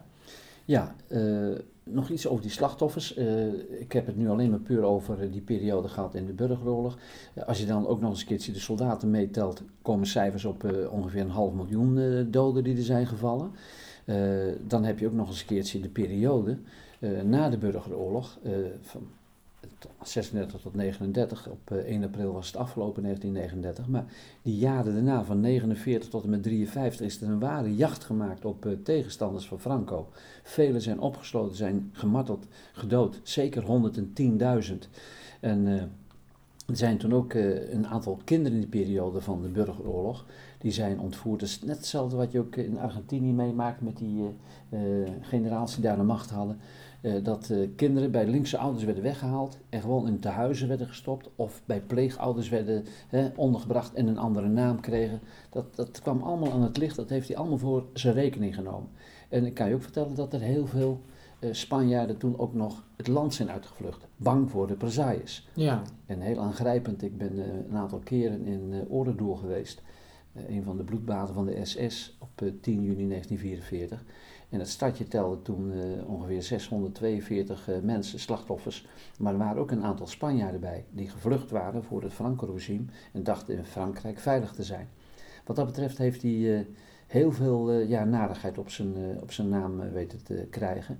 Ja, 0.65 0.95
nog 1.89 2.09
iets 2.09 2.27
over 2.27 2.41
die 2.41 2.51
slachtoffers. 2.51 3.17
Uh, 3.17 3.47
ik 3.79 3.91
heb 3.91 4.05
het 4.05 4.17
nu 4.17 4.29
alleen 4.29 4.49
maar 4.49 4.59
puur 4.59 4.83
over 4.83 5.23
uh, 5.23 5.31
die 5.31 5.41
periode 5.41 5.87
gehad 5.87 6.15
in 6.15 6.25
de 6.25 6.33
burgeroorlog. 6.33 6.97
Uh, 7.33 7.43
als 7.43 7.59
je 7.59 7.65
dan 7.65 7.87
ook 7.87 8.01
nog 8.01 8.09
eens 8.09 8.19
een 8.21 8.27
keertje 8.27 8.51
de 8.51 8.59
soldaten 8.59 9.11
meetelt, 9.11 9.61
komen 9.81 10.07
cijfers 10.07 10.45
op 10.45 10.87
ongeveer 10.91 11.21
een 11.21 11.29
half 11.29 11.53
miljoen 11.53 12.27
doden 12.31 12.63
die 12.63 12.75
er 12.77 12.83
zijn 12.83 13.07
gevallen. 13.07 13.51
dan 14.67 14.83
heb 14.83 14.99
je 14.99 15.07
ook 15.07 15.13
nog 15.13 15.27
eens 15.27 15.39
een 15.39 15.47
keertje 15.47 15.79
de 15.79 15.89
periode 15.89 16.57
na 17.23 17.49
de 17.49 17.57
burgeroorlog, 17.57 18.39
van 18.81 19.07
36 20.01 20.61
tot 20.61 20.75
39. 20.75 21.49
Op 21.49 21.71
1 21.71 22.03
april 22.03 22.33
was 22.33 22.47
het 22.47 22.55
afgelopen 22.55 23.03
1939. 23.03 23.87
Maar 23.87 24.13
die 24.41 24.57
jaren 24.57 24.93
daarna, 24.93 25.23
van 25.23 25.39
49 25.39 26.09
tot 26.09 26.23
en 26.23 26.29
met 26.29 26.43
53, 26.43 27.05
is 27.05 27.21
er 27.21 27.27
een 27.27 27.39
ware 27.39 27.75
jacht 27.75 28.03
gemaakt 28.03 28.45
op 28.45 28.65
uh, 28.65 28.73
tegenstanders 28.83 29.47
van 29.47 29.59
Franco. 29.59 30.09
Velen 30.43 30.81
zijn 30.81 30.99
opgesloten, 30.99 31.55
zijn 31.55 31.89
gemarteld, 31.91 32.47
gedood. 32.73 33.19
Zeker 33.23 33.63
110.000. 34.69 34.73
En 35.39 35.65
uh, 35.65 35.81
er 36.67 36.77
zijn 36.77 36.97
toen 36.97 37.13
ook 37.13 37.33
een 37.33 37.87
aantal 37.87 38.19
kinderen 38.23 38.53
in 38.53 38.69
die 38.69 38.83
periode 38.83 39.21
van 39.21 39.41
de 39.41 39.49
burgeroorlog. 39.49 40.25
Die 40.57 40.71
zijn 40.71 40.99
ontvoerd. 40.99 41.39
Dat 41.39 41.49
is 41.49 41.61
net 41.61 41.77
hetzelfde 41.77 42.15
wat 42.15 42.31
je 42.31 42.39
ook 42.39 42.55
in 42.55 42.79
Argentinië 42.79 43.33
meemaakt 43.33 43.81
met 43.81 43.97
die 43.97 44.23
generatie 45.21 45.75
die 45.75 45.85
daar 45.85 45.97
de 45.97 46.03
macht 46.03 46.29
hadden. 46.29 46.59
Uh, 47.01 47.23
dat 47.23 47.49
uh, 47.49 47.67
kinderen 47.75 48.11
bij 48.11 48.27
linkse 48.27 48.57
ouders 48.57 48.83
werden 48.83 49.03
weggehaald 49.03 49.57
en 49.69 49.81
gewoon 49.81 50.07
in 50.07 50.19
tehuizen 50.19 50.67
werden 50.67 50.87
gestopt 50.87 51.29
of 51.35 51.61
bij 51.65 51.81
pleegouders 51.81 52.49
werden 52.49 52.85
hè, 53.07 53.29
ondergebracht 53.35 53.93
en 53.93 54.07
een 54.07 54.17
andere 54.17 54.47
naam 54.47 54.79
kregen. 54.79 55.19
Dat, 55.49 55.75
dat 55.75 56.01
kwam 56.01 56.21
allemaal 56.21 56.51
aan 56.51 56.61
het 56.61 56.77
licht, 56.77 56.95
dat 56.95 57.09
heeft 57.09 57.27
hij 57.27 57.37
allemaal 57.37 57.57
voor 57.57 57.85
zijn 57.93 58.13
rekening 58.13 58.55
genomen. 58.55 58.89
En 59.29 59.45
ik 59.45 59.53
kan 59.53 59.67
je 59.67 59.75
ook 59.75 59.81
vertellen 59.81 60.15
dat 60.15 60.33
er 60.33 60.39
heel 60.39 60.67
veel 60.67 61.01
uh, 61.39 61.53
Spanjaarden 61.53 62.17
toen 62.17 62.39
ook 62.39 62.53
nog 62.53 62.83
het 62.95 63.07
land 63.07 63.33
zijn 63.33 63.49
uitgevlucht, 63.49 64.07
bang 64.15 64.49
voor 64.51 64.67
de 64.67 64.75
Presailles. 64.75 65.47
Ja. 65.53 65.81
En 66.05 66.21
heel 66.21 66.39
aangrijpend, 66.39 67.03
ik 67.03 67.17
ben 67.17 67.37
een 67.69 67.77
aantal 67.77 67.99
keren 67.99 68.45
in 68.45 68.71
uh, 68.71 68.77
Oordendoel 68.89 69.35
geweest, 69.35 69.81
een 70.47 70.63
van 70.63 70.77
de 70.77 70.83
bloedbaden 70.83 71.33
van 71.33 71.45
de 71.45 71.65
SS 71.65 72.17
op 72.19 72.29
10 72.61 72.83
juni 72.83 73.07
1944. 73.07 74.03
En 74.49 74.59
het 74.59 74.69
stadje 74.69 75.07
telde 75.07 75.41
toen 75.41 75.71
uh, 75.71 76.09
ongeveer 76.09 76.43
642 76.43 77.69
uh, 77.69 77.75
mensen, 77.81 78.19
slachtoffers. 78.19 78.87
Maar 79.19 79.33
er 79.33 79.39
waren 79.39 79.61
ook 79.61 79.71
een 79.71 79.83
aantal 79.83 80.07
Spanjaarden 80.07 80.59
bij 80.59 80.85
die 80.91 81.09
gevlucht 81.09 81.51
waren 81.51 81.83
voor 81.83 82.03
het 82.03 82.13
Franco-regime 82.13 82.85
en 83.13 83.23
dachten 83.23 83.57
in 83.57 83.65
Frankrijk 83.65 84.19
veilig 84.19 84.53
te 84.53 84.63
zijn. 84.63 84.89
Wat 85.45 85.55
dat 85.55 85.65
betreft 85.65 85.97
heeft 85.97 86.21
hij 86.21 86.67
heel 87.07 87.31
veel 87.31 87.71
ja, 87.71 88.03
narigheid 88.03 88.57
op 88.57 88.69
zijn, 88.69 89.21
op 89.21 89.31
zijn 89.31 89.49
naam 89.49 89.91
weten 89.91 90.23
te 90.23 90.47
krijgen. 90.49 90.99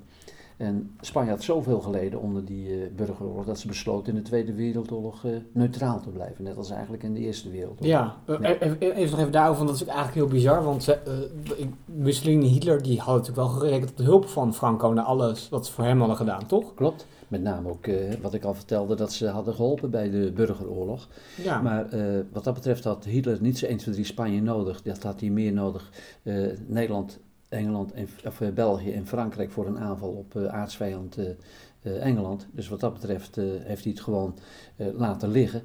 En 0.58 0.96
Spanje 1.02 1.30
had 1.30 1.44
zoveel 1.44 1.80
geleden 1.80 2.22
onder 2.22 2.46
die 2.46 2.70
uh, 2.70 2.88
burgeroorlog 2.96 3.46
dat 3.46 3.60
ze 3.60 3.68
besloten 3.68 4.14
in 4.14 4.20
de 4.20 4.26
Tweede 4.26 4.54
Wereldoorlog 4.54 5.24
uh, 5.24 5.32
neutraal 5.52 6.02
te 6.02 6.10
blijven. 6.10 6.44
Net 6.44 6.58
als 6.58 6.70
eigenlijk 6.70 7.04
in 7.04 7.14
de 7.14 7.20
Eerste 7.20 7.50
Wereldoorlog. 7.50 7.88
Ja, 7.88 8.18
uh, 8.30 8.40
ja. 8.42 8.60
Even, 8.60 8.80
even, 8.80 9.10
nog 9.10 9.20
even 9.20 9.32
daarover, 9.32 9.66
want 9.66 9.78
dat 9.78 9.88
is 9.88 9.94
eigenlijk 9.94 10.18
heel 10.18 10.38
bizar. 10.38 10.64
Want 10.64 10.98
Mussolini 11.86 12.48
Hitler 12.48 12.82
die 12.82 13.00
hadden 13.00 13.16
natuurlijk 13.16 13.48
wel 13.48 13.60
gerekend 13.60 13.90
op 13.90 13.98
de 13.98 14.04
hulp 14.04 14.28
van 14.28 14.54
Franco 14.54 14.94
naar 14.94 15.04
alles 15.04 15.50
wat 15.50 15.66
ze 15.66 15.72
voor 15.72 15.84
hem 15.84 16.00
hadden 16.00 16.18
gedaan, 16.18 16.46
toch? 16.48 16.74
Klopt. 16.74 17.06
Met 17.28 17.42
name 17.42 17.70
ook 17.70 17.86
wat 18.22 18.34
ik 18.34 18.44
al 18.44 18.54
vertelde, 18.54 18.96
dat 18.96 19.14
ze 19.14 19.28
hadden 19.28 19.54
geholpen 19.54 19.90
bij 19.90 20.10
de 20.10 20.32
burgeroorlog. 20.36 21.08
Ja. 21.44 21.62
Maar 21.62 21.88
wat 22.32 22.44
dat 22.44 22.54
betreft 22.54 22.84
had 22.84 23.06
Hitler 23.06 23.38
niet 23.42 23.58
zo 23.58 23.66
1, 23.66 23.78
2, 23.78 23.94
3 23.94 24.06
Spanje 24.06 24.42
nodig. 24.42 24.82
Dat 24.82 25.04
had 25.04 25.20
hij 25.20 25.30
meer 25.30 25.54
nodig. 25.54 25.92
Nederland 26.68 27.20
Engeland 27.50 27.94
en, 27.94 28.08
of 28.26 28.40
uh, 28.40 28.50
België 28.50 28.92
en 28.92 29.08
Frankrijk 29.08 29.52
voor 29.52 29.68
een 29.68 29.80
aanval 29.80 30.10
op 30.10 30.36
uh, 30.36 30.46
aardsvijand 30.46 31.18
uh, 31.18 32.06
Engeland. 32.06 32.48
Dus 32.52 32.68
wat 32.70 32.80
dat 32.80 32.94
betreft 32.94 33.36
heeft 33.64 33.84
hij 33.84 33.92
het 33.92 34.02
gewoon 34.02 34.36
laten 34.76 35.30
liggen. 35.30 35.62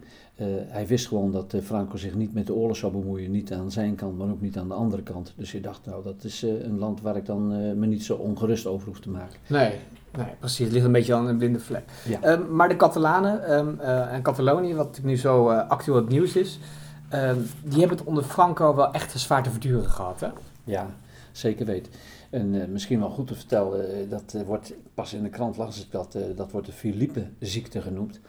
hij 0.68 0.86
wist 0.86 1.08
gewoon 1.08 1.32
dat 1.32 1.54
Franco 1.62 1.96
zich 1.96 2.14
niet 2.14 2.34
met 2.34 2.46
de 2.46 2.54
oorlog 2.54 2.76
zou 2.76 2.92
bemoeien, 2.92 3.30
niet 3.30 3.52
aan 3.52 3.70
zijn 3.70 3.94
kant, 3.94 4.18
maar 4.18 4.28
ook 4.28 4.40
niet 4.40 4.56
aan 4.56 4.68
de 4.68 4.74
andere 4.74 5.02
kant. 5.02 5.34
Dus 5.36 5.52
je 5.52 5.60
dacht, 5.60 5.86
nou, 5.86 6.04
dat 6.04 6.24
is 6.24 6.42
een 6.42 6.78
land 6.78 7.00
waar 7.00 7.16
ik 7.16 7.26
dan 7.26 7.48
me 7.78 7.86
niet 7.86 8.04
zo 8.04 8.14
ongerust 8.14 8.66
over 8.66 8.88
hoef 8.88 9.00
te 9.00 9.10
maken. 9.10 9.38
Nee, 9.46 9.78
nee 10.16 10.26
precies. 10.38 10.64
Het 10.64 10.72
ligt 10.72 10.84
een 10.84 10.92
beetje 10.92 11.14
aan 11.14 11.26
een 11.26 11.38
blinde 11.38 11.60
vlek. 11.60 11.84
Ja. 12.08 12.32
Um, 12.32 12.54
maar 12.54 12.68
de 12.68 12.76
Catalanen 12.76 13.52
um, 13.58 13.80
en 13.80 14.22
Catalonië, 14.22 14.74
wat 14.74 15.00
nu 15.02 15.16
zo 15.16 15.48
actueel 15.50 15.96
het 15.96 16.08
nieuws 16.08 16.36
is, 16.36 16.58
um, 17.14 17.46
die 17.64 17.78
hebben 17.78 17.98
het 17.98 18.06
onder 18.06 18.24
Franco 18.24 18.74
wel 18.74 18.92
echt 18.92 19.20
zwaar 19.20 19.42
te 19.42 19.50
verduren 19.50 19.90
gehad, 19.90 20.20
hè? 20.20 20.28
Ja, 20.64 20.86
Zeker 21.32 21.66
weten. 21.66 21.92
En 22.30 22.54
uh, 22.54 22.64
misschien 22.64 22.98
wel 22.98 23.10
goed 23.10 23.26
te 23.26 23.34
vertellen, 23.34 23.98
uh, 23.98 24.10
dat 24.10 24.34
uh, 24.36 24.42
wordt 24.42 24.74
pas 24.94 25.12
in 25.12 25.22
de 25.22 25.28
krant 25.28 25.56
las 25.56 25.80
ik 25.80 25.90
dat, 25.90 26.18
dat 26.36 26.50
wordt 26.50 26.66
de 26.66 26.72
Philippe-ziekte 26.72 27.80
genoemd. 27.80 28.20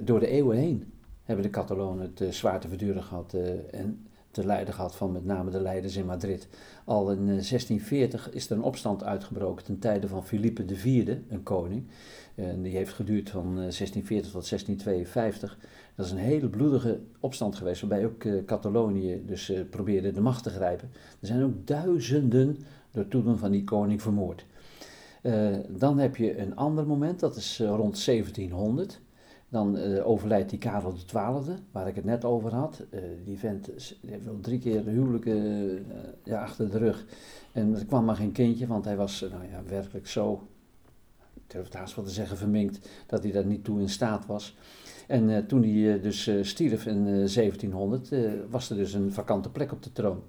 door 0.00 0.20
de 0.20 0.28
eeuwen 0.28 0.56
heen 0.56 0.92
hebben 1.24 1.44
de 1.44 1.50
Catalonen 1.50 2.12
het 2.14 2.34
zwaar 2.34 2.60
te 2.60 2.68
verduren 2.68 3.02
gehad 3.02 3.36
en 3.70 4.06
te 4.30 4.46
lijden 4.46 4.74
gehad 4.74 4.96
van 4.96 5.12
met 5.12 5.24
name 5.24 5.50
de 5.50 5.60
leiders 5.60 5.96
in 5.96 6.06
Madrid. 6.06 6.48
Al 6.84 7.10
in 7.10 7.24
1640 7.24 8.30
is 8.30 8.50
er 8.50 8.56
een 8.56 8.62
opstand 8.62 9.04
uitgebroken 9.04 9.64
ten 9.64 9.78
tijde 9.78 10.08
van 10.08 10.26
Philippe 10.26 10.64
IV, 10.64 11.16
een 11.28 11.42
koning. 11.42 11.84
Die 12.34 12.76
heeft 12.76 12.92
geduurd 12.92 13.30
van 13.30 13.54
1640 13.54 14.30
tot 14.30 14.48
1652. 14.48 15.58
Dat 16.00 16.08
is 16.08 16.14
een 16.14 16.26
hele 16.26 16.48
bloedige 16.48 17.00
opstand 17.20 17.56
geweest, 17.56 17.80
waarbij 17.80 18.06
ook 18.06 18.24
uh, 18.24 18.44
Catalonië 18.44 19.22
dus 19.26 19.50
uh, 19.50 19.60
probeerde 19.70 20.12
de 20.12 20.20
macht 20.20 20.42
te 20.42 20.50
grijpen. 20.50 20.90
Er 21.20 21.26
zijn 21.26 21.42
ook 21.42 21.66
duizenden 21.66 22.58
door 22.90 23.08
toedoen 23.08 23.38
van 23.38 23.50
die 23.50 23.64
koning 23.64 24.02
vermoord. 24.02 24.46
Uh, 25.22 25.56
dan 25.68 25.98
heb 25.98 26.16
je 26.16 26.38
een 26.38 26.56
ander 26.56 26.86
moment, 26.86 27.20
dat 27.20 27.36
is 27.36 27.58
rond 27.58 28.04
1700. 28.04 29.00
Dan 29.50 29.76
eh, 29.76 30.08
overlijdt 30.08 30.50
die 30.50 30.58
Karel 30.58 30.92
XII, 30.92 31.54
waar 31.70 31.88
ik 31.88 31.94
het 31.94 32.04
net 32.04 32.24
over 32.24 32.54
had. 32.54 32.84
Eh, 32.90 33.00
die 33.24 33.38
vent 33.38 33.64
die 34.00 34.10
heeft 34.10 34.24
wel 34.24 34.40
drie 34.40 34.58
keer 34.58 34.84
huwelijken 34.84 35.36
eh, 35.76 36.08
ja, 36.24 36.42
achter 36.42 36.70
de 36.70 36.78
rug. 36.78 37.04
En 37.52 37.74
er 37.74 37.86
kwam 37.86 38.04
maar 38.04 38.16
geen 38.16 38.32
kindje, 38.32 38.66
want 38.66 38.84
hij 38.84 38.96
was 38.96 39.22
eh, 39.22 39.30
nou 39.30 39.42
ja, 39.50 39.62
werkelijk 39.68 40.06
zo, 40.06 40.48
durf 41.50 41.64
het 41.64 41.74
haast 41.74 41.94
wel 41.94 42.04
te 42.04 42.10
zeggen, 42.10 42.36
verminkt, 42.36 42.88
dat 43.06 43.22
hij 43.22 43.32
daar 43.32 43.46
niet 43.46 43.64
toe 43.64 43.80
in 43.80 43.88
staat 43.88 44.26
was. 44.26 44.56
En 45.06 45.36
eh, 45.36 45.42
toen 45.42 45.62
hij 45.62 45.94
eh, 45.94 46.02
dus 46.02 46.26
eh, 46.26 46.42
stierf 46.42 46.86
in 46.86 47.06
eh, 47.06 47.12
1700, 47.12 48.12
eh, 48.12 48.20
was 48.50 48.70
er 48.70 48.76
dus 48.76 48.92
een 48.92 49.12
vakante 49.12 49.50
plek 49.50 49.72
op 49.72 49.82
de 49.82 49.92
troon. 49.92 50.22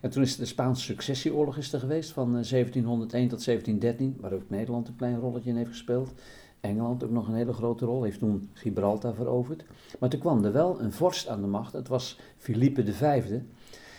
En 0.00 0.10
toen 0.10 0.22
is 0.22 0.36
de 0.36 0.44
Spaanse 0.44 0.82
successieoorlog 0.82 1.56
is 1.56 1.72
er 1.72 1.80
geweest 1.80 2.10
van 2.10 2.26
eh, 2.26 2.32
1701 2.32 3.28
tot 3.28 3.44
1713, 3.44 4.16
waar 4.20 4.32
ook 4.32 4.50
Nederland 4.50 4.88
een 4.88 4.96
klein 4.96 5.18
rolletje 5.18 5.50
in 5.50 5.56
heeft 5.56 5.70
gespeeld. 5.70 6.12
Engeland 6.60 7.04
ook 7.04 7.10
nog 7.10 7.28
een 7.28 7.34
hele 7.34 7.52
grote 7.52 7.84
rol, 7.84 8.02
heeft 8.02 8.18
toen 8.18 8.48
Gibraltar 8.52 9.14
veroverd. 9.14 9.64
Maar 9.98 10.08
toen 10.08 10.20
kwam 10.20 10.44
er 10.44 10.52
wel 10.52 10.80
een 10.80 10.92
vorst 10.92 11.28
aan 11.28 11.40
de 11.40 11.46
macht, 11.46 11.72
het 11.72 11.88
was 11.88 12.18
Philippe 12.36 12.92
V. 12.92 13.38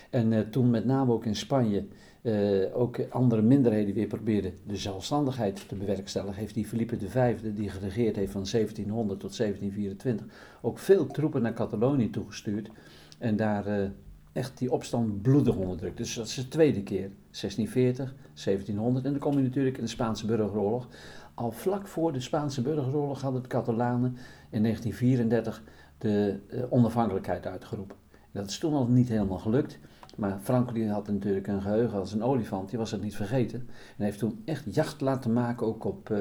En 0.09 0.49
toen 0.49 0.69
met 0.69 0.85
name 0.85 1.11
ook 1.11 1.25
in 1.25 1.35
Spanje 1.35 1.85
eh, 2.21 2.77
ook 2.77 2.99
andere 3.09 3.41
minderheden 3.41 3.93
weer 3.93 4.07
probeerden 4.07 4.53
de 4.67 4.77
zelfstandigheid 4.77 5.67
te 5.67 5.75
bewerkstelligen, 5.75 6.39
heeft 6.39 6.53
die 6.53 6.65
Philippe 6.65 7.09
V, 7.09 7.35
die 7.55 7.69
geregeerd 7.69 8.15
heeft 8.15 8.31
van 8.31 8.45
1700 8.51 9.19
tot 9.19 9.37
1724, 9.37 10.37
ook 10.61 10.79
veel 10.79 11.07
troepen 11.07 11.41
naar 11.41 11.53
Catalonië 11.53 12.09
toegestuurd. 12.09 12.69
En 13.17 13.35
daar 13.35 13.65
eh, 13.65 13.89
echt 14.33 14.57
die 14.57 14.71
opstand 14.71 15.21
bloedig 15.21 15.55
onderdrukt. 15.55 15.97
Dus 15.97 16.13
dat 16.13 16.25
is 16.25 16.35
de 16.35 16.47
tweede 16.47 16.83
keer. 16.83 17.09
1640, 17.31 18.15
1700 18.33 19.05
en 19.05 19.11
dan 19.11 19.19
kom 19.19 19.37
je 19.37 19.43
natuurlijk 19.43 19.77
in 19.77 19.83
de 19.83 19.89
Spaanse 19.89 20.25
burgeroorlog. 20.25 20.87
Al 21.33 21.51
vlak 21.51 21.87
voor 21.87 22.13
de 22.13 22.19
Spaanse 22.19 22.61
burgeroorlog 22.61 23.21
hadden 23.21 23.41
de 23.41 23.47
Catalanen 23.47 24.17
in 24.49 24.61
1934 24.61 25.63
de 25.97 26.39
eh, 26.49 26.63
onafhankelijkheid 26.69 27.45
uitgeroepen. 27.47 27.95
Dat 28.31 28.49
is 28.49 28.57
toen 28.57 28.73
al 28.73 28.87
niet 28.87 29.09
helemaal 29.09 29.39
gelukt. 29.39 29.79
Maar 30.15 30.39
Franco 30.41 30.73
die 30.73 30.89
had 30.89 31.07
natuurlijk 31.07 31.47
een 31.47 31.61
geheugen 31.61 31.99
als 31.99 32.13
een 32.13 32.23
olifant, 32.23 32.69
die 32.69 32.79
was 32.79 32.91
het 32.91 33.01
niet 33.01 33.15
vergeten. 33.15 33.67
En 33.97 34.03
heeft 34.03 34.19
toen 34.19 34.41
echt 34.45 34.75
jacht 34.75 35.01
laten 35.01 35.33
maken 35.33 35.67
ook 35.67 35.83
op 35.83 36.09
eh, 36.09 36.17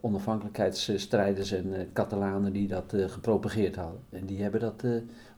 onafhankelijkheidsstrijders 0.00 1.52
en 1.52 1.74
eh, 1.74 1.86
Catalanen 1.92 2.52
die 2.52 2.68
dat 2.68 2.92
eh, 2.92 3.08
gepropageerd 3.08 3.76
hadden. 3.76 4.00
En 4.10 4.26
die 4.26 4.42
hebben 4.42 4.60
dat 4.60 4.84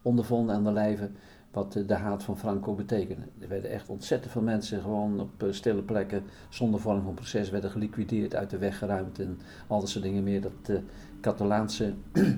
ondervonden 0.03 0.55
aan 0.55 0.65
de 0.65 0.73
lijve 0.73 1.11
wat 1.51 1.73
de 1.87 1.95
haat 1.95 2.23
van 2.23 2.39
Franco 2.39 2.75
betekende. 2.75 3.27
Er 3.39 3.49
werden 3.49 3.71
echt 3.71 3.89
ontzettend 3.89 4.33
veel 4.33 4.43
mensen 4.43 4.83
gewoon 4.83 5.21
op 5.21 5.47
stille 5.51 5.83
plekken 5.83 6.23
zonder 6.49 6.81
vorm 6.81 7.03
van 7.03 7.15
proces 7.15 7.51
werden 7.51 7.71
geliquideerd, 7.71 8.35
uit 8.35 8.51
de 8.51 8.59
weg 8.59 8.79
geruimd 8.79 9.19
en 9.19 9.39
al 9.67 9.81
dat 9.81 9.89
soort 9.89 10.05
dingen 10.05 10.23
meer. 10.23 10.41
Dat 10.41 10.81
Catalaanse 11.21 11.95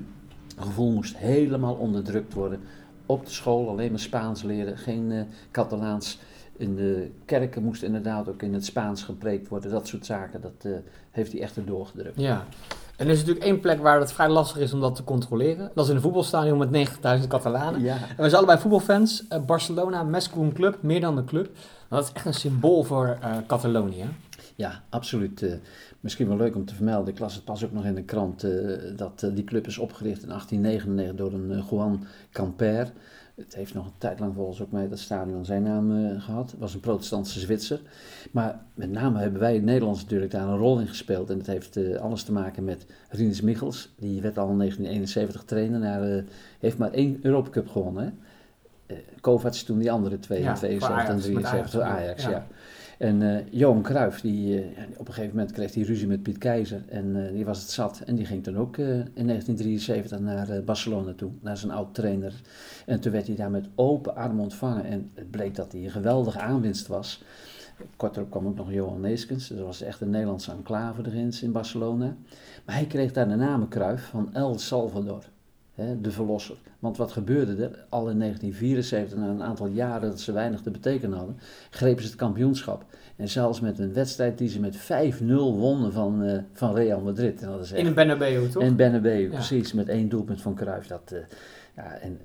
gevoel 0.57 0.93
moest 0.93 1.17
helemaal 1.17 1.75
onderdrukt 1.75 2.35
worden. 2.35 2.61
Op 3.11 3.25
de 3.25 3.31
school 3.33 3.69
alleen 3.69 3.91
maar 3.91 4.01
Spaans 4.01 4.43
leren, 4.43 4.79
geen 4.79 5.13
eh, 5.13 5.21
Catalaans. 5.51 6.19
In 6.57 6.77
de 6.77 7.11
kerken 7.25 7.63
moest 7.63 7.83
inderdaad 7.83 8.29
ook 8.29 8.43
in 8.43 8.55
het 8.55 8.65
Spaans 8.65 9.03
gepreekt 9.03 9.49
worden. 9.49 9.71
Dat 9.71 9.89
soort 9.89 10.07
zaken, 10.07 10.41
dat 10.41 10.53
eh, 10.63 10.73
heeft 11.11 11.33
hij 11.33 11.41
echt 11.41 11.57
erdoor 11.57 11.87
gedrukt. 11.87 12.21
Ja. 12.21 12.45
En 12.97 13.07
er 13.07 13.13
is 13.13 13.19
natuurlijk 13.19 13.45
één 13.47 13.61
plek 13.61 13.81
waar 13.81 14.01
het 14.01 14.13
vrij 14.13 14.29
lastig 14.29 14.59
is 14.59 14.73
om 14.73 14.81
dat 14.81 14.95
te 14.95 15.05
controleren. 15.05 15.71
Dat 15.75 15.85
is 15.85 15.91
in 15.91 15.97
een 15.97 16.03
voetbalstadion 16.03 16.59
met 16.59 16.89
90.000 17.21 17.27
Catalanen. 17.29 17.83
Ja, 17.83 17.95
En 17.95 18.17
we 18.17 18.29
zijn 18.29 18.35
allebei 18.35 18.59
voetbalfans. 18.59 19.29
Eh, 19.29 19.41
Barcelona, 19.41 20.03
Mescoen 20.03 20.53
Club, 20.53 20.83
meer 20.83 21.01
dan 21.01 21.17
een 21.17 21.25
club. 21.25 21.51
Maar 21.89 21.99
dat 21.99 22.09
is 22.09 22.15
echt 22.15 22.27
een 22.27 22.35
symbool 22.35 22.83
voor 22.83 23.19
Catalonië. 23.47 24.05
Ja, 24.61 24.83
absoluut. 24.89 25.43
eh, 25.43 25.53
misschien 26.01 26.29
wel 26.29 26.37
leuk 26.37 26.57
om 26.57 26.65
te 26.65 26.75
vermelden. 26.75 27.13
Ik 27.13 27.21
las 27.21 27.35
het 27.35 27.45
pas 27.45 27.65
ook 27.65 27.73
nog 27.73 27.85
in 27.85 27.95
de 27.95 28.03
krant 28.03 28.45
eh, 28.45 28.51
dat 28.97 29.23
eh, 29.23 29.35
die 29.35 29.45
club 29.45 29.67
is 29.67 29.79
opgericht 29.79 30.23
in 30.23 30.29
1899 30.29 31.17
door 31.17 31.33
een 31.33 31.65
Juan 31.71 32.05
Camper. 32.33 32.93
Het 33.35 33.55
heeft 33.55 33.75
nog 33.75 33.87
een 33.87 33.93
tijd 33.99 34.21
lang 34.21 34.35
volgens 34.35 34.63
ook 34.63 34.71
mij 34.71 34.89
dat 34.89 34.99
stadion 34.99 35.45
zijn 35.45 35.63
naam 35.63 36.05
eh, 36.05 36.23
gehad. 36.23 36.55
Was 36.59 36.75
een 36.75 36.81
protestantse 36.81 37.41
Zwitser. 37.41 37.81
Maar 38.31 38.61
met 38.75 38.91
name 38.91 39.19
hebben 39.19 39.41
wij 39.41 39.59
Nederlanders 39.59 40.03
natuurlijk 40.03 40.31
daar 40.31 40.49
een 40.49 40.57
rol 40.57 40.81
in 40.81 40.89
gespeeld. 40.89 41.31
En 41.31 41.39
het 41.39 41.47
heeft 41.47 41.99
alles 41.99 42.23
te 42.23 42.33
maken 42.33 42.65
met 42.65 42.87
Rinus 43.09 43.41
Michels. 43.41 43.95
Die 43.99 44.23
werd 44.23 44.39
al 44.39 44.51
in 44.51 44.59
1971 44.59 45.43
trainer. 45.45 45.79
Naar, 45.79 46.25
heeft 46.59 46.79
maar 46.79 46.93
één 46.93 47.19
Europa 47.23 47.51
Cup 47.51 47.69
gewonnen. 47.69 48.05
Hè? 48.05 48.11
Kovacs 49.21 49.63
toen 49.63 49.79
die 49.79 49.93
andere 49.93 50.19
twee, 50.19 50.43
Ja, 50.43 50.51
in 50.51 50.57
72 50.57 50.89
voor 50.89 50.99
en 50.99 51.07
Ajax, 51.07 51.27
met 51.27 51.35
73 51.35 51.71
voor 51.71 51.83
Ajax, 51.83 52.05
Ajax. 52.05 52.23
ja. 52.23 52.31
ja. 52.31 52.47
En 53.01 53.23
eh, 53.23 53.45
Johan 53.51 53.83
Cruijff, 53.83 54.21
die, 54.21 54.61
eh, 54.61 54.83
op 54.97 55.09
een 55.09 55.15
gegeven 55.15 55.37
moment 55.37 55.53
kreeg 55.55 55.75
hij 55.75 55.83
ruzie 55.83 56.07
met 56.07 56.23
Piet 56.23 56.39
Keizer. 56.39 56.83
En 56.89 57.27
eh, 57.27 57.33
die 57.33 57.45
was 57.45 57.61
het 57.61 57.71
zat. 57.71 58.03
En 58.07 58.15
die 58.15 58.27
ging 58.27 58.43
toen 58.43 58.57
ook 58.57 58.79
in 58.79 59.27
1973 59.27 60.21
naar 60.21 60.65
Barcelona 60.65 61.13
toe, 61.13 61.31
naar 61.41 61.57
zijn 61.57 61.73
oud-trainer. 61.73 62.41
En 62.87 63.01
toen 63.01 63.13
werd 63.13 63.27
hij 63.27 63.37
daar 63.37 63.51
met 63.51 63.69
open 63.75 64.17
armen 64.17 64.43
ontvangen. 64.43 64.85
En 64.85 65.11
het 65.15 65.31
bleek 65.31 65.55
dat 65.55 65.73
hij 65.73 65.85
een 65.85 65.91
geweldige 65.91 66.39
aanwinst 66.39 66.87
was. 66.87 67.23
Kort 67.97 68.29
kwam 68.29 68.47
ook 68.47 68.57
nog 68.57 68.73
Johan 68.73 69.01
Neeskens. 69.01 69.49
Dus 69.49 69.57
dat 69.57 69.67
was 69.67 69.83
echt 69.83 70.01
een 70.01 70.11
Nederlandse 70.11 70.53
enclave 70.53 71.03
erin 71.07 71.33
in 71.43 71.53
Barcelona. 71.53 72.17
Maar 72.65 72.75
hij 72.75 72.87
kreeg 72.87 73.13
daar 73.13 73.29
de 73.29 73.37
naam 73.37 73.69
Cruijff 73.69 74.09
van 74.09 74.35
El 74.35 74.59
Salvador. 74.59 75.25
Hè, 75.81 76.01
de 76.01 76.11
verlosser. 76.11 76.57
Want 76.79 76.97
wat 76.97 77.13
gebeurde 77.13 77.53
er? 77.65 77.85
Al 77.89 78.09
in 78.11 78.19
1974, 78.19 79.19
na 79.19 79.27
een 79.29 79.43
aantal 79.43 79.67
jaren 79.67 80.09
dat 80.11 80.21
ze 80.21 80.33
weinig 80.33 80.61
te 80.61 80.71
betekenen 80.71 81.19
hadden, 81.19 81.37
grepen 81.71 82.03
ze 82.03 82.09
het 82.09 82.19
kampioenschap. 82.19 82.85
En 83.17 83.29
zelfs 83.29 83.61
met 83.61 83.79
een 83.79 83.93
wedstrijd 83.93 84.39
die 84.39 84.49
ze 84.49 84.61
met 84.61 84.77
5-0 84.77 85.57
wonnen 85.57 85.93
van, 85.93 86.23
eh, 86.23 86.39
van 86.53 86.75
Real 86.75 87.01
Madrid. 87.01 87.43
En 87.43 87.49
dat 87.49 87.61
is 87.65 87.73
In 87.73 87.87
een 87.87 87.95
Bernabeu, 87.95 88.49
toch? 88.49 88.63
en 88.63 88.77
Bennebeu, 88.77 89.21
Ja. 89.23 89.29
precies, 89.29 89.73
met 89.73 89.89
één 89.89 90.09
doelpunt 90.09 90.41
van 90.43 90.55
Cruijff. 90.55 90.87
Dat, 90.87 91.13
eh, 91.13 91.19
ja, 91.77 91.99
en 91.99 92.19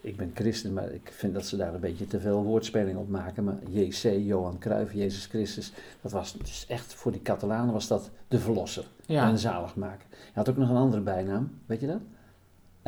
ik, 0.00 0.16
ben 0.16 0.30
christen, 0.34 0.72
maar 0.72 0.92
ik 0.92 1.10
vind 1.12 1.34
dat 1.34 1.46
ze 1.46 1.56
daar 1.56 1.74
een 1.74 1.80
beetje 1.80 2.06
te 2.06 2.20
veel 2.20 2.42
woordspeling 2.42 2.98
op 2.98 3.08
maken. 3.08 3.44
Maar 3.44 3.56
JC, 3.70 4.02
Johan 4.26 4.58
Cruijff, 4.58 4.92
Jezus 4.92 5.26
Christus, 5.26 5.72
dat 6.02 6.12
was 6.12 6.32
dus 6.38 6.64
echt, 6.68 6.94
voor 6.94 7.12
die 7.12 7.22
Catalanen 7.22 7.72
was 7.72 7.88
dat 7.88 8.10
de 8.28 8.38
verlosser 8.38 8.84
Ja. 9.06 9.26
en 9.26 9.32
de 9.32 9.38
zaligmaker. 9.38 10.06
Hij 10.10 10.18
had 10.34 10.48
ook 10.48 10.56
nog 10.56 10.68
een 10.70 10.76
andere 10.76 11.02
bijnaam, 11.02 11.50
weet 11.66 11.80
je 11.80 11.86
dat? 11.86 12.00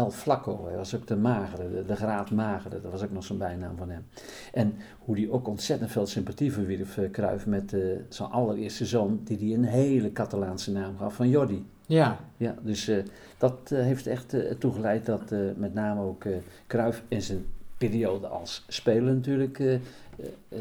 El 0.00 0.10
Flacco, 0.10 0.66
hij 0.66 0.76
was 0.76 0.94
ook 0.94 1.06
de 1.06 1.16
magere, 1.16 1.70
de, 1.70 1.84
de 1.84 1.96
graad 1.96 2.30
magere, 2.30 2.80
dat 2.80 2.90
was 2.90 3.02
ook 3.02 3.12
nog 3.12 3.24
zo'n 3.24 3.38
bijnaam 3.38 3.76
van 3.76 3.90
hem. 3.90 4.06
En 4.52 4.74
hoe 4.98 5.14
die 5.14 5.32
ook 5.32 5.48
ontzettend 5.48 5.90
veel 5.90 6.06
sympathie 6.06 6.52
verwierf, 6.52 6.98
eh, 6.98 7.10
Cruijff, 7.10 7.46
met 7.46 7.72
eh, 7.72 7.80
zijn 8.08 8.30
allereerste 8.30 8.86
zoon, 8.86 9.20
die 9.24 9.38
hij 9.38 9.54
een 9.54 9.64
hele 9.64 10.12
Catalaanse 10.12 10.72
naam 10.72 10.96
gaf, 10.98 11.14
van 11.14 11.28
Jordi. 11.28 11.66
Ja. 11.86 12.18
Ja, 12.36 12.54
dus 12.62 12.88
eh, 12.88 12.96
dat 13.38 13.58
heeft 13.74 14.06
echt 14.06 14.34
eh, 14.34 14.48
ertoe 14.48 14.72
geleid 14.72 15.06
dat 15.06 15.34
met 15.56 15.74
name 15.74 16.02
ook 16.02 16.24
Cruijff 16.66 17.02
in 17.08 17.22
zijn 17.22 17.46
periode 17.78 18.26
als 18.26 18.64
speler 18.68 19.14
natuurlijk 19.14 19.56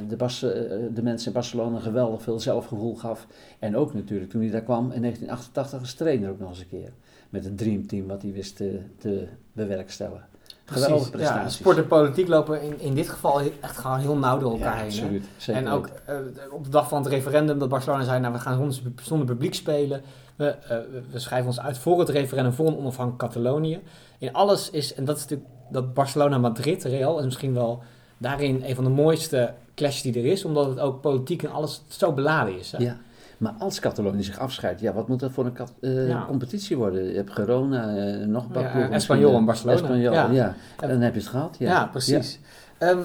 de, 0.08 0.16
Bas, 0.18 0.40
de 0.40 1.02
mensen 1.02 1.28
in 1.28 1.34
Barcelona 1.34 1.80
geweldig 1.80 2.22
veel 2.22 2.40
zelfgevoel 2.40 2.96
gaf. 2.96 3.28
En 3.60 3.76
ook 3.76 3.94
natuurlijk 3.94 4.32
toen 4.32 4.42
hij 4.42 4.52
daar 4.52 4.62
kwam 4.62 4.92
in 4.92 5.02
1988 5.02 5.80
als 5.80 5.94
trainer 5.94 6.30
ook 6.30 6.40
nog 6.40 6.50
eens 6.50 6.60
een 6.60 6.68
keer. 6.68 6.92
Met 7.30 7.44
het 7.44 7.58
dreamteam 7.58 8.08
wat 8.08 8.22
hij 8.22 8.32
wist 8.32 8.56
te, 8.56 8.80
te 8.98 9.28
bewerkstelligen. 9.54 10.28
Geweldige 10.66 11.10
Precies. 11.10 11.30
Ja, 11.30 11.50
sport 11.50 11.78
en 11.78 11.88
politiek 11.88 12.28
lopen 12.28 12.62
in, 12.62 12.80
in 12.80 12.94
dit 12.94 13.10
geval 13.10 13.42
echt 13.60 13.78
gewoon 13.78 14.00
heel 14.00 14.18
nauw 14.18 14.38
door 14.38 14.52
elkaar 14.52 14.76
Ja, 14.76 14.82
heen. 14.82 14.86
absoluut. 14.86 15.26
Zeker 15.38 15.62
En 15.62 15.68
ook 15.68 15.90
eh, 16.06 16.16
op 16.52 16.64
de 16.64 16.70
dag 16.70 16.90
van 16.90 17.04
het 17.04 17.12
referendum 17.12 17.60
dat 17.60 17.70
Barcelona 17.70 18.04
zei, 18.04 18.20
nou 18.20 18.34
we 18.34 18.40
gaan 18.40 18.56
zonder, 18.56 18.92
zonder 19.04 19.28
publiek 19.28 19.54
spelen. 19.54 20.02
We, 20.36 20.46
eh, 20.48 20.78
we 21.12 21.20
schrijven 21.20 21.48
ons 21.48 21.60
uit 21.60 21.78
voor 21.78 22.00
het 22.00 22.10
referendum 22.10 22.54
voor 22.54 22.68
een 22.68 22.78
onafhankelijk 22.78 23.32
Catalonië. 23.32 23.80
In 24.20 24.34
alles 24.34 24.70
is, 24.70 24.94
en 24.94 25.06
dat 25.06 25.16
is 25.18 25.22
natuurlijk 25.22 25.50
dat 25.70 25.94
Barcelona-Madrid, 25.94 26.84
Real, 26.84 27.20
is 27.20 27.26
misschien 27.26 27.54
wel 27.54 27.84
daarin 28.18 28.64
een 28.66 28.76
van 28.76 28.84
de 28.84 28.90
mooiste 28.90 29.54
clashes 29.76 30.02
die 30.02 30.14
er 30.14 30.26
is. 30.32 30.46
Omdat 30.46 30.66
het 30.70 30.80
ook 30.80 31.02
politiek 31.02 31.44
en 31.44 31.52
alles 31.52 31.82
zo 31.88 32.12
beladen 32.14 32.60
is. 32.60 32.72
Hè? 32.72 32.78
Ja. 32.84 32.98
Maar 33.40 33.54
als 33.60 33.80
Catalonië 33.80 34.24
zich 34.24 34.40
afscheidt, 34.40 34.80
ja, 34.82 34.94
wat 34.94 35.08
moet 35.08 35.20
dat 35.20 35.32
voor 35.32 35.46
een 35.46 35.58
eh, 35.82 36.08
Ja. 36.08 36.26
competitie 36.28 36.78
worden? 36.78 37.04
Je 37.04 37.16
hebt 37.16 37.32
Girona, 37.32 37.96
eh, 37.96 38.26
nog 38.28 38.44
een 38.46 38.52
paar 38.52 38.80
Ja. 38.80 38.90
Espanyol 38.90 39.34
en 39.34 39.40
eh, 39.40 39.46
Barcelona. 39.46 39.78
Espanyol, 39.80 40.14
Ja. 40.14 40.30
ja. 40.32 40.56
En 40.80 40.90
dan 40.90 41.02
heb 41.02 41.14
je 41.14 41.20
het 41.20 41.30
gehad. 41.30 41.56
Ja, 41.60 41.70
Ja, 41.70 41.86
precies. 41.86 42.40
Ehm, 42.78 43.00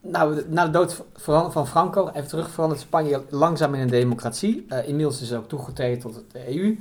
nou, 0.00 0.42
na 0.48 0.64
de 0.64 0.70
dood 0.70 1.04
van 1.50 1.66
Franco, 1.66 2.08
even 2.08 2.28
terug, 2.28 2.50
verandert 2.50 2.80
Spanje 2.80 3.22
langzaam 3.30 3.74
in 3.74 3.80
een 3.80 3.88
democratie. 3.88 4.64
Eh, 4.68 4.88
inmiddels 4.88 5.22
is 5.22 5.30
het 5.30 5.38
ook 5.38 5.48
toegetreden 5.48 5.98
tot 6.00 6.24
de 6.32 6.54
EU. 6.56 6.78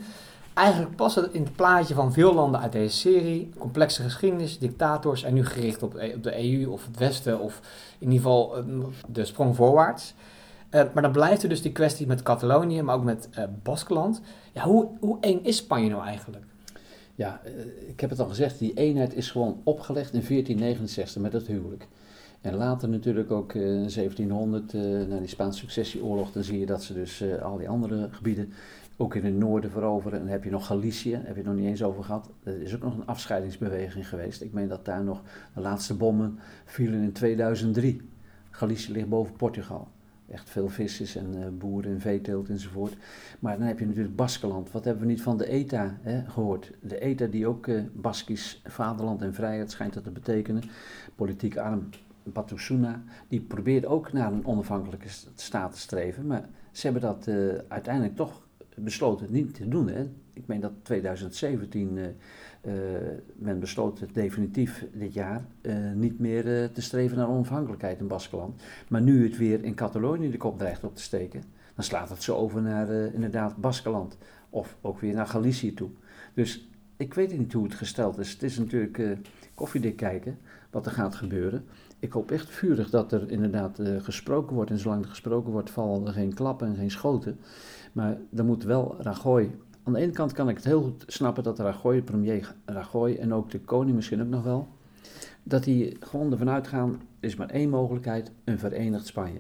Eigenlijk 0.54 0.96
past 0.96 1.16
het 1.16 1.32
in 1.34 1.44
het 1.44 1.56
plaatje 1.56 1.94
van 1.94 2.14
veel 2.14 2.34
landen 2.34 2.60
uit 2.62 2.72
deze 2.72 2.98
serie. 2.98 3.50
Complexe 3.58 4.02
geschiedenis, 4.04 4.60
dictators 4.60 5.24
en 5.24 5.34
nu 5.34 5.46
gericht 5.46 5.84
op, 5.84 5.94
op 6.16 6.24
de 6.24 6.44
EU 6.44 6.66
of 6.68 6.86
het 6.86 6.98
Westen 6.98 7.40
of 7.40 7.60
in 8.00 8.12
ieder 8.12 8.18
geval 8.26 8.58
eh, 8.58 8.64
de 9.08 9.26
sprong 9.26 9.56
voorwaarts. 9.56 10.14
Eh, 10.70 10.84
maar 10.94 11.04
dan 11.04 11.12
blijft 11.12 11.44
er 11.44 11.50
dus 11.50 11.62
die 11.62 11.72
kwestie 11.72 12.08
met 12.08 12.24
Catalonië, 12.24 12.82
maar 12.82 12.96
ook 12.96 13.04
met 13.04 13.30
eh 13.32 13.44
Baskeland. 13.64 14.22
Ja, 14.54 14.64
hoe, 14.64 14.88
hoe 15.00 15.18
eng 15.20 15.40
is 15.44 15.58
Spanje 15.58 15.90
nou 15.90 16.06
eigenlijk? 16.06 16.46
Ja, 17.16 17.42
eh, 17.44 17.90
ik 17.90 18.00
heb 18.00 18.10
het 18.10 18.20
al 18.20 18.28
gezegd, 18.28 18.60
die 18.60 18.74
eenheid 18.74 19.16
is 19.16 19.32
gewoon 19.32 19.62
opgelegd 19.64 20.14
in 20.14 20.22
1469 20.22 21.22
met 21.22 21.34
het 21.34 21.48
huwelijk. 21.48 21.88
En 22.42 22.56
later 22.56 22.90
natuurlijk 22.90 23.32
ook 23.32 23.54
in 23.54 23.90
1700, 23.90 24.74
eh, 24.74 24.82
na 24.82 25.18
die 25.18 25.28
Spaanse 25.28 25.60
successieoorlog, 25.60 26.32
dan 26.32 26.44
zie 26.44 26.60
je 26.60 26.66
dat 26.66 26.84
ze 26.84 26.94
dus 26.94 27.24
al 27.42 27.58
die 27.58 27.70
andere 27.70 28.10
gebieden 28.12 28.54
ook 28.98 29.16
in 29.16 29.26
het 29.26 29.34
noorden 29.34 29.72
veroveren. 29.72 30.20
En 30.20 30.24
dan 30.24 30.34
heb 30.34 30.44
je 30.44 30.50
nog 30.50 30.66
Galicië, 30.66 31.14
heb 31.14 31.28
je 31.28 31.42
het 31.42 31.46
nog 31.46 31.56
niet 31.56 31.66
eens 31.66 31.84
over 31.84 32.04
gehad. 32.04 32.30
Er 32.44 32.62
is 32.62 32.76
ook 32.76 32.84
nog 32.84 32.94
een 32.94 33.06
afscheidingsbeweging 33.06 34.10
geweest. 34.10 34.42
Ik 34.42 34.54
meen 34.54 34.68
dat 34.68 34.86
daar 34.86 35.04
nog 35.04 35.22
de 35.54 35.62
laatste 35.62 35.94
bommen 35.94 36.40
vielen 36.66 37.02
in 37.02 37.12
2003. 37.12 38.10
Galicië 38.50 38.92
ligt 38.92 39.10
boven 39.10 39.36
Portugal. 39.36 39.88
Echt 40.30 40.50
veel 40.50 40.70
vissers 40.70 41.16
en 41.16 41.38
uh, 41.38 41.46
boeren 41.58 41.92
en 41.92 42.00
veeteelt 42.00 42.50
enzovoort. 42.50 42.98
Maar 43.40 43.58
dan 43.58 43.68
heb 43.68 43.80
je 43.80 43.86
natuurlijk 43.86 44.16
Baskeland. 44.16 44.72
Wat 44.72 44.86
hebben 44.86 45.04
we 45.04 45.10
niet 45.10 45.22
van 45.22 45.38
de 45.38 45.48
ETA 45.48 45.98
hè, 46.02 46.24
gehoord? 46.26 46.72
De 46.82 47.00
ETA 47.00 47.26
die 47.26 47.48
ook 47.48 47.68
uh, 47.68 47.82
Baskisch 47.94 48.62
vaderland 48.66 49.22
en 49.22 49.34
vrijheid 49.34 49.72
schijnt 49.72 49.94
dat 49.94 50.04
te 50.04 50.12
betekenen. 50.12 50.64
Politiek 51.16 51.58
arm 51.58 51.90
Batusuna, 52.24 53.04
die 53.28 53.42
probeert 53.42 53.86
ook 53.86 54.14
naar 54.14 54.32
een 54.32 54.46
onafhankelijke 54.46 55.08
staat 55.36 55.74
te 55.74 55.80
streven. 55.80 56.28
Maar 56.28 56.50
ze 56.72 56.82
hebben 56.82 57.02
dat 57.02 57.28
uh, 57.28 57.54
uiteindelijk 57.68 58.16
toch 58.16 58.48
besloten 58.76 59.28
niet 59.32 59.54
te 59.54 59.68
doen. 59.68 59.88
Hè. 59.88 60.10
Ik 60.34 60.48
meen 60.48 60.60
dat 60.60 60.74
2017 60.82 62.16
uh, 62.62 62.74
men 63.36 63.60
besloot 63.60 64.04
definitief 64.14 64.86
dit 64.94 65.14
jaar 65.14 65.46
uh, 65.62 65.76
niet 65.94 66.20
meer 66.20 66.62
uh, 66.62 66.66
te 66.66 66.82
streven 66.82 67.18
naar 67.18 67.30
onafhankelijkheid 67.30 68.00
in 68.00 68.08
Baskeland. 68.08 68.62
Maar 68.88 69.02
nu 69.02 69.24
het 69.24 69.38
weer 69.38 69.64
in 69.64 69.76
Catalonië 69.76 70.32
de 70.32 70.38
kop 70.38 70.58
dreigt 70.58 70.84
op 70.84 70.96
te 70.96 71.02
steken, 71.02 71.44
dan 71.76 71.84
slaat 71.84 72.10
het 72.10 72.24
zo 72.24 72.36
over 72.36 72.62
naar 72.62 72.90
inderdaad 72.90 73.58
Baskeland. 73.58 74.18
Of 74.50 74.78
ook 74.82 75.00
weer 75.00 75.14
naar 75.14 75.28
Galicië 75.28 75.74
toe. 75.74 75.90
Dus 76.34 76.70
ik 76.98 77.14
weet 77.14 77.38
niet 77.38 77.54
hoe 77.54 77.64
het 77.64 77.76
gesteld 77.76 78.18
is. 78.18 78.32
Het 78.32 78.44
is 78.44 78.58
natuurlijk 78.58 79.18
koffiedik 79.54 79.96
kijken 79.96 80.38
wat 80.72 80.86
er 80.86 80.92
gaat 80.92 81.16
gebeuren. 81.16 81.66
Ik 82.00 82.12
hoop 82.12 82.32
echt 82.32 82.50
vurig 82.50 82.90
dat 82.90 83.12
er 83.12 83.32
inderdaad 83.32 83.82
gesproken 83.98 84.56
wordt. 84.56 84.72
En 84.72 84.78
zolang 84.78 85.04
er 85.04 85.10
gesproken 85.10 85.52
wordt, 85.52 85.70
vallen 85.70 86.08
er 86.08 86.14
geen 86.14 86.34
klappen 86.34 86.68
en 86.68 86.76
geen 86.76 86.92
schoten. 86.92 87.40
Maar 87.92 88.18
dan 88.30 88.46
moet 88.46 88.64
wel 88.64 88.96
Rajoy 89.00 89.52
aan 89.88 89.94
de 89.94 90.00
ene 90.00 90.12
kant 90.12 90.32
kan 90.32 90.50
ik 90.50 90.56
het 90.56 90.66
heel 90.66 90.82
goed 90.82 91.04
snappen 91.08 91.44
dat 91.44 91.60
Rajoy, 91.60 92.02
premier 92.02 92.56
Rajoy 92.66 93.16
en 93.16 93.34
ook 93.34 93.52
de 93.52 93.60
koning 93.60 93.96
misschien 93.96 94.22
ook 94.22 94.28
nog 94.28 94.44
wel, 94.44 94.68
dat 95.44 95.64
die 95.64 95.98
gewoon 96.00 96.32
ervan 96.32 96.50
uitgaan, 96.50 96.90
er 96.92 97.28
is 97.28 97.36
maar 97.36 97.50
één 97.50 97.70
mogelijkheid, 97.70 98.32
een 98.44 98.60
verenigd 98.60 99.08
Spanje. 99.08 99.40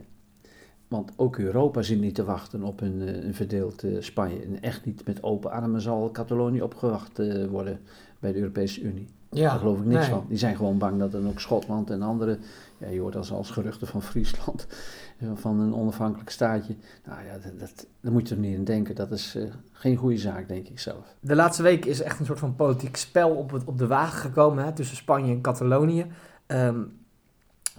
Want 0.87 1.11
ook 1.15 1.37
Europa 1.37 1.81
zit 1.81 1.99
niet 1.99 2.15
te 2.15 2.23
wachten 2.23 2.63
op 2.63 2.81
een, 2.81 3.01
eh, 3.01 3.33
verdeeld 3.33 3.83
uh, 3.83 4.01
Spanje. 4.01 4.39
En 4.39 4.61
echt 4.61 4.85
niet 4.85 5.05
met 5.05 5.23
open 5.23 5.51
armen 5.51 5.81
zal 5.81 6.11
Catalonië 6.11 6.61
opgewacht 6.61 7.19
uh, 7.19 7.45
worden 7.45 7.79
bij 8.19 8.31
de 8.31 8.39
Europese 8.39 8.81
Unie. 8.81 9.07
Ja, 9.37 9.49
Daar 9.49 9.59
geloof 9.59 9.79
ik 9.79 9.85
niks 9.85 10.07
van. 10.07 10.25
Die 10.27 10.37
zijn 10.37 10.55
gewoon 10.55 10.77
bang 10.77 10.99
dat 10.99 11.11
dan 11.11 11.27
ook 11.27 11.39
Schotland 11.39 11.89
en 11.89 12.01
andere, 12.01 12.37
ja, 12.77 12.87
je 12.87 12.99
hoort 12.99 13.15
als, 13.15 13.31
als 13.31 13.51
geruchten 13.51 13.87
van 13.87 14.01
Friesland, 14.01 14.67
van 15.43 15.59
een 15.59 15.75
onafhankelijk 15.75 16.29
staatje. 16.29 16.75
Nou 17.05 17.19
ja, 17.25 17.33
dat, 17.33 17.59
dat, 17.59 17.87
daar 18.01 18.11
moet 18.11 18.27
je 18.27 18.35
er 18.35 18.41
niet 18.41 18.55
in 18.55 18.63
denken. 18.63 18.95
Dat 18.95 19.11
is 19.11 19.35
uh, 19.35 19.43
geen 19.71 19.95
goede 19.95 20.17
zaak, 20.17 20.47
denk 20.47 20.67
ik 20.67 20.79
zelf. 20.79 21.15
De 21.19 21.35
laatste 21.35 21.63
week 21.63 21.85
is 21.85 22.01
echt 22.01 22.19
een 22.19 22.25
soort 22.25 22.39
van 22.39 22.55
politiek 22.55 22.95
spel 22.95 23.29
op, 23.29 23.51
het, 23.51 23.63
op 23.65 23.77
de 23.77 23.87
wagen 23.87 24.19
gekomen 24.19 24.63
hè, 24.65 24.71
tussen 24.71 24.97
Spanje 24.97 25.31
en 25.31 25.41
Catalonië. 25.41 26.05
Um, 26.47 26.91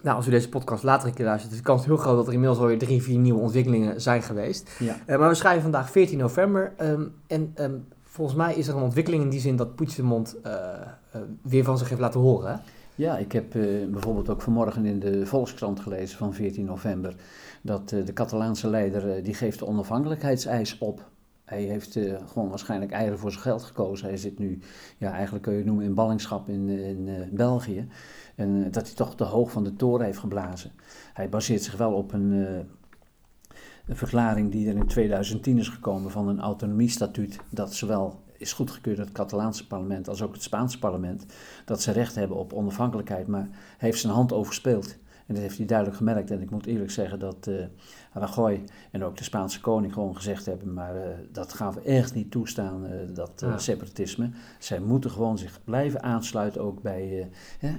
nou, 0.02 0.16
als 0.16 0.26
u 0.26 0.30
deze 0.30 0.48
podcast 0.48 0.82
later 0.82 1.08
een 1.08 1.14
keer 1.14 1.24
luistert, 1.24 1.52
is 1.52 1.58
de 1.58 1.64
kans 1.64 1.84
heel 1.84 1.96
groot 1.96 2.16
dat 2.16 2.26
er 2.26 2.32
inmiddels 2.32 2.60
alweer 2.60 2.78
drie, 2.78 3.02
vier 3.02 3.18
nieuwe 3.18 3.40
ontwikkelingen 3.40 4.00
zijn 4.00 4.22
geweest. 4.22 4.70
Ja. 4.78 4.96
Uh, 5.06 5.18
maar 5.18 5.28
we 5.28 5.34
schrijven 5.34 5.62
vandaag 5.62 5.90
14 5.90 6.18
november. 6.18 6.72
Um, 6.80 7.14
en 7.26 7.54
um, 7.60 7.86
volgens 8.18 8.38
mij 8.38 8.54
is 8.54 8.68
er 8.68 8.76
een 8.76 8.82
ontwikkeling 8.82 9.22
in 9.22 9.30
die 9.30 9.40
zin 9.40 9.56
dat 9.56 9.74
Puigdemont 9.74 10.36
uh, 10.46 10.52
weer 11.42 11.64
van 11.64 11.78
zich 11.78 11.88
heeft 11.88 12.00
laten 12.00 12.20
horen. 12.20 12.60
Ja, 12.94 13.18
ik 13.18 13.32
heb 13.32 13.54
uh, 13.54 13.86
bijvoorbeeld 13.86 14.28
ook 14.28 14.42
vanmorgen 14.42 14.84
in 14.84 14.98
de 14.98 15.26
Volkskrant 15.26 15.80
gelezen 15.80 16.18
van 16.18 16.34
14 16.34 16.64
november 16.64 17.14
dat 17.62 17.88
de 17.88 18.12
Catalaanse 18.12 18.68
leider 18.68 19.22
die 19.22 19.34
geeft 19.34 19.58
de 19.58 19.66
onafhankelijkheidseis 19.66 20.78
op. 20.78 21.08
Hij 21.44 21.62
heeft 21.62 21.98
gewoon 22.26 22.48
waarschijnlijk 22.48 22.92
eieren 22.92 23.18
voor 23.18 23.30
zijn 23.30 23.42
geld 23.42 23.62
gekozen. 23.62 24.08
Hij 24.08 24.16
zit 24.16 24.38
nu, 24.38 24.58
ja, 24.96 25.12
eigenlijk 25.12 25.42
kun 25.42 25.52
je 25.52 25.58
het 25.58 25.66
noemen 25.66 25.84
in 25.84 25.94
ballingschap 25.94 26.48
in, 26.48 26.68
in 26.68 27.28
België. 27.32 27.88
En 28.34 28.70
dat 28.70 28.86
hij 28.86 28.94
toch 28.94 29.14
te 29.16 29.24
hoog 29.24 29.50
van 29.50 29.64
de 29.64 29.76
toren 29.76 30.04
heeft 30.04 30.18
geblazen. 30.18 30.70
Hij 31.12 31.28
baseert 31.28 31.62
zich 31.62 31.76
wel 31.76 31.92
op 31.92 32.12
een, 32.12 32.66
een 33.88 33.96
verklaring 33.96 34.50
die 34.50 34.68
er 34.68 34.76
in 34.76 34.86
2010 34.86 35.58
is 35.58 35.68
gekomen 35.68 36.10
van 36.10 36.28
een 36.28 36.40
autonomiestatuut. 36.40 37.38
Dat 37.50 37.74
zowel 37.74 38.20
is 38.36 38.52
goedgekeurd 38.52 38.96
door 38.96 39.04
het 39.06 39.14
Catalaanse 39.14 39.66
parlement 39.66 40.08
als 40.08 40.22
ook 40.22 40.32
het 40.32 40.42
Spaanse 40.42 40.78
parlement, 40.78 41.26
dat 41.64 41.82
ze 41.82 41.92
recht 41.92 42.14
hebben 42.14 42.36
op 42.36 42.52
onafhankelijkheid, 42.52 43.26
maar 43.26 43.48
heeft 43.78 44.00
zijn 44.00 44.12
hand 44.12 44.32
overspeeld. 44.32 44.96
En 45.26 45.34
dat 45.34 45.42
heeft 45.42 45.56
hij 45.56 45.66
duidelijk 45.66 45.96
gemerkt. 45.96 46.30
En 46.30 46.40
ik 46.40 46.50
moet 46.50 46.66
eerlijk 46.66 46.90
zeggen 46.90 47.18
dat 47.18 47.46
uh, 47.48 47.64
Rajoy 48.12 48.64
en 48.90 49.04
ook 49.04 49.16
de 49.16 49.24
Spaanse 49.24 49.60
koning 49.60 49.92
gewoon 49.92 50.16
gezegd 50.16 50.46
hebben, 50.46 50.74
maar 50.74 50.96
uh, 50.96 51.02
dat 51.32 51.52
gaan 51.52 51.72
we 51.72 51.80
echt 51.80 52.14
niet 52.14 52.30
toestaan, 52.30 52.84
uh, 52.84 52.92
dat 53.14 53.32
ja. 53.36 53.58
separatisme. 53.58 54.30
Zij 54.58 54.80
moeten 54.80 55.10
gewoon 55.10 55.38
zich 55.38 55.60
blijven 55.64 56.02
aansluiten 56.02 56.60
ook 56.60 56.82
bij, 56.82 57.30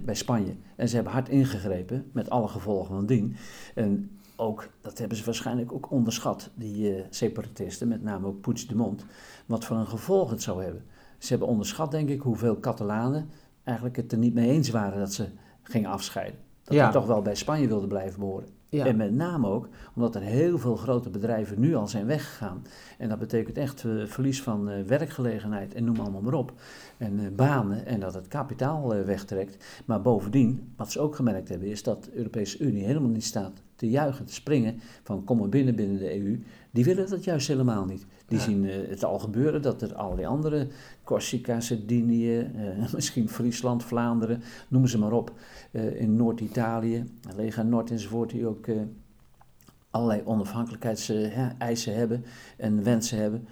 bij 0.05 0.15
Spanje. 0.15 0.55
En 0.75 0.89
ze 0.89 0.95
hebben 0.95 1.13
hard 1.13 1.29
ingegrepen, 1.29 2.09
met 2.11 2.29
alle 2.29 2.47
gevolgen 2.47 2.95
van 2.95 3.05
dien. 3.05 3.35
En 3.75 4.18
ook, 4.39 4.69
dat 4.81 4.97
hebben 4.97 5.17
ze 5.17 5.25
waarschijnlijk 5.25 5.73
ook 5.73 5.91
onderschat, 5.91 6.49
die 6.55 7.03
separatisten, 7.09 7.87
met 7.87 8.03
name 8.03 8.27
ook 8.27 8.41
Puigdemont 8.41 9.05
wat 9.45 9.65
voor 9.65 9.77
een 9.77 9.87
gevolg 9.87 10.29
het 10.29 10.41
zou 10.41 10.63
hebben. 10.63 10.83
Ze 11.17 11.27
hebben 11.29 11.47
onderschat, 11.47 11.91
denk 11.91 12.09
ik, 12.09 12.21
hoeveel 12.21 12.59
Catalanen 12.59 13.29
eigenlijk 13.63 13.95
het 13.95 14.11
er 14.11 14.17
niet 14.17 14.33
mee 14.33 14.49
eens 14.49 14.69
waren 14.69 14.99
dat 14.99 15.13
ze 15.13 15.25
gingen 15.63 15.89
afscheiden. 15.89 16.39
Dat 16.63 16.73
ja. 16.73 16.91
toch 16.91 17.05
wel 17.05 17.21
bij 17.21 17.35
Spanje 17.35 17.67
wilden 17.67 17.89
blijven 17.89 18.19
behoren. 18.19 18.47
Ja. 18.69 18.85
En 18.85 18.95
met 18.95 19.13
name 19.13 19.47
ook 19.47 19.67
omdat 19.95 20.15
er 20.15 20.21
heel 20.21 20.57
veel 20.57 20.75
grote 20.75 21.09
bedrijven 21.09 21.59
nu 21.59 21.75
al 21.75 21.87
zijn 21.87 22.05
weggegaan. 22.05 22.63
En 22.97 23.09
dat 23.09 23.19
betekent 23.19 23.57
echt 23.57 23.83
uh, 23.83 24.05
verlies 24.05 24.41
van 24.41 24.69
uh, 24.69 24.83
werkgelegenheid 24.83 25.73
en 25.73 25.83
noem 25.83 25.99
allemaal 25.99 26.21
maar 26.21 26.33
op. 26.33 26.53
En 26.97 27.19
uh, 27.19 27.27
banen 27.35 27.85
en 27.85 27.99
dat 27.99 28.13
het 28.13 28.27
kapitaal 28.27 28.95
wegtrekt. 28.95 29.83
Maar 29.85 30.01
bovendien, 30.01 30.73
wat 30.75 30.91
ze 30.91 30.99
ook 30.99 31.15
gemerkt 31.15 31.49
hebben, 31.49 31.67
is 31.67 31.83
dat 31.83 32.03
de 32.03 32.15
Europese 32.15 32.57
Unie 32.57 32.85
helemaal 32.85 33.09
niet 33.09 33.23
staat 33.23 33.61
te 33.79 33.89
juichen, 33.89 34.25
te 34.25 34.33
springen 34.33 34.79
van 35.03 35.23
kom 35.23 35.37
maar 35.37 35.49
binnen 35.49 35.75
binnen 35.75 35.97
de 35.97 36.19
EU. 36.19 36.43
Die 36.71 36.83
willen 36.83 37.09
dat 37.09 37.23
juist 37.23 37.47
helemaal 37.47 37.85
niet. 37.85 38.05
Die 38.25 38.37
ja. 38.37 38.43
zien 38.43 38.63
uh, 38.63 38.89
het 38.89 39.03
al 39.03 39.19
gebeuren 39.19 39.61
dat 39.61 39.81
er 39.81 39.95
allerlei 39.95 40.27
andere, 40.27 40.67
Corsica, 41.03 41.59
Sardinië, 41.59 42.39
uh, 42.39 42.93
misschien 42.93 43.29
Friesland, 43.29 43.83
Vlaanderen, 43.83 44.41
noem 44.67 44.87
ze 44.87 44.97
maar 44.97 45.11
op, 45.11 45.33
uh, 45.71 46.01
in 46.01 46.15
Noord-Italië, 46.15 47.03
Lega 47.35 47.63
Noord 47.63 47.91
enzovoort, 47.91 48.29
die 48.29 48.47
ook 48.47 48.67
allerlei 49.89 50.21
onafhankelijkheidseisen 50.25 51.95
hebben 51.95 52.25
en 52.57 52.83
wensen 52.83 53.17
hebben 53.17 53.47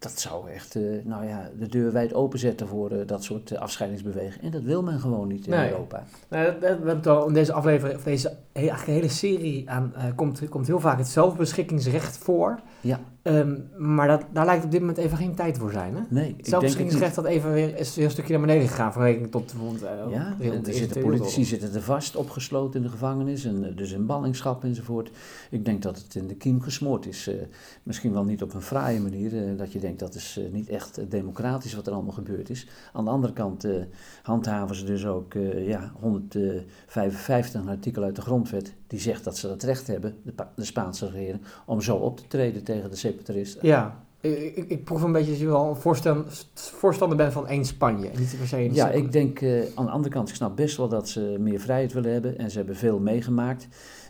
dat 0.00 0.20
zou 0.20 0.50
echt 0.50 0.74
uh, 0.74 1.04
nou 1.04 1.26
ja, 1.26 1.50
de 1.58 1.68
deur 1.68 1.92
wijd 1.92 2.14
openzetten 2.14 2.68
voor 2.68 2.92
uh, 2.92 3.06
dat 3.06 3.24
soort 3.24 3.50
uh, 3.50 3.58
afscheidingsbewegingen. 3.58 4.44
En 4.44 4.50
dat 4.50 4.62
wil 4.62 4.82
men 4.82 5.00
gewoon 5.00 5.28
niet 5.28 5.46
in 5.46 5.50
nee. 5.50 5.70
Europa. 5.70 6.04
Nee, 6.28 6.52
we 6.60 6.66
hebben 6.66 6.96
het 6.96 7.06
al 7.06 7.26
in 7.26 7.34
deze 7.34 7.52
aflevering, 7.52 7.98
of 7.98 8.04
deze 8.04 8.36
eigenlijk 8.52 8.86
hele 8.86 9.08
serie 9.08 9.70
aan, 9.70 9.94
komt, 10.14 10.48
komt 10.48 10.66
heel 10.66 10.80
vaak 10.80 10.98
het 10.98 11.08
zelfbeschikkingsrecht 11.08 12.16
voor. 12.16 12.60
Ja. 12.80 13.00
Um, 13.22 13.68
maar 13.76 14.08
dat, 14.08 14.24
daar 14.32 14.44
lijkt 14.44 14.64
op 14.64 14.70
dit 14.70 14.80
moment 14.80 14.98
even 14.98 15.16
geen 15.16 15.34
tijd 15.34 15.58
voor 15.58 15.72
zijn. 15.72 15.94
Hè? 15.94 16.00
Nee, 16.08 16.34
het 16.36 16.46
zelfbeschikkingsrecht 16.46 17.14
dat 17.14 17.24
even 17.24 17.52
weer 17.52 17.78
is 17.78 17.96
een 17.96 18.10
stukje 18.10 18.32
naar 18.32 18.40
beneden 18.40 18.68
gegaan 18.68 18.92
vanwege 18.92 19.28
tot 19.28 19.46
bijvoorbeeld. 19.46 20.10
ja, 20.10 20.36
en 20.40 20.66
er 20.66 20.74
zitten 20.74 21.02
politici 21.02 21.44
zitten 21.44 21.74
er 21.74 21.82
vast 21.82 22.16
opgesloten 22.16 22.80
in 22.80 22.86
de 22.86 22.92
gevangenis 22.92 23.44
en 23.44 23.72
dus 23.76 23.92
in 23.92 24.06
ballingschap 24.06 24.64
enzovoort. 24.64 25.10
Ik 25.50 25.64
denk 25.64 25.82
dat 25.82 25.98
het 25.98 26.14
in 26.14 26.26
de 26.26 26.34
kiem 26.34 26.60
gesmoord 26.62 27.06
is. 27.06 27.30
misschien 27.82 28.12
wel 28.12 28.24
niet 28.24 28.42
op 28.42 28.54
een 28.54 28.62
fraaie 28.62 29.00
manier, 29.00 29.56
dat 29.56 29.72
je 29.72 29.78
denkt 29.78 29.98
dat 29.98 30.14
is 30.14 30.38
uh, 30.38 30.52
niet 30.52 30.68
echt 30.68 31.10
democratisch 31.10 31.74
wat 31.74 31.86
er 31.86 31.92
allemaal 31.92 32.12
gebeurd 32.12 32.50
is. 32.50 32.66
Aan 32.92 33.04
de 33.04 33.10
andere 33.10 33.32
kant 33.32 33.64
uh, 33.64 33.82
handhaven 34.22 34.76
ze 34.76 34.84
dus 34.84 35.06
ook 35.06 35.34
uh, 35.34 35.68
ja, 35.68 35.92
155 36.00 37.60
een 37.60 37.68
artikel 37.68 38.02
uit 38.02 38.16
de 38.16 38.22
grondwet 38.22 38.74
die 38.90 39.00
zegt 39.00 39.24
dat 39.24 39.36
ze 39.36 39.48
dat 39.48 39.62
recht 39.62 39.86
hebben, 39.86 40.16
de, 40.22 40.32
de 40.56 40.64
Spaanse 40.64 41.10
regering, 41.10 41.40
om 41.66 41.80
zo 41.80 41.96
op 41.96 42.16
te 42.16 42.26
treden 42.26 42.64
tegen 42.64 42.90
de 42.90 42.96
separatisten. 42.96 43.66
Ja, 43.66 44.04
ik, 44.20 44.56
ik, 44.56 44.68
ik 44.68 44.84
proef 44.84 45.02
een 45.02 45.12
beetje 45.12 45.30
dat 45.30 45.40
je 45.40 45.46
wel 45.46 45.68
een 45.68 45.76
voorstander, 45.76 46.26
voorstander 46.54 47.16
bent 47.16 47.32
van 47.32 47.46
één 47.46 47.64
Spanje. 47.64 48.10
Niet 48.18 48.36
per 48.38 48.46
se 48.46 48.72
ja, 48.72 48.90
ik 48.90 49.12
denk 49.12 49.40
uh, 49.40 49.62
aan 49.74 49.84
de 49.84 49.90
andere 49.90 50.14
kant, 50.14 50.28
ik 50.28 50.34
snap 50.34 50.56
best 50.56 50.76
wel 50.76 50.88
dat 50.88 51.08
ze 51.08 51.36
meer 51.38 51.60
vrijheid 51.60 51.92
willen 51.92 52.12
hebben. 52.12 52.38
En 52.38 52.50
ze 52.50 52.56
hebben 52.56 52.76
veel 52.76 52.98
meegemaakt. 52.98 53.62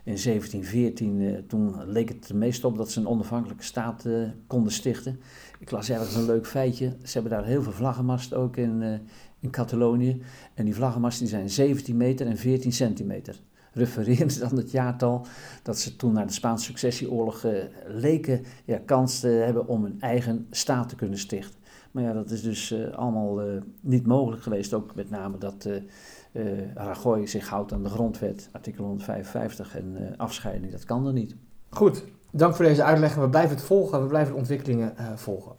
In 0.05 0.16
1714, 0.22 1.20
uh, 1.20 1.39
toen 1.47 1.74
leek 1.87 2.09
het 2.09 2.28
er 2.28 2.37
meest 2.37 2.64
op 2.64 2.76
dat 2.76 2.91
ze 2.91 3.01
een 3.01 3.09
onafhankelijke 3.09 3.64
staat 3.64 4.05
uh, 4.07 4.28
konden 4.47 4.72
stichten. 4.72 5.20
Ik 5.59 5.70
las 5.70 5.91
ergens 5.91 6.14
een 6.14 6.26
leuk 6.26 6.47
feitje. 6.47 6.97
Ze 7.03 7.12
hebben 7.12 7.33
daar 7.33 7.45
heel 7.45 7.62
veel 7.62 7.72
vlaggenmasten 7.72 8.39
ook 8.39 8.57
in, 8.57 9.01
in 9.41 9.51
Catalonië. 9.51 10.22
En 10.55 10.64
die 10.64 10.74
vlaggenmasten 10.74 11.24
die 11.26 11.35
zijn 11.35 11.51
17 11.51 11.97
meter 11.97 12.26
en 12.26 12.37
14 12.37 12.72
centimeter 12.72 13.41
refererend 13.72 14.42
aan 14.42 14.56
het 14.56 14.70
jaartal 14.70 15.26
dat 15.62 15.78
ze 15.78 15.96
toen 15.96 16.12
na 16.12 16.24
de 16.24 16.32
Spaanse 16.32 16.64
successieoorlog 16.64 17.44
uh, 17.44 17.52
leken 17.86 18.44
ja, 18.64 18.80
kans 18.84 19.20
te 19.20 19.28
hebben 19.28 19.66
om 19.66 19.84
een 19.84 20.00
eigen 20.00 20.46
staat 20.50 20.88
te 20.88 20.94
kunnen 20.94 21.18
stichten. 21.18 21.58
Maar 21.90 22.02
ja, 22.02 22.12
dat 22.12 22.30
is 22.30 22.42
dus 22.42 22.72
uh, 22.72 22.92
allemaal 22.92 23.46
uh, 23.46 23.62
niet 23.80 24.06
mogelijk 24.06 24.42
geweest, 24.42 24.74
ook 24.74 24.94
met 24.94 25.10
name 25.10 25.38
dat 25.38 25.68
Rajoy 26.74 27.26
zich 27.26 27.48
houdt 27.48 27.72
aan 27.72 27.82
de 27.82 27.88
grondwet, 27.88 28.48
artikel 28.52 28.84
155 28.84 29.76
en 29.76 30.14
afscheiding, 30.16 30.72
dat 30.72 30.84
kan 30.84 31.06
er 31.06 31.12
niet. 31.12 31.36
Goed, 31.70 32.04
Dank 32.32 32.54
voor 32.54 32.64
deze 32.64 32.82
uitleg. 32.82 33.14
We 33.14 33.28
blijven 33.28 33.56
het 33.56 33.64
volgen. 33.64 34.00
We 34.02 34.06
blijven 34.06 34.32
de 34.32 34.38
ontwikkelingen 34.38 34.96
eh, 34.96 35.06
volgen. 35.14 35.52